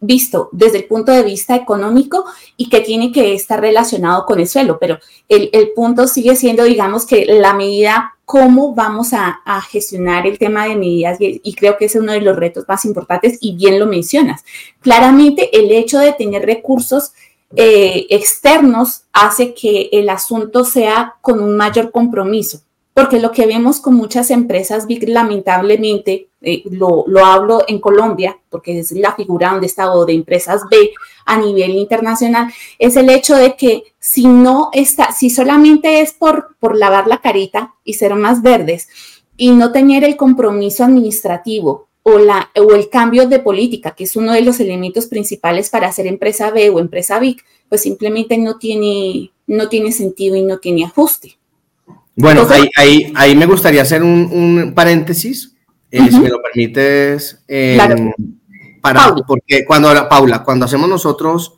visto 0.01 0.49
desde 0.51 0.79
el 0.79 0.85
punto 0.85 1.11
de 1.11 1.21
vista 1.21 1.55
económico 1.55 2.25
y 2.57 2.67
que 2.67 2.81
tiene 2.81 3.11
que 3.11 3.35
estar 3.35 3.61
relacionado 3.61 4.25
con 4.25 4.39
el 4.39 4.47
suelo, 4.47 4.79
pero 4.79 4.97
el, 5.29 5.71
punto 5.75 6.07
sigue 6.07 6.35
siendo, 6.35 6.63
digamos, 6.63 7.05
que 7.05 7.25
la 7.25 7.53
medida, 7.53 8.15
cómo 8.25 8.73
vamos 8.73 9.13
a, 9.13 9.39
gestionar 9.69 10.25
el 10.25 10.39
tema 10.39 10.65
de 10.65 10.75
medidas, 10.75 11.19
y, 11.19 11.53
creo 11.53 11.77
que 11.77 11.85
es 11.85 11.95
uno 11.95 12.11
de 12.11 12.21
los 12.21 12.35
retos 12.35 12.65
más 12.67 12.83
importantes 12.85 13.37
y 13.39 13.55
bien 13.55 13.79
lo 13.79 13.85
mencionas. 13.85 14.43
Claramente, 14.79 15.55
el 15.55 15.71
hecho 15.71 15.99
de 15.99 16.13
tener 16.13 16.43
recursos 16.43 17.11
eh, 17.55 18.07
externos 18.09 19.03
hace 19.13 19.53
que 19.53 19.89
el 19.91 20.09
asunto 20.09 20.63
sea 20.63 21.17
con 21.21 21.39
un 21.39 21.55
mayor 21.55 21.91
compromiso 21.91 22.61
porque 22.93 23.19
lo 23.19 23.31
que 23.31 23.45
vemos 23.45 23.79
con 23.79 23.95
muchas 23.95 24.31
empresas, 24.31 24.85
lamentablemente, 25.07 26.27
eh, 26.41 26.63
lo, 26.69 27.05
hablo 27.23 27.63
en 27.67 27.79
Colombia, 27.79 28.37
porque 28.49 28.79
es 28.79 28.91
la 28.91 29.15
figura 29.15 29.51
donde 29.51 29.67
está, 29.67 29.93
o 29.93 30.05
de 30.05 30.13
empresas 30.13 30.63
B 30.69 30.91
a 31.25 31.37
nivel 31.37 31.71
internacional, 31.71 32.51
es 32.79 32.95
el 32.97 33.09
hecho 33.09 33.35
de 33.35 33.55
que 33.55 33.83
si 33.99 34.27
no 34.27 34.69
está, 34.73 35.11
si 35.13 35.29
solamente 35.29 36.01
es 36.01 36.13
por, 36.13 36.55
por 36.59 36.77
lavar 36.77 37.07
la 37.07 37.21
carita 37.21 37.75
y 37.83 37.93
ser 37.93 38.15
más 38.15 38.41
verdes 38.41 38.89
y 39.37 39.51
no 39.51 39.71
tener 39.71 40.03
el 40.03 40.17
compromiso 40.17 40.83
administrativo 40.83 41.87
o, 42.03 42.17
la, 42.17 42.49
o 42.55 42.73
el 42.73 42.89
cambio 42.89 43.27
de 43.27 43.39
política, 43.39 43.91
que 43.91 44.03
es 44.03 44.15
uno 44.15 44.33
de 44.33 44.41
los 44.41 44.59
elementos 44.59 45.07
principales 45.07 45.69
para 45.69 45.87
hacer 45.87 46.07
empresa 46.07 46.51
B 46.51 46.69
o 46.69 46.79
empresa 46.79 47.19
B, 47.19 47.37
pues 47.69 47.81
simplemente 47.81 48.37
no 48.37 48.57
tiene, 48.57 49.31
no 49.47 49.69
tiene 49.69 49.91
sentido 49.93 50.35
y 50.35 50.41
no 50.41 50.57
tiene 50.57 50.83
ajuste. 50.83 51.37
Bueno, 52.15 52.47
ahí, 52.75 53.11
ahí, 53.15 53.35
me 53.35 53.45
gustaría 53.45 53.81
hacer 53.81 54.03
un, 54.03 54.73
paréntesis, 54.75 55.55
eh, 55.89 56.09
si 56.09 56.19
me 56.19 56.29
lo 56.29 56.41
permites, 56.41 57.43
em, 57.47 58.11
para, 58.81 59.15
porque 59.27 59.65
cuando, 59.65 59.89
Paula, 60.09 60.43
cuando 60.43 60.65
hacemos 60.65 60.89
nosotros 60.89 61.53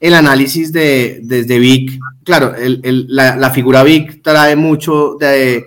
el 0.00 0.14
análisis 0.14 0.72
de, 0.72 1.20
desde 1.22 1.58
VIC, 1.58 2.00
claro, 2.24 2.54
la, 2.58 3.50
figura 3.50 3.84
VIC 3.84 4.22
trae 4.22 4.56
mucho 4.56 5.16
de 5.18 5.64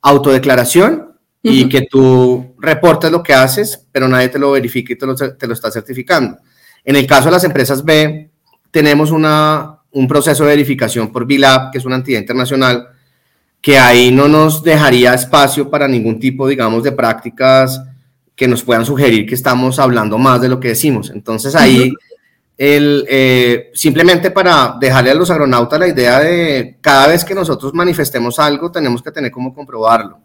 autodeclaración 0.00 1.10
y 1.42 1.68
que 1.68 1.82
tú 1.82 2.54
reportes 2.58 3.10
lo 3.10 3.22
que 3.22 3.34
haces, 3.34 3.86
pero 3.92 4.08
nadie 4.08 4.30
te 4.30 4.38
lo 4.38 4.52
verifica 4.52 4.94
y 4.94 4.96
te 4.96 5.04
lo, 5.04 5.14
te 5.14 5.46
lo 5.46 5.52
está 5.52 5.70
certificando. 5.70 6.38
En 6.82 6.96
el 6.96 7.06
caso 7.06 7.26
de 7.26 7.32
las 7.32 7.44
empresas 7.44 7.84
B, 7.84 8.30
tenemos 8.70 9.10
una, 9.10 9.80
un 9.92 10.08
proceso 10.08 10.44
de 10.44 10.50
verificación 10.50 11.12
por 11.12 11.26
BILAB, 11.26 11.70
que 11.70 11.78
es 11.78 11.84
una 11.84 11.96
entidad 11.96 12.20
internacional, 12.20 12.88
que 13.64 13.78
ahí 13.78 14.10
no 14.10 14.28
nos 14.28 14.62
dejaría 14.62 15.14
espacio 15.14 15.70
para 15.70 15.88
ningún 15.88 16.20
tipo, 16.20 16.46
digamos, 16.46 16.82
de 16.82 16.92
prácticas 16.92 17.82
que 18.36 18.46
nos 18.46 18.62
puedan 18.62 18.84
sugerir 18.84 19.24
que 19.26 19.34
estamos 19.34 19.78
hablando 19.78 20.18
más 20.18 20.42
de 20.42 20.50
lo 20.50 20.60
que 20.60 20.68
decimos. 20.68 21.08
Entonces 21.08 21.54
ahí, 21.54 21.90
el, 22.58 23.06
eh, 23.08 23.70
simplemente 23.72 24.30
para 24.30 24.76
dejarle 24.78 25.12
a 25.12 25.14
los 25.14 25.30
agronautas 25.30 25.80
la 25.80 25.88
idea 25.88 26.20
de 26.20 26.76
cada 26.82 27.06
vez 27.06 27.24
que 27.24 27.34
nosotros 27.34 27.72
manifestemos 27.72 28.38
algo, 28.38 28.70
tenemos 28.70 29.00
que 29.00 29.10
tener 29.10 29.30
cómo 29.30 29.54
comprobarlo. 29.54 30.18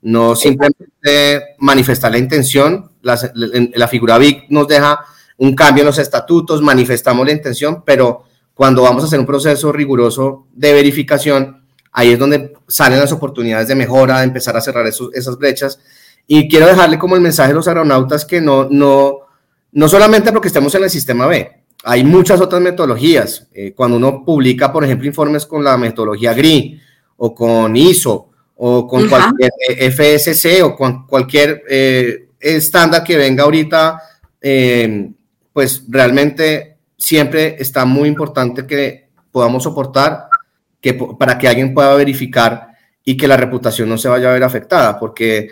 No 0.00 0.34
simplemente 0.34 1.56
manifestar 1.58 2.10
la 2.10 2.16
intención, 2.16 2.92
la, 3.02 3.18
la 3.34 3.88
figura 3.88 4.16
VIC 4.16 4.46
nos 4.48 4.66
deja 4.66 4.98
un 5.36 5.54
cambio 5.54 5.82
en 5.82 5.88
los 5.88 5.98
estatutos, 5.98 6.62
manifestamos 6.62 7.26
la 7.26 7.32
intención, 7.32 7.82
pero 7.84 8.24
cuando 8.54 8.80
vamos 8.80 9.02
a 9.02 9.08
hacer 9.08 9.20
un 9.20 9.26
proceso 9.26 9.72
riguroso 9.72 10.46
de 10.54 10.72
verificación, 10.72 11.57
ahí 11.92 12.12
es 12.12 12.18
donde 12.18 12.54
salen 12.66 13.00
las 13.00 13.12
oportunidades 13.12 13.68
de 13.68 13.74
mejora, 13.74 14.18
de 14.18 14.24
empezar 14.24 14.56
a 14.56 14.60
cerrar 14.60 14.86
esas 14.86 15.38
brechas. 15.38 15.80
Y 16.26 16.48
quiero 16.48 16.66
dejarle 16.66 16.98
como 16.98 17.16
el 17.16 17.22
mensaje 17.22 17.52
a 17.52 17.54
los 17.54 17.68
aeronautas 17.68 18.24
que 18.24 18.40
no, 18.40 18.68
no, 18.70 19.20
no 19.72 19.88
solamente 19.88 20.32
porque 20.32 20.48
estemos 20.48 20.74
en 20.74 20.84
el 20.84 20.90
sistema 20.90 21.26
B, 21.26 21.58
hay 21.84 22.04
muchas 22.04 22.40
otras 22.40 22.60
metodologías. 22.60 23.46
Eh, 23.54 23.72
cuando 23.74 23.96
uno 23.96 24.24
publica, 24.24 24.72
por 24.72 24.84
ejemplo, 24.84 25.06
informes 25.06 25.46
con 25.46 25.62
la 25.64 25.76
metodología 25.76 26.34
GRI 26.34 26.80
o 27.16 27.34
con 27.34 27.76
ISO 27.76 28.30
o 28.56 28.86
con 28.86 29.08
cualquier 29.08 29.52
eh, 29.68 29.90
FSC 29.90 30.62
o 30.64 30.74
con 30.74 31.06
cualquier 31.06 31.62
eh, 31.68 32.28
estándar 32.40 33.04
que 33.04 33.16
venga 33.16 33.44
ahorita, 33.44 34.02
pues 35.52 35.84
realmente 35.88 36.76
siempre 36.96 37.56
está 37.58 37.84
muy 37.84 38.08
importante 38.08 38.66
que 38.66 39.08
podamos 39.30 39.62
soportar 39.62 40.27
que, 40.80 40.94
para 40.94 41.38
que 41.38 41.48
alguien 41.48 41.74
pueda 41.74 41.94
verificar 41.94 42.68
y 43.04 43.16
que 43.16 43.28
la 43.28 43.36
reputación 43.36 43.88
no 43.88 43.98
se 43.98 44.08
vaya 44.08 44.28
a 44.28 44.34
ver 44.34 44.44
afectada, 44.44 44.98
porque 44.98 45.48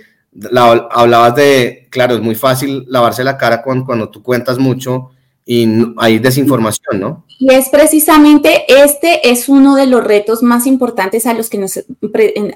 hablabas 0.90 1.34
de, 1.34 1.88
claro, 1.90 2.14
es 2.14 2.20
muy 2.20 2.34
fácil 2.34 2.84
lavarse 2.88 3.24
la 3.24 3.38
cara 3.38 3.62
cuando, 3.62 3.86
cuando 3.86 4.10
tú 4.10 4.22
cuentas 4.22 4.58
mucho 4.58 5.10
y 5.48 5.66
hay 5.98 6.18
desinformación, 6.18 7.00
¿no? 7.00 7.24
Y 7.38 7.54
es 7.54 7.68
precisamente 7.68 8.64
este 8.68 9.30
es 9.30 9.48
uno 9.48 9.76
de 9.76 9.86
los 9.86 10.02
retos 10.02 10.42
más 10.42 10.66
importantes 10.66 11.24
a 11.24 11.34
los 11.34 11.48
que 11.48 11.58
nos, 11.58 11.78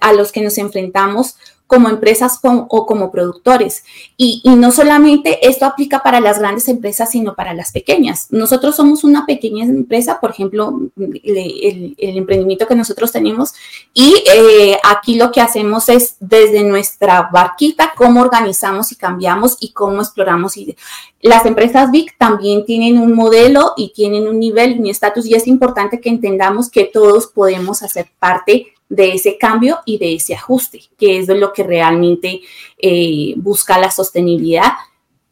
a 0.00 0.12
los 0.12 0.32
que 0.32 0.42
nos 0.42 0.58
enfrentamos 0.58 1.36
como 1.70 1.88
empresas 1.88 2.40
o 2.42 2.84
como 2.84 3.12
productores. 3.12 3.84
Y, 4.16 4.42
no 4.44 4.72
solamente 4.72 5.46
esto 5.48 5.66
aplica 5.66 6.02
para 6.02 6.18
las 6.18 6.40
grandes 6.40 6.66
empresas, 6.66 7.12
sino 7.12 7.36
para 7.36 7.54
las 7.54 7.70
pequeñas. 7.70 8.26
Nosotros 8.30 8.74
somos 8.74 9.04
una 9.04 9.24
pequeña 9.24 9.64
empresa, 9.64 10.18
por 10.18 10.30
ejemplo, 10.30 10.80
el, 10.96 11.94
emprendimiento 11.96 12.66
que 12.66 12.74
nosotros 12.74 13.12
tenemos, 13.12 13.54
y 13.94 14.16
eh, 14.34 14.78
aquí 14.82 15.14
lo 15.14 15.30
que 15.30 15.40
hacemos 15.40 15.88
es 15.88 16.16
desde 16.18 16.64
nuestra 16.64 17.30
barquita, 17.32 17.92
cómo 17.96 18.20
organizamos 18.20 18.90
y 18.90 18.96
cambiamos 18.96 19.56
y 19.60 19.72
cómo 19.72 20.00
exploramos. 20.00 20.56
Y 20.56 20.76
las 21.22 21.46
empresas 21.46 21.92
BIC 21.92 22.18
también 22.18 22.64
tienen 22.64 22.98
un 22.98 23.14
modelo 23.14 23.74
y 23.76 23.92
tienen 23.92 24.26
un 24.26 24.40
nivel, 24.40 24.80
un 24.80 24.86
estatus, 24.86 25.24
y 25.24 25.34
es 25.34 25.46
importante 25.46 26.00
que 26.00 26.08
entendamos 26.08 26.68
que 26.68 26.90
todos 26.92 27.28
podemos 27.28 27.84
hacer 27.84 28.10
parte 28.18 28.74
de 28.90 29.12
ese 29.12 29.38
cambio 29.38 29.78
y 29.86 29.96
de 29.96 30.16
ese 30.16 30.34
ajuste, 30.34 30.82
que 30.98 31.18
es 31.18 31.28
lo 31.28 31.52
que 31.54 31.62
realmente 31.62 32.42
eh, 32.76 33.32
busca 33.36 33.78
la 33.78 33.90
sostenibilidad 33.90 34.72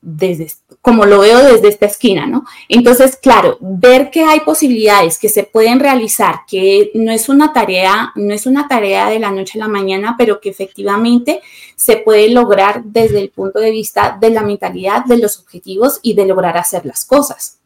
desde, 0.01 0.51
como 0.81 1.07
lo 1.07 1.21
veo 1.21 1.43
desde 1.43 1.69
esta 1.69 1.87
esquina, 1.87 2.25
¿no? 2.25 2.45
Entonces, 2.69 3.19
claro, 3.21 3.59
ver 3.61 4.11
que 4.11 4.23
hay 4.23 4.41
posibilidades 4.41 5.19
que 5.19 5.29
se 5.29 5.43
pueden 5.43 5.81
realizar, 5.81 6.43
que 6.49 6.93
no 6.95 7.11
es 7.11 7.29
una 7.29 7.53
tarea, 7.53 8.13
no 8.15 8.33
es 8.33 8.47
una 8.47 8.69
tarea 8.69 9.11
de 9.11 9.19
la 9.19 9.33
noche 9.33 9.59
a 9.59 9.65
la 9.65 9.69
mañana, 9.69 10.15
pero 10.17 10.41
que 10.41 10.51
efectivamente 10.51 11.43
se 11.75 11.97
puede 11.97 12.31
lograr 12.31 12.85
desde 12.85 13.19
el 13.19 13.31
punto 13.31 13.59
de 13.59 13.73
vista 13.73 14.17
de 14.21 14.31
la 14.31 14.43
mentalidad, 14.43 15.05
de 15.05 15.19
los 15.19 15.41
objetivos 15.41 15.99
y 16.03 16.15
de 16.15 16.27
lograr 16.27 16.57
hacer 16.57 16.87
las 16.87 17.05
cosas. 17.05 17.59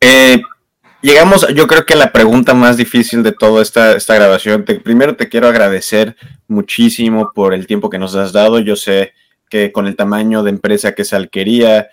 Eh, 0.00 0.40
llegamos, 1.06 1.46
yo 1.54 1.68
creo 1.68 1.86
que 1.86 1.94
la 1.94 2.10
pregunta 2.10 2.52
más 2.52 2.76
difícil 2.76 3.22
de 3.22 3.30
toda 3.30 3.62
esta, 3.62 3.96
esta 3.96 4.16
grabación. 4.16 4.64
primero 4.64 5.14
te 5.14 5.28
quiero 5.28 5.46
agradecer 5.46 6.16
muchísimo 6.48 7.30
por 7.32 7.54
el 7.54 7.66
tiempo 7.66 7.88
que 7.88 7.98
nos 7.98 8.16
has 8.16 8.32
dado. 8.32 8.58
Yo 8.58 8.74
sé 8.74 9.12
que 9.48 9.70
con 9.70 9.86
el 9.86 9.94
tamaño 9.94 10.42
de 10.42 10.50
empresa 10.50 10.94
que 10.94 11.02
es 11.02 11.12
Alquería, 11.12 11.88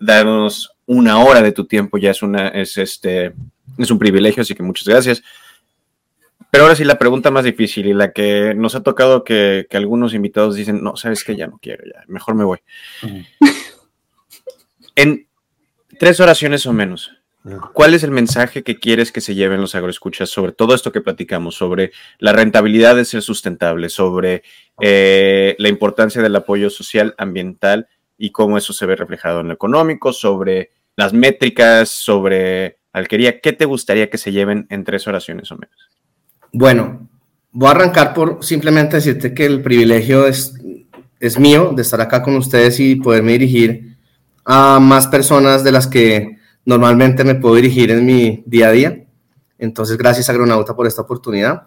darnos 0.00 0.74
una 0.86 1.18
hora 1.18 1.42
de 1.42 1.52
tu 1.52 1.66
tiempo 1.66 1.98
ya 1.98 2.10
es 2.12 2.22
una, 2.22 2.48
es 2.48 2.78
este, 2.78 3.34
es 3.76 3.90
un 3.90 3.98
privilegio, 3.98 4.42
así 4.42 4.54
que 4.54 4.62
muchas 4.62 4.88
gracias. 4.88 5.22
Pero 6.50 6.64
ahora 6.64 6.76
sí, 6.76 6.84
la 6.84 6.98
pregunta 6.98 7.30
más 7.30 7.44
difícil 7.44 7.86
y 7.86 7.92
la 7.92 8.12
que 8.12 8.54
nos 8.54 8.74
ha 8.74 8.82
tocado 8.82 9.22
que, 9.22 9.66
algunos 9.72 10.14
invitados 10.14 10.54
dicen, 10.54 10.82
no, 10.82 10.96
sabes 10.96 11.24
que 11.24 11.36
ya 11.36 11.46
no 11.46 11.58
quiero, 11.60 11.84
ya, 11.84 12.04
mejor 12.06 12.34
me 12.34 12.44
voy. 12.44 12.60
en 14.94 15.26
tres 15.98 16.20
oraciones 16.20 16.64
o 16.64 16.72
menos, 16.72 17.10
¿Cuál 17.72 17.94
es 17.94 18.02
el 18.02 18.10
mensaje 18.10 18.64
que 18.64 18.78
quieres 18.78 19.12
que 19.12 19.20
se 19.20 19.36
lleven 19.36 19.60
los 19.60 19.76
agroescuchas 19.76 20.28
sobre 20.28 20.52
todo 20.52 20.74
esto 20.74 20.90
que 20.90 21.00
platicamos, 21.00 21.54
sobre 21.54 21.92
la 22.18 22.32
rentabilidad 22.32 22.96
de 22.96 23.04
ser 23.04 23.22
sustentable, 23.22 23.88
sobre 23.88 24.42
eh, 24.80 25.54
la 25.58 25.68
importancia 25.68 26.20
del 26.22 26.34
apoyo 26.34 26.70
social, 26.70 27.14
ambiental 27.18 27.88
y 28.18 28.30
cómo 28.30 28.58
eso 28.58 28.72
se 28.72 28.86
ve 28.86 28.96
reflejado 28.96 29.40
en 29.40 29.48
lo 29.48 29.54
económico, 29.54 30.12
sobre 30.12 30.72
las 30.96 31.12
métricas, 31.12 31.88
sobre 31.88 32.78
alquería? 32.92 33.40
¿Qué 33.40 33.52
te 33.52 33.64
gustaría 33.64 34.10
que 34.10 34.18
se 34.18 34.32
lleven 34.32 34.66
en 34.70 34.82
tres 34.82 35.06
oraciones 35.06 35.52
o 35.52 35.56
menos? 35.56 35.76
Bueno, 36.52 37.08
voy 37.52 37.68
a 37.68 37.72
arrancar 37.72 38.12
por 38.12 38.42
simplemente 38.44 38.96
decirte 38.96 39.34
que 39.34 39.46
el 39.46 39.62
privilegio 39.62 40.26
es, 40.26 40.54
es 41.20 41.38
mío 41.38 41.72
de 41.76 41.82
estar 41.82 42.00
acá 42.00 42.22
con 42.22 42.34
ustedes 42.34 42.80
y 42.80 42.96
poderme 42.96 43.32
dirigir 43.32 43.96
a 44.44 44.80
más 44.80 45.06
personas 45.06 45.62
de 45.62 45.72
las 45.72 45.86
que 45.86 46.36
normalmente 46.66 47.24
me 47.24 47.36
puedo 47.36 47.54
dirigir 47.54 47.90
en 47.90 48.04
mi 48.04 48.42
día 48.44 48.68
a 48.68 48.72
día. 48.72 49.06
Entonces, 49.58 49.96
gracias 49.96 50.28
Agronauta 50.28 50.76
por 50.76 50.86
esta 50.86 51.02
oportunidad. 51.02 51.62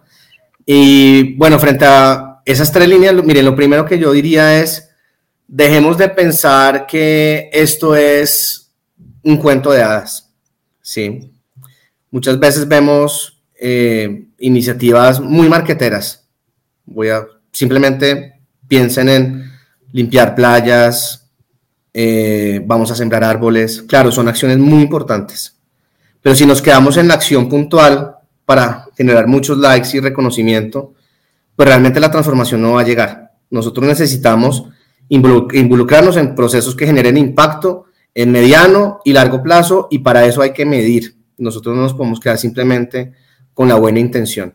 Y 0.66 1.36
bueno, 1.36 1.58
frente 1.58 1.86
a 1.86 2.42
esas 2.46 2.72
tres 2.72 2.88
líneas, 2.88 3.16
miren, 3.24 3.46
lo 3.46 3.56
primero 3.56 3.86
que 3.86 3.98
yo 3.98 4.12
diría 4.12 4.62
es, 4.62 4.90
dejemos 5.48 5.98
de 5.98 6.10
pensar 6.10 6.86
que 6.86 7.50
esto 7.52 7.96
es 7.96 8.72
un 9.24 9.38
cuento 9.38 9.72
de 9.72 9.82
hadas. 9.82 10.32
Sí. 10.82 11.32
Muchas 12.12 12.40
veces 12.40 12.68
vemos 12.68 13.42
eh, 13.60 14.28
iniciativas 14.38 15.20
muy 15.20 15.50
marqueteras. 15.50 16.28
Voy 16.86 17.10
a 17.10 17.26
simplemente 17.52 18.40
piensen 18.68 19.10
en 19.10 19.52
limpiar 19.92 20.36
playas, 20.36 21.29
eh, 21.94 22.62
vamos 22.66 22.92
a 22.92 22.96
sembrar 22.96 23.24
árboles. 23.24 23.84
Claro, 23.84 24.12
son 24.12 24.28
acciones 24.28 24.58
muy 24.58 24.82
importantes. 24.82 25.58
Pero 26.22 26.36
si 26.36 26.46
nos 26.46 26.62
quedamos 26.62 26.98
en 26.98 27.08
la 27.08 27.16
acción 27.16 27.48
puntual 27.50 28.16
para 28.46 28.88
generar 28.96 29.28
muchos 29.28 29.58
likes 29.58 29.90
y 29.94 30.00
reconocimiento, 30.00 30.94
pues 31.56 31.68
realmente 31.68 32.00
la 32.00 32.12
transformación 32.12 32.62
no 32.62 32.74
va 32.74 32.82
a 32.82 32.86
llegar. 32.86 33.32
Nosotros 33.50 33.86
necesitamos 33.86 34.66
involucrarnos 35.10 36.18
en 36.18 36.36
procesos 36.36 36.76
que 36.76 36.86
generen 36.86 37.18
impacto 37.18 37.86
en 38.14 38.32
mediano 38.32 39.00
y 39.04 39.14
largo 39.14 39.42
plazo 39.42 39.88
y 39.90 40.00
para 40.00 40.26
eso 40.26 40.42
hay 40.42 40.54
que 40.54 40.66
medir. 40.66 41.16
Nosotros 41.38 41.76
no 41.76 41.84
nos 41.84 41.94
podemos 41.94 42.20
quedar 42.20 42.38
simplemente 42.38 43.14
con 43.54 43.68
la 43.68 43.76
buena 43.76 44.00
intención. 44.00 44.54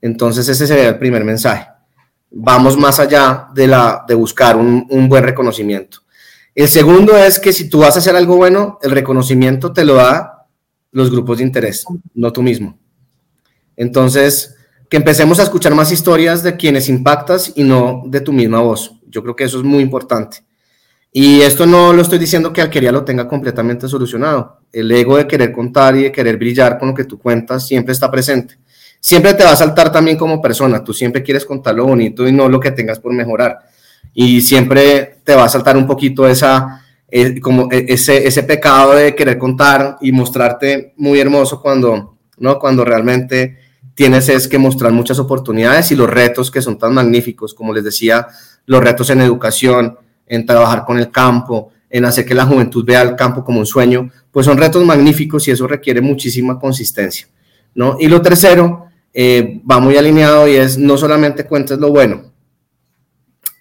Entonces 0.00 0.48
ese 0.48 0.66
sería 0.66 0.88
el 0.88 0.98
primer 0.98 1.24
mensaje. 1.24 1.68
Vamos 2.30 2.76
más 2.76 3.00
allá 3.00 3.48
de, 3.54 3.66
la, 3.66 4.04
de 4.06 4.14
buscar 4.14 4.56
un, 4.56 4.86
un 4.90 5.08
buen 5.08 5.24
reconocimiento. 5.24 6.00
El 6.58 6.66
segundo 6.66 7.16
es 7.16 7.38
que 7.38 7.52
si 7.52 7.68
tú 7.68 7.78
vas 7.78 7.94
a 7.94 8.00
hacer 8.00 8.16
algo 8.16 8.34
bueno, 8.34 8.80
el 8.82 8.90
reconocimiento 8.90 9.72
te 9.72 9.84
lo 9.84 9.94
da 9.94 10.48
los 10.90 11.08
grupos 11.08 11.38
de 11.38 11.44
interés, 11.44 11.84
no 12.14 12.32
tú 12.32 12.42
mismo. 12.42 12.76
Entonces, 13.76 14.56
que 14.90 14.96
empecemos 14.96 15.38
a 15.38 15.44
escuchar 15.44 15.76
más 15.76 15.92
historias 15.92 16.42
de 16.42 16.56
quienes 16.56 16.88
impactas 16.88 17.52
y 17.54 17.62
no 17.62 18.02
de 18.06 18.20
tu 18.22 18.32
misma 18.32 18.58
voz. 18.58 18.90
Yo 19.06 19.22
creo 19.22 19.36
que 19.36 19.44
eso 19.44 19.58
es 19.58 19.62
muy 19.62 19.84
importante. 19.84 20.38
Y 21.12 21.42
esto 21.42 21.64
no 21.64 21.92
lo 21.92 22.02
estoy 22.02 22.18
diciendo 22.18 22.52
que 22.52 22.60
Alquería 22.60 22.90
lo 22.90 23.04
tenga 23.04 23.28
completamente 23.28 23.86
solucionado. 23.86 24.58
El 24.72 24.90
ego 24.90 25.16
de 25.16 25.28
querer 25.28 25.52
contar 25.52 25.94
y 25.94 26.02
de 26.02 26.12
querer 26.12 26.38
brillar 26.38 26.76
con 26.76 26.88
lo 26.88 26.94
que 26.94 27.04
tú 27.04 27.20
cuentas 27.20 27.68
siempre 27.68 27.92
está 27.92 28.10
presente. 28.10 28.58
Siempre 28.98 29.32
te 29.34 29.44
va 29.44 29.52
a 29.52 29.56
saltar 29.56 29.92
también 29.92 30.16
como 30.16 30.42
persona. 30.42 30.82
Tú 30.82 30.92
siempre 30.92 31.22
quieres 31.22 31.44
contar 31.44 31.76
lo 31.76 31.86
bonito 31.86 32.26
y 32.26 32.32
no 32.32 32.48
lo 32.48 32.58
que 32.58 32.72
tengas 32.72 32.98
por 32.98 33.12
mejorar 33.12 33.60
y 34.14 34.40
siempre 34.40 35.20
te 35.24 35.34
va 35.34 35.44
a 35.44 35.48
saltar 35.48 35.76
un 35.76 35.86
poquito 35.86 36.26
esa, 36.26 36.84
eh, 37.08 37.40
como 37.40 37.68
e, 37.70 37.86
ese, 37.88 38.26
ese 38.26 38.42
pecado 38.42 38.94
de 38.94 39.14
querer 39.14 39.38
contar 39.38 39.96
y 40.00 40.12
mostrarte 40.12 40.94
muy 40.96 41.18
hermoso 41.20 41.60
cuando, 41.60 42.16
¿no? 42.38 42.58
cuando 42.58 42.84
realmente 42.84 43.58
tienes 43.94 44.28
es 44.28 44.46
que 44.46 44.58
mostrar 44.58 44.92
muchas 44.92 45.18
oportunidades 45.18 45.90
y 45.90 45.96
los 45.96 46.08
retos 46.08 46.50
que 46.50 46.62
son 46.62 46.78
tan 46.78 46.94
magníficos, 46.94 47.52
como 47.52 47.74
les 47.74 47.82
decía, 47.82 48.28
los 48.66 48.80
retos 48.82 49.10
en 49.10 49.20
educación, 49.20 49.98
en 50.26 50.46
trabajar 50.46 50.84
con 50.84 50.98
el 50.98 51.10
campo, 51.10 51.72
en 51.90 52.04
hacer 52.04 52.24
que 52.24 52.34
la 52.34 52.46
juventud 52.46 52.84
vea 52.84 53.02
el 53.02 53.16
campo 53.16 53.42
como 53.42 53.58
un 53.58 53.66
sueño, 53.66 54.10
pues 54.30 54.46
son 54.46 54.58
retos 54.58 54.84
magníficos 54.84 55.48
y 55.48 55.50
eso 55.50 55.66
requiere 55.66 56.00
muchísima 56.00 56.58
consistencia. 56.58 57.26
¿no? 57.74 57.96
Y 57.98 58.08
lo 58.08 58.22
tercero, 58.22 58.86
eh, 59.12 59.60
va 59.68 59.80
muy 59.80 59.96
alineado 59.96 60.46
y 60.46 60.56
es 60.56 60.78
no 60.78 60.96
solamente 60.96 61.44
cuentes 61.44 61.78
lo 61.78 61.90
bueno, 61.90 62.30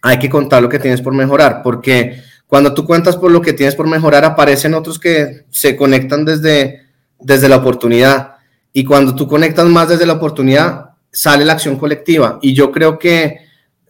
hay 0.07 0.19
que 0.19 0.29
contar 0.29 0.61
lo 0.61 0.69
que 0.69 0.79
tienes 0.79 1.01
por 1.01 1.13
mejorar, 1.13 1.61
porque 1.61 2.21
cuando 2.47 2.73
tú 2.73 2.85
cuentas 2.85 3.17
por 3.17 3.29
lo 3.29 3.41
que 3.41 3.53
tienes 3.53 3.75
por 3.75 3.87
mejorar, 3.87 4.23
aparecen 4.23 4.73
otros 4.73 4.99
que 4.99 5.45
se 5.49 5.75
conectan 5.75 6.23
desde, 6.23 6.81
desde 7.19 7.49
la 7.49 7.57
oportunidad. 7.57 8.35
Y 8.71 8.85
cuando 8.85 9.15
tú 9.15 9.27
conectas 9.27 9.65
más 9.65 9.89
desde 9.89 10.05
la 10.05 10.13
oportunidad, 10.13 10.91
sale 11.11 11.43
la 11.43 11.53
acción 11.53 11.77
colectiva. 11.77 12.39
Y 12.41 12.53
yo 12.53 12.71
creo 12.71 12.97
que, 12.97 13.39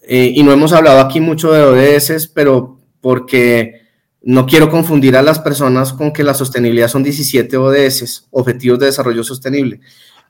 eh, 0.08 0.32
y 0.34 0.42
no 0.42 0.52
hemos 0.52 0.74
hablado 0.74 1.02
aquí 1.02 1.20
mucho 1.20 1.52
de 1.52 1.62
ODS, 1.62 2.28
pero 2.34 2.80
porque 3.00 3.82
no 4.24 4.48
quiero 4.48 4.72
confundir 4.72 5.16
a 5.16 5.22
las 5.22 5.38
personas 5.38 5.94
con 5.94 6.12
que 6.12 6.24
la 6.24 6.34
sostenibilidad 6.34 6.88
son 6.88 7.04
17 7.04 7.58
ODS, 7.58 8.28
Objetivos 8.32 8.80
de 8.80 8.88
Desarrollo 8.88 9.24
Sostenible. 9.24 9.82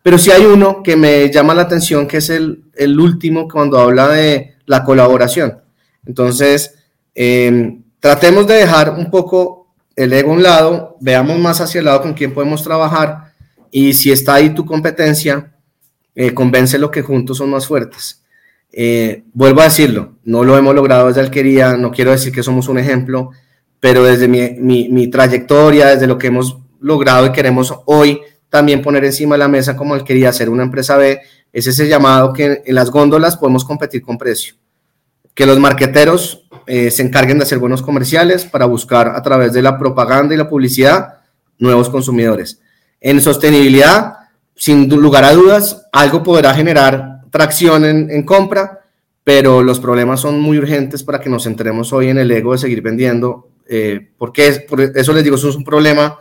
Pero 0.03 0.17
sí 0.17 0.31
hay 0.31 0.45
uno 0.45 0.83
que 0.83 0.97
me 0.97 1.31
llama 1.31 1.53
la 1.53 1.63
atención, 1.63 2.07
que 2.07 2.17
es 2.17 2.29
el, 2.29 2.63
el 2.75 2.99
último 2.99 3.47
cuando 3.47 3.79
habla 3.79 4.09
de 4.09 4.55
la 4.65 4.83
colaboración. 4.83 5.61
Entonces, 6.07 6.75
em, 7.13 7.83
tratemos 7.99 8.47
de 8.47 8.55
dejar 8.55 8.91
un 8.91 9.11
poco 9.11 9.75
el 9.95 10.13
ego 10.13 10.31
a 10.31 10.33
un 10.33 10.43
lado, 10.43 10.97
veamos 11.01 11.37
más 11.39 11.59
hacia 11.59 11.79
el 11.79 11.85
lado 11.85 12.01
con 12.01 12.13
quién 12.13 12.33
podemos 12.33 12.63
trabajar 12.63 13.33
y 13.71 13.93
si 13.93 14.11
está 14.11 14.35
ahí 14.35 14.51
tu 14.51 14.65
competencia, 14.65 15.53
eh, 16.15 16.33
convence 16.33 16.77
lo 16.77 16.89
que 16.89 17.01
juntos 17.01 17.37
son 17.37 17.49
más 17.49 17.67
fuertes. 17.67 18.23
Eh, 18.71 19.23
vuelvo 19.33 19.61
a 19.61 19.65
decirlo, 19.65 20.17
no 20.23 20.43
lo 20.43 20.57
hemos 20.57 20.75
logrado 20.75 21.07
desde 21.07 21.21
Alquería, 21.21 21.77
no 21.77 21.91
quiero 21.91 22.11
decir 22.11 22.31
que 22.31 22.43
somos 22.43 22.67
un 22.67 22.77
ejemplo, 22.77 23.31
pero 23.79 24.03
desde 24.03 24.27
mi, 24.27 24.87
mi, 24.89 25.07
trayectoria, 25.07 25.87
desde 25.87 26.07
lo 26.07 26.17
que 26.17 26.27
hemos 26.27 26.57
logrado 26.79 27.25
y 27.25 27.31
queremos 27.31 27.73
hoy 27.85 28.21
también 28.49 28.81
poner 28.81 29.03
encima 29.05 29.35
de 29.35 29.39
la 29.39 29.47
mesa 29.47 29.75
como 29.75 29.95
él 29.95 30.03
quería 30.03 30.29
hacer 30.29 30.49
una 30.49 30.63
empresa 30.63 30.97
B, 30.97 31.19
es 31.51 31.67
ese 31.67 31.87
llamado 31.87 32.33
que 32.33 32.61
en 32.65 32.75
las 32.75 32.91
góndolas 32.91 33.37
podemos 33.37 33.65
competir 33.65 34.01
con 34.01 34.17
precio. 34.17 34.55
Que 35.37 35.45
los 35.45 35.59
marqueteros 35.59 36.47
eh, 36.65 36.89
se 36.89 37.03
encarguen 37.03 37.37
de 37.37 37.43
hacer 37.43 37.59
buenos 37.59 37.83
comerciales 37.83 38.43
para 38.43 38.65
buscar 38.65 39.09
a 39.15 39.21
través 39.21 39.53
de 39.53 39.61
la 39.61 39.77
propaganda 39.77 40.33
y 40.33 40.37
la 40.37 40.49
publicidad 40.49 41.19
nuevos 41.59 41.89
consumidores. 41.89 42.59
En 42.99 43.21
sostenibilidad, 43.21 44.13
sin 44.55 44.89
lugar 44.89 45.23
a 45.25 45.33
dudas, 45.33 45.85
algo 45.91 46.23
podrá 46.23 46.55
generar 46.55 47.21
tracción 47.29 47.85
en, 47.85 48.23
compra, 48.23 48.79
pero 49.23 49.61
los 49.61 49.79
problemas 49.79 50.21
son 50.21 50.39
muy 50.39 50.57
urgentes 50.57 51.03
para 51.03 51.19
que 51.19 51.29
nos 51.29 51.43
centremos 51.43 51.93
hoy 51.93 52.09
en 52.09 52.17
el 52.17 52.31
ego 52.31 52.53
de 52.53 52.57
seguir 52.57 52.81
vendiendo, 52.81 53.49
eh, 53.69 54.09
porque 54.17 54.47
es, 54.47 54.59
por 54.59 54.81
eso 54.81 55.13
les 55.13 55.23
digo, 55.23 55.35
eso 55.35 55.49
es 55.49 55.55
un 55.55 55.63
problema 55.63 56.17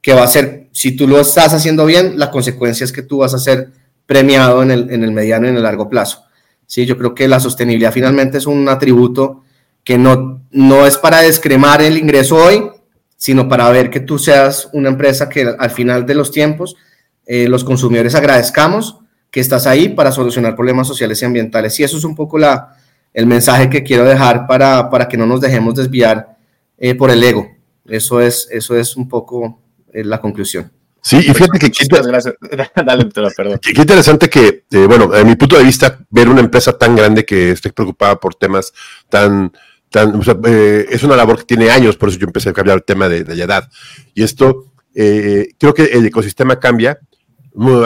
que 0.00 0.14
va 0.14 0.22
a 0.22 0.28
ser, 0.28 0.68
si 0.72 0.96
tú 0.96 1.06
lo 1.06 1.20
estás 1.20 1.52
haciendo 1.52 1.84
bien, 1.84 2.18
la 2.18 2.30
consecuencia 2.30 2.84
es 2.84 2.92
que 2.92 3.02
tú 3.02 3.18
vas 3.18 3.34
a 3.34 3.38
ser 3.38 3.68
premiado 4.06 4.62
en 4.62 4.70
el, 4.70 4.90
en 4.90 5.04
el 5.04 5.12
mediano 5.12 5.46
y 5.46 5.50
en 5.50 5.56
el 5.56 5.62
largo 5.62 5.88
plazo. 5.88 6.27
Sí, 6.68 6.84
yo 6.84 6.98
creo 6.98 7.14
que 7.14 7.26
la 7.26 7.40
sostenibilidad 7.40 7.94
finalmente 7.94 8.36
es 8.36 8.46
un 8.46 8.68
atributo 8.68 9.42
que 9.82 9.96
no, 9.96 10.42
no 10.50 10.86
es 10.86 10.98
para 10.98 11.22
descremar 11.22 11.80
el 11.80 11.96
ingreso 11.96 12.36
hoy, 12.36 12.70
sino 13.16 13.48
para 13.48 13.70
ver 13.70 13.88
que 13.88 14.00
tú 14.00 14.18
seas 14.18 14.68
una 14.74 14.90
empresa 14.90 15.30
que 15.30 15.54
al 15.58 15.70
final 15.70 16.04
de 16.04 16.14
los 16.14 16.30
tiempos 16.30 16.76
eh, 17.24 17.48
los 17.48 17.64
consumidores 17.64 18.14
agradezcamos 18.14 18.98
que 19.30 19.40
estás 19.40 19.66
ahí 19.66 19.88
para 19.88 20.12
solucionar 20.12 20.54
problemas 20.54 20.86
sociales 20.86 21.22
y 21.22 21.24
ambientales. 21.24 21.80
Y 21.80 21.84
eso 21.84 21.96
es 21.96 22.04
un 22.04 22.14
poco 22.14 22.36
la, 22.36 22.76
el 23.14 23.26
mensaje 23.26 23.70
que 23.70 23.82
quiero 23.82 24.04
dejar 24.04 24.46
para, 24.46 24.90
para 24.90 25.08
que 25.08 25.16
no 25.16 25.24
nos 25.24 25.40
dejemos 25.40 25.74
desviar 25.74 26.36
eh, 26.76 26.94
por 26.94 27.10
el 27.10 27.24
ego. 27.24 27.48
Eso 27.86 28.20
es, 28.20 28.46
eso 28.50 28.76
es 28.76 28.94
un 28.94 29.08
poco 29.08 29.58
eh, 29.90 30.04
la 30.04 30.20
conclusión. 30.20 30.70
Sí, 31.02 31.16
y 31.18 31.34
fíjate 31.34 31.58
que 31.58 31.70
qué, 31.70 31.84
interesante 33.80 34.28
que, 34.28 34.64
bueno, 34.86 35.10
a 35.14 35.24
mi 35.24 35.36
punto 35.36 35.56
de 35.56 35.64
vista, 35.64 35.98
ver 36.10 36.28
una 36.28 36.40
empresa 36.40 36.76
tan 36.76 36.96
grande 36.96 37.24
que 37.24 37.52
esté 37.52 37.72
preocupada 37.72 38.18
por 38.18 38.34
temas 38.34 38.72
tan, 39.08 39.52
eh, 39.94 40.86
es 40.90 41.02
una 41.02 41.16
labor 41.16 41.38
que 41.38 41.44
tiene 41.44 41.70
años, 41.70 41.96
por 41.96 42.08
eso 42.08 42.18
yo 42.18 42.26
empecé 42.26 42.50
a 42.50 42.52
cambiar 42.52 42.78
el 42.78 42.84
tema 42.84 43.08
de, 43.08 43.24
la 43.24 43.44
edad. 43.44 43.70
Y 44.14 44.22
esto, 44.22 44.72
eh, 44.94 45.50
creo 45.58 45.72
que 45.72 45.84
el 45.84 46.06
ecosistema 46.06 46.58
cambia. 46.58 46.98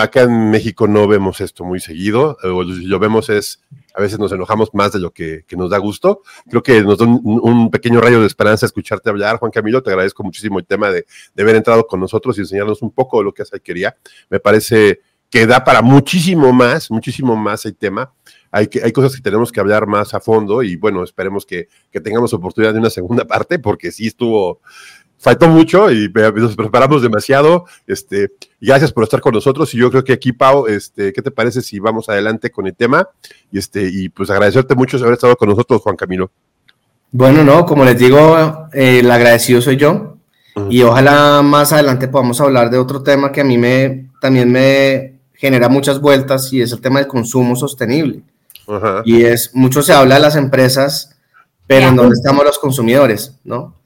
Acá 0.00 0.22
en 0.22 0.50
México 0.50 0.86
no 0.86 1.08
vemos 1.08 1.40
esto 1.40 1.64
muy 1.64 1.80
seguido, 1.80 2.36
o 2.42 2.62
lo 2.62 2.98
vemos 2.98 3.30
es, 3.30 3.62
a 3.94 4.02
veces 4.02 4.18
nos 4.18 4.30
enojamos 4.30 4.68
más 4.74 4.92
de 4.92 4.98
lo 4.98 5.12
que, 5.12 5.44
nos 5.56 5.70
da 5.70 5.78
gusto. 5.78 6.22
Creo 6.50 6.62
que 6.62 6.82
nos 6.82 6.98
da 6.98 7.06
un, 7.06 7.70
pequeño 7.70 8.00
rayo 8.00 8.20
de 8.20 8.26
esperanza 8.26 8.66
escucharte 8.66 9.08
hablar, 9.08 9.38
Juan 9.38 9.50
Camilo, 9.50 9.82
te 9.82 9.90
agradezco 9.90 10.22
muchísimo 10.24 10.58
el 10.58 10.66
tema 10.66 10.90
de, 10.90 11.06
haber 11.38 11.56
entrado 11.56 11.86
con 11.86 12.00
nosotros 12.00 12.36
y 12.36 12.42
enseñarnos 12.42 12.82
un 12.82 12.90
poco 12.90 13.18
de 13.18 13.24
lo 13.24 13.32
que 13.32 13.42
hace 13.42 13.60
quería. 13.60 13.96
Me 14.28 14.40
parece 14.40 15.00
que 15.30 15.46
da 15.46 15.64
para 15.64 15.80
muchísimo 15.80 16.52
más, 16.52 16.90
muchísimo 16.90 17.34
más 17.34 17.64
el 17.64 17.74
tema 17.74 18.12
hay, 18.54 18.66
que, 18.66 18.82
hay 18.84 18.92
cosas 18.92 19.16
que 19.16 19.22
tenemos 19.22 19.50
que 19.50 19.60
hablar 19.60 19.86
más 19.86 20.12
a 20.12 20.20
fondo 20.20 20.62
y 20.62 20.76
bueno, 20.76 21.02
esperemos 21.02 21.46
que, 21.46 21.68
tengamos 22.04 22.34
oportunidad 22.34 22.74
de 22.74 22.80
una 22.80 22.90
segunda 22.90 23.24
parte 23.26 23.58
porque 23.58 23.90
sí 23.90 24.06
estuvo, 24.06 24.60
faltó 25.22 25.46
mucho 25.48 25.90
y 25.90 26.12
nos 26.34 26.56
preparamos 26.56 27.00
demasiado. 27.00 27.64
Este, 27.86 28.32
gracias 28.60 28.92
por 28.92 29.04
estar 29.04 29.20
con 29.20 29.32
nosotros 29.32 29.72
y 29.72 29.78
yo 29.78 29.88
creo 29.88 30.02
que 30.02 30.12
aquí, 30.12 30.32
Pau, 30.32 30.66
este, 30.66 31.12
¿qué 31.12 31.22
te 31.22 31.30
parece 31.30 31.62
si 31.62 31.78
vamos 31.78 32.08
adelante 32.08 32.50
con 32.50 32.66
el 32.66 32.74
tema? 32.74 33.08
Y, 33.52 33.58
este, 33.58 33.88
y 33.88 34.08
pues 34.08 34.30
agradecerte 34.30 34.74
mucho 34.74 34.98
por 34.98 35.06
haber 35.06 35.14
estado 35.14 35.36
con 35.36 35.48
nosotros, 35.48 35.80
Juan 35.80 35.94
Camilo. 35.94 36.30
Bueno, 37.12 37.44
no, 37.44 37.64
como 37.64 37.84
les 37.84 37.98
digo, 37.98 38.68
el 38.72 39.08
agradecido 39.10 39.62
soy 39.62 39.76
yo 39.76 40.16
y 40.68 40.82
ojalá 40.82 41.40
más 41.42 41.72
adelante 41.72 42.08
podamos 42.08 42.40
hablar 42.40 42.68
de 42.70 42.78
otro 42.78 43.02
tema 43.02 43.30
que 43.30 43.42
a 43.42 43.44
mí 43.44 43.56
me, 43.56 44.10
también 44.20 44.50
me 44.50 45.20
genera 45.34 45.68
muchas 45.68 46.00
vueltas 46.00 46.52
y 46.52 46.62
es 46.62 46.72
el 46.72 46.80
tema 46.80 46.98
del 46.98 47.08
consumo 47.08 47.54
sostenible. 47.54 48.22
Y 49.04 49.22
es, 49.22 49.54
mucho 49.54 49.82
se 49.82 49.92
habla 49.92 50.16
de 50.16 50.20
las 50.20 50.36
empresas, 50.36 51.16
pero 51.66 51.88
¿en 51.88 51.96
dónde 51.96 52.14
estamos 52.14 52.44
los 52.44 52.58
consumidores? 52.58 53.38
¿No? 53.44 53.81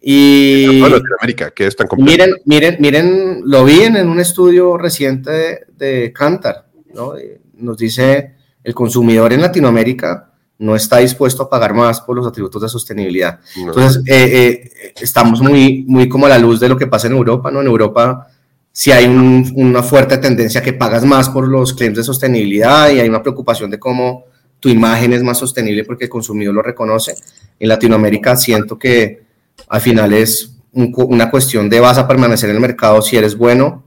Y 0.00 0.78
Latinoamérica, 0.78 1.50
que 1.50 1.66
es 1.66 1.76
tan 1.76 1.88
Miren, 1.98 2.34
miren, 2.44 2.76
miren, 2.78 3.40
lo 3.44 3.64
vi 3.64 3.80
en, 3.82 4.08
un 4.08 4.20
estudio 4.20 4.76
reciente 4.76 5.30
de, 5.30 5.58
de 5.76 6.12
Cantar, 6.12 6.66
¿no? 6.94 7.14
Nos 7.54 7.76
dice 7.76 8.34
el 8.62 8.74
consumidor 8.74 9.32
en 9.32 9.40
Latinoamérica 9.40 10.32
no 10.58 10.74
está 10.74 10.98
dispuesto 10.98 11.42
a 11.42 11.50
pagar 11.50 11.74
más 11.74 12.00
por 12.00 12.16
los 12.16 12.26
atributos 12.26 12.62
de 12.62 12.68
sostenibilidad. 12.68 13.40
Entonces, 13.56 14.02
eh, 14.06 14.70
eh, 14.74 14.92
estamos 15.00 15.40
muy, 15.40 15.84
muy 15.86 16.08
como 16.08 16.26
a 16.26 16.30
la 16.30 16.38
luz 16.38 16.60
de 16.60 16.68
lo 16.68 16.76
que 16.76 16.86
pasa 16.86 17.06
en 17.08 17.12
Europa, 17.12 17.50
¿no? 17.50 17.60
En 17.60 17.66
Europa 17.66 18.28
si 18.72 18.92
hay 18.92 19.06
una 19.06 19.82
fuerte 19.82 20.18
tendencia 20.18 20.62
que 20.62 20.74
pagas 20.74 21.02
más 21.02 21.30
por 21.30 21.48
los 21.48 21.72
claims 21.72 21.96
de 21.96 22.04
sostenibilidad 22.04 22.90
y 22.90 23.00
hay 23.00 23.08
una 23.08 23.22
preocupación 23.22 23.70
de 23.70 23.78
cómo 23.78 24.26
tu 24.60 24.68
imagen 24.68 25.14
es 25.14 25.22
más 25.22 25.38
sostenible 25.38 25.82
porque 25.84 26.04
el 26.04 26.10
consumidor 26.10 26.54
lo 26.54 26.60
reconoce. 26.60 27.14
En 27.58 27.70
Latinoamérica 27.70 28.36
siento 28.36 28.78
que 28.78 29.25
al 29.68 29.80
final 29.80 30.12
es 30.12 30.52
una 30.72 31.30
cuestión 31.30 31.68
de 31.68 31.80
vas 31.80 31.98
a 31.98 32.06
permanecer 32.06 32.50
en 32.50 32.56
el 32.56 32.62
mercado 32.62 33.00
si 33.00 33.16
eres 33.16 33.36
bueno, 33.36 33.84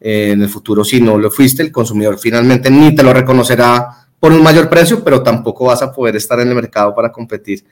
eh, 0.00 0.30
en 0.32 0.42
el 0.42 0.48
futuro 0.48 0.84
si 0.84 1.00
no 1.00 1.18
lo 1.18 1.30
fuiste, 1.30 1.62
el 1.62 1.70
consumidor 1.70 2.18
finalmente 2.18 2.70
ni 2.70 2.94
te 2.94 3.02
lo 3.02 3.12
reconocerá 3.12 4.08
por 4.18 4.32
un 4.32 4.42
mayor 4.42 4.68
precio, 4.68 5.02
pero 5.02 5.22
tampoco 5.22 5.66
vas 5.66 5.82
a 5.82 5.92
poder 5.92 6.16
estar 6.16 6.38
en 6.40 6.48
el 6.48 6.54
mercado 6.54 6.94
para 6.94 7.10
competir. 7.10 7.64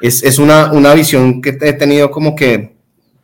Es, 0.00 0.22
es 0.22 0.38
una, 0.38 0.72
una 0.72 0.94
visión 0.94 1.40
que 1.40 1.56
he 1.60 1.72
tenido 1.74 2.10
como 2.10 2.34
que, 2.34 2.76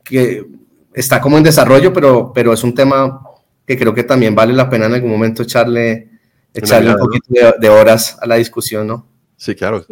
que 0.05 0.47
está 0.93 1.21
como 1.21 1.39
en 1.39 1.45
desarrollo, 1.45 1.93
pero, 1.93 2.33
pero 2.33 2.53
es 2.53 2.63
un 2.63 2.75
tema 2.75 3.23
que 3.67 3.77
creo 3.77 3.95
que 3.95 4.05
también 4.05 4.35
vale 4.35 4.53
la 4.53 4.69
pena 4.69 4.87
en 4.87 4.95
algún 4.95 5.11
momento 5.11 5.43
echarle, 5.43 6.09
echarle 6.55 6.93
un 6.93 6.99
poquito 6.99 7.55
de, 7.59 7.69
horas 7.69 8.17
a 8.21 8.27
la 8.27 8.37
discusión, 8.37 8.87
¿no? 8.87 9.07
Sí, 9.37 9.55
claro. 9.55 9.85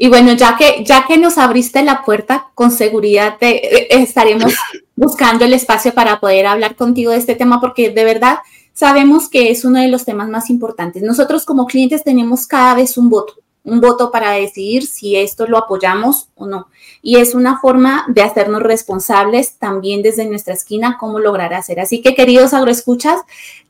Y 0.00 0.08
bueno, 0.08 0.32
ya 0.34 0.56
que, 0.56 0.84
ya 0.84 1.06
que 1.06 1.18
nos 1.18 1.38
abriste 1.38 1.82
la 1.82 2.04
puerta, 2.04 2.46
con 2.54 2.70
seguridad 2.70 3.36
te, 3.38 3.82
eh, 3.82 3.88
estaremos 4.00 4.54
buscando 4.96 5.44
el 5.44 5.52
espacio 5.52 5.92
para 5.92 6.20
poder 6.20 6.46
hablar 6.46 6.76
contigo 6.76 7.10
de 7.10 7.18
este 7.18 7.34
tema, 7.34 7.60
porque 7.60 7.90
de 7.90 8.04
verdad 8.04 8.38
sabemos 8.72 9.28
que 9.28 9.50
es 9.50 9.64
uno 9.64 9.80
de 9.80 9.88
los 9.88 10.04
temas 10.04 10.28
más 10.28 10.50
importantes. 10.50 11.02
Nosotros 11.02 11.44
como 11.44 11.66
clientes 11.66 12.04
tenemos 12.04 12.46
cada 12.46 12.74
vez 12.74 12.96
un 12.96 13.10
voto 13.10 13.34
un 13.68 13.80
voto 13.80 14.10
para 14.10 14.32
decidir 14.32 14.86
si 14.86 15.16
esto 15.16 15.46
lo 15.46 15.58
apoyamos 15.58 16.28
o 16.34 16.46
no. 16.46 16.68
Y 17.02 17.16
es 17.16 17.34
una 17.34 17.60
forma 17.60 18.04
de 18.08 18.22
hacernos 18.22 18.62
responsables 18.62 19.54
también 19.58 20.02
desde 20.02 20.26
nuestra 20.26 20.54
esquina 20.54 20.96
cómo 20.98 21.18
lograr 21.18 21.54
hacer. 21.54 21.80
Así 21.80 22.00
que 22.00 22.14
queridos 22.14 22.54
agroescuchas, 22.54 23.20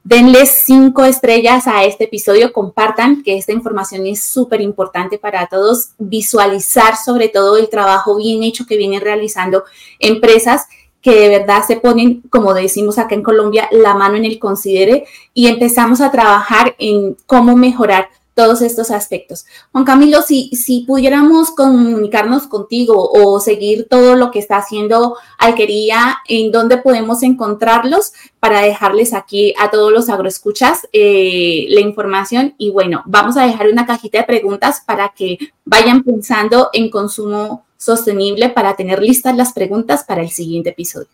denles 0.05 0.63
cinco 0.65 1.05
estrellas 1.05 1.67
a 1.67 1.85
este 1.85 2.05
episodio, 2.05 2.53
compartan 2.53 3.23
que 3.23 3.37
esta 3.37 3.53
información 3.53 4.07
es 4.07 4.23
súper 4.23 4.61
importante 4.61 5.19
para 5.19 5.47
todos, 5.47 5.91
visualizar 5.99 6.97
sobre 6.97 7.29
todo 7.29 7.57
el 7.57 7.69
trabajo 7.69 8.17
bien 8.17 8.43
hecho 8.43 8.67
que 8.67 8.77
vienen 8.77 9.01
realizando 9.01 9.65
empresas 9.99 10.67
que 11.01 11.13
de 11.13 11.29
verdad 11.29 11.63
se 11.67 11.77
ponen, 11.77 12.23
como 12.31 12.55
decimos 12.55 12.99
acá 12.99 13.15
en 13.15 13.23
Colombia, 13.23 13.69
la 13.71 13.95
mano 13.95 14.17
en 14.17 14.25
el 14.25 14.39
considere 14.39 15.07
y 15.33 15.47
empezamos 15.47 16.01
a 16.01 16.11
trabajar 16.11 16.75
en 16.79 17.17
cómo 17.27 17.57
mejorar 17.57 18.09
todos 18.39 18.63
estos 18.63 18.93
aspectos. 18.93 19.47
Juan 19.73 19.85
Camilo, 19.85 20.23
si, 20.23 20.51
si 20.51 20.83
pudiéramos 20.83 21.51
comunicarnos 21.51 22.47
contigo 22.47 23.11
o 23.11 23.41
seguir 23.41 23.89
todo 23.91 24.15
lo 24.15 24.31
que 24.31 24.39
está 24.39 24.59
haciendo 24.59 25.17
Alquería, 25.39 26.19
¿en 26.29 26.53
dónde 26.53 26.77
podemos 26.77 27.25
encontrarlos 27.25 28.13
para 28.39 28.61
dejarles 28.61 29.13
aquí 29.13 29.55
a 29.59 29.73
todos 29.73 29.91
los 29.91 30.09
agroescuchas 30.09 30.87
eh, 30.93 31.67
la 31.71 31.81
información? 31.81 32.55
Y 32.59 32.71
bueno, 32.71 33.03
vamos 33.07 33.37
a 33.37 33.45
dejar 33.45 33.67
una 33.67 33.87
cajita 33.87 34.19
de 34.19 34.25
preguntas 34.25 34.85
para 34.87 35.09
que 35.09 35.39
vayan 35.65 36.05
pensando 36.05 36.71
en 36.73 36.91
consumo 36.91 37.65
sostenible 37.77 38.51
para 38.51 38.77
tener 38.77 39.03
listas 39.03 39.37
las 39.37 39.53
preguntas 39.53 40.05
para 40.05 40.23
el 40.23 40.31
siguiente 40.31 40.71
episodio. 40.71 41.09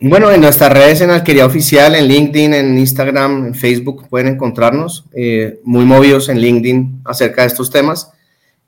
Bueno, 0.00 0.30
en 0.30 0.40
nuestras 0.40 0.72
redes, 0.72 1.00
en 1.00 1.10
Alquería 1.10 1.46
Oficial, 1.46 1.94
en 1.94 2.06
LinkedIn, 2.06 2.54
en 2.54 2.78
Instagram, 2.78 3.46
en 3.46 3.54
Facebook, 3.54 4.08
pueden 4.08 4.28
encontrarnos, 4.28 5.06
eh, 5.14 5.60
muy 5.64 5.84
movidos 5.84 6.28
en 6.28 6.40
LinkedIn 6.40 7.02
acerca 7.04 7.42
de 7.42 7.48
estos 7.48 7.70
temas. 7.70 8.12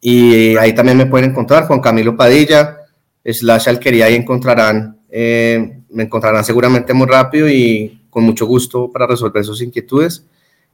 Y 0.01 0.57
ahí 0.57 0.75
también 0.75 0.97
me 0.97 1.07
pueden 1.07 1.31
encontrar, 1.31 1.67
Juan 1.67 1.81
Camilo 1.81 2.17
Padilla, 2.17 2.79
slash 3.25 3.69
Alquería, 3.69 4.09
y 4.09 4.15
encontrarán, 4.15 5.01
eh, 5.11 5.81
me 5.91 6.05
encontrarán 6.05 6.45
seguramente 6.45 6.95
muy 6.95 7.07
rápido 7.07 7.49
y 7.49 8.03
con 8.09 8.25
mucho 8.25 8.47
gusto 8.47 8.91
para 8.91 9.07
resolver 9.07 9.45
sus 9.45 9.61
inquietudes. 9.63 10.25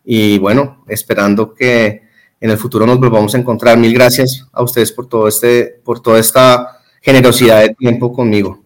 Y 0.05 0.39
bueno, 0.39 0.85
esperando 0.89 1.55
que 1.55 2.03
en 2.41 2.51
el 2.51 2.59
futuro 2.59 2.87
nos 2.87 2.99
volvamos 2.99 3.35
a 3.35 3.39
encontrar. 3.39 3.79
Mil 3.79 3.95
gracias 3.95 4.47
a 4.53 4.63
ustedes 4.63 4.93
por, 4.93 5.09
todo 5.09 5.29
este, 5.29 5.81
por 5.85 6.01
toda 6.01 6.19
esta 6.19 6.81
generosidad 7.01 7.63
de 7.63 7.75
tiempo 7.75 8.13
conmigo. 8.13 8.62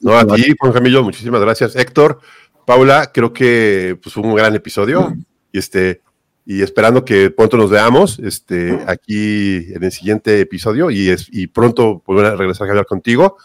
No, 0.00 0.16
a 0.16 0.26
ti, 0.26 0.54
Juan 0.58 0.72
Camilo, 0.72 1.02
muchísimas 1.02 1.40
gracias. 1.40 1.76
Héctor, 1.76 2.20
Paula, 2.66 3.10
creo 3.12 3.32
que 3.32 3.98
pues, 4.02 4.14
fue 4.14 4.22
un 4.22 4.34
gran 4.34 4.54
episodio. 4.54 5.12
Y 5.52 5.58
este, 5.58 6.02
y 6.46 6.62
esperando 6.62 7.04
que 7.04 7.30
pronto 7.30 7.56
nos 7.56 7.70
veamos 7.70 8.18
este, 8.18 8.80
aquí 8.86 9.72
en 9.72 9.84
el 9.84 9.92
siguiente 9.92 10.40
episodio 10.40 10.90
y, 10.90 11.10
es, 11.10 11.28
y 11.30 11.46
pronto 11.46 12.02
volver 12.06 12.26
a 12.26 12.36
regresar 12.36 12.66
a 12.66 12.70
hablar 12.70 12.86
contigo. 12.86 13.36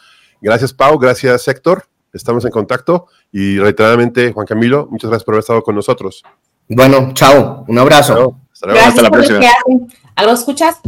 Gracias, 0.41 0.74
Pau, 0.74 0.97
gracias, 0.97 1.47
Héctor. 1.47 1.88
estamos 2.14 2.45
en 2.45 2.51
contacto 2.51 3.08
y 3.32 3.60
reiteradamente, 3.60 4.32
Juan 4.32 4.47
Camilo, 4.47 4.88
muchas 4.89 5.10
gracias 5.10 5.26
por 5.26 5.36
haber 5.36 5.41
estado 5.41 5.62
con 5.62 5.76
nosotros. 5.76 6.24
Bueno, 6.68 7.12
chao, 7.14 7.66
un 7.68 7.78
abrazo. 7.78 8.39
Hasta, 8.51 9.01
la 9.01 9.12
próxima. 9.12 9.41
¿Algo 10.16 10.34
escuchas? 10.34 10.80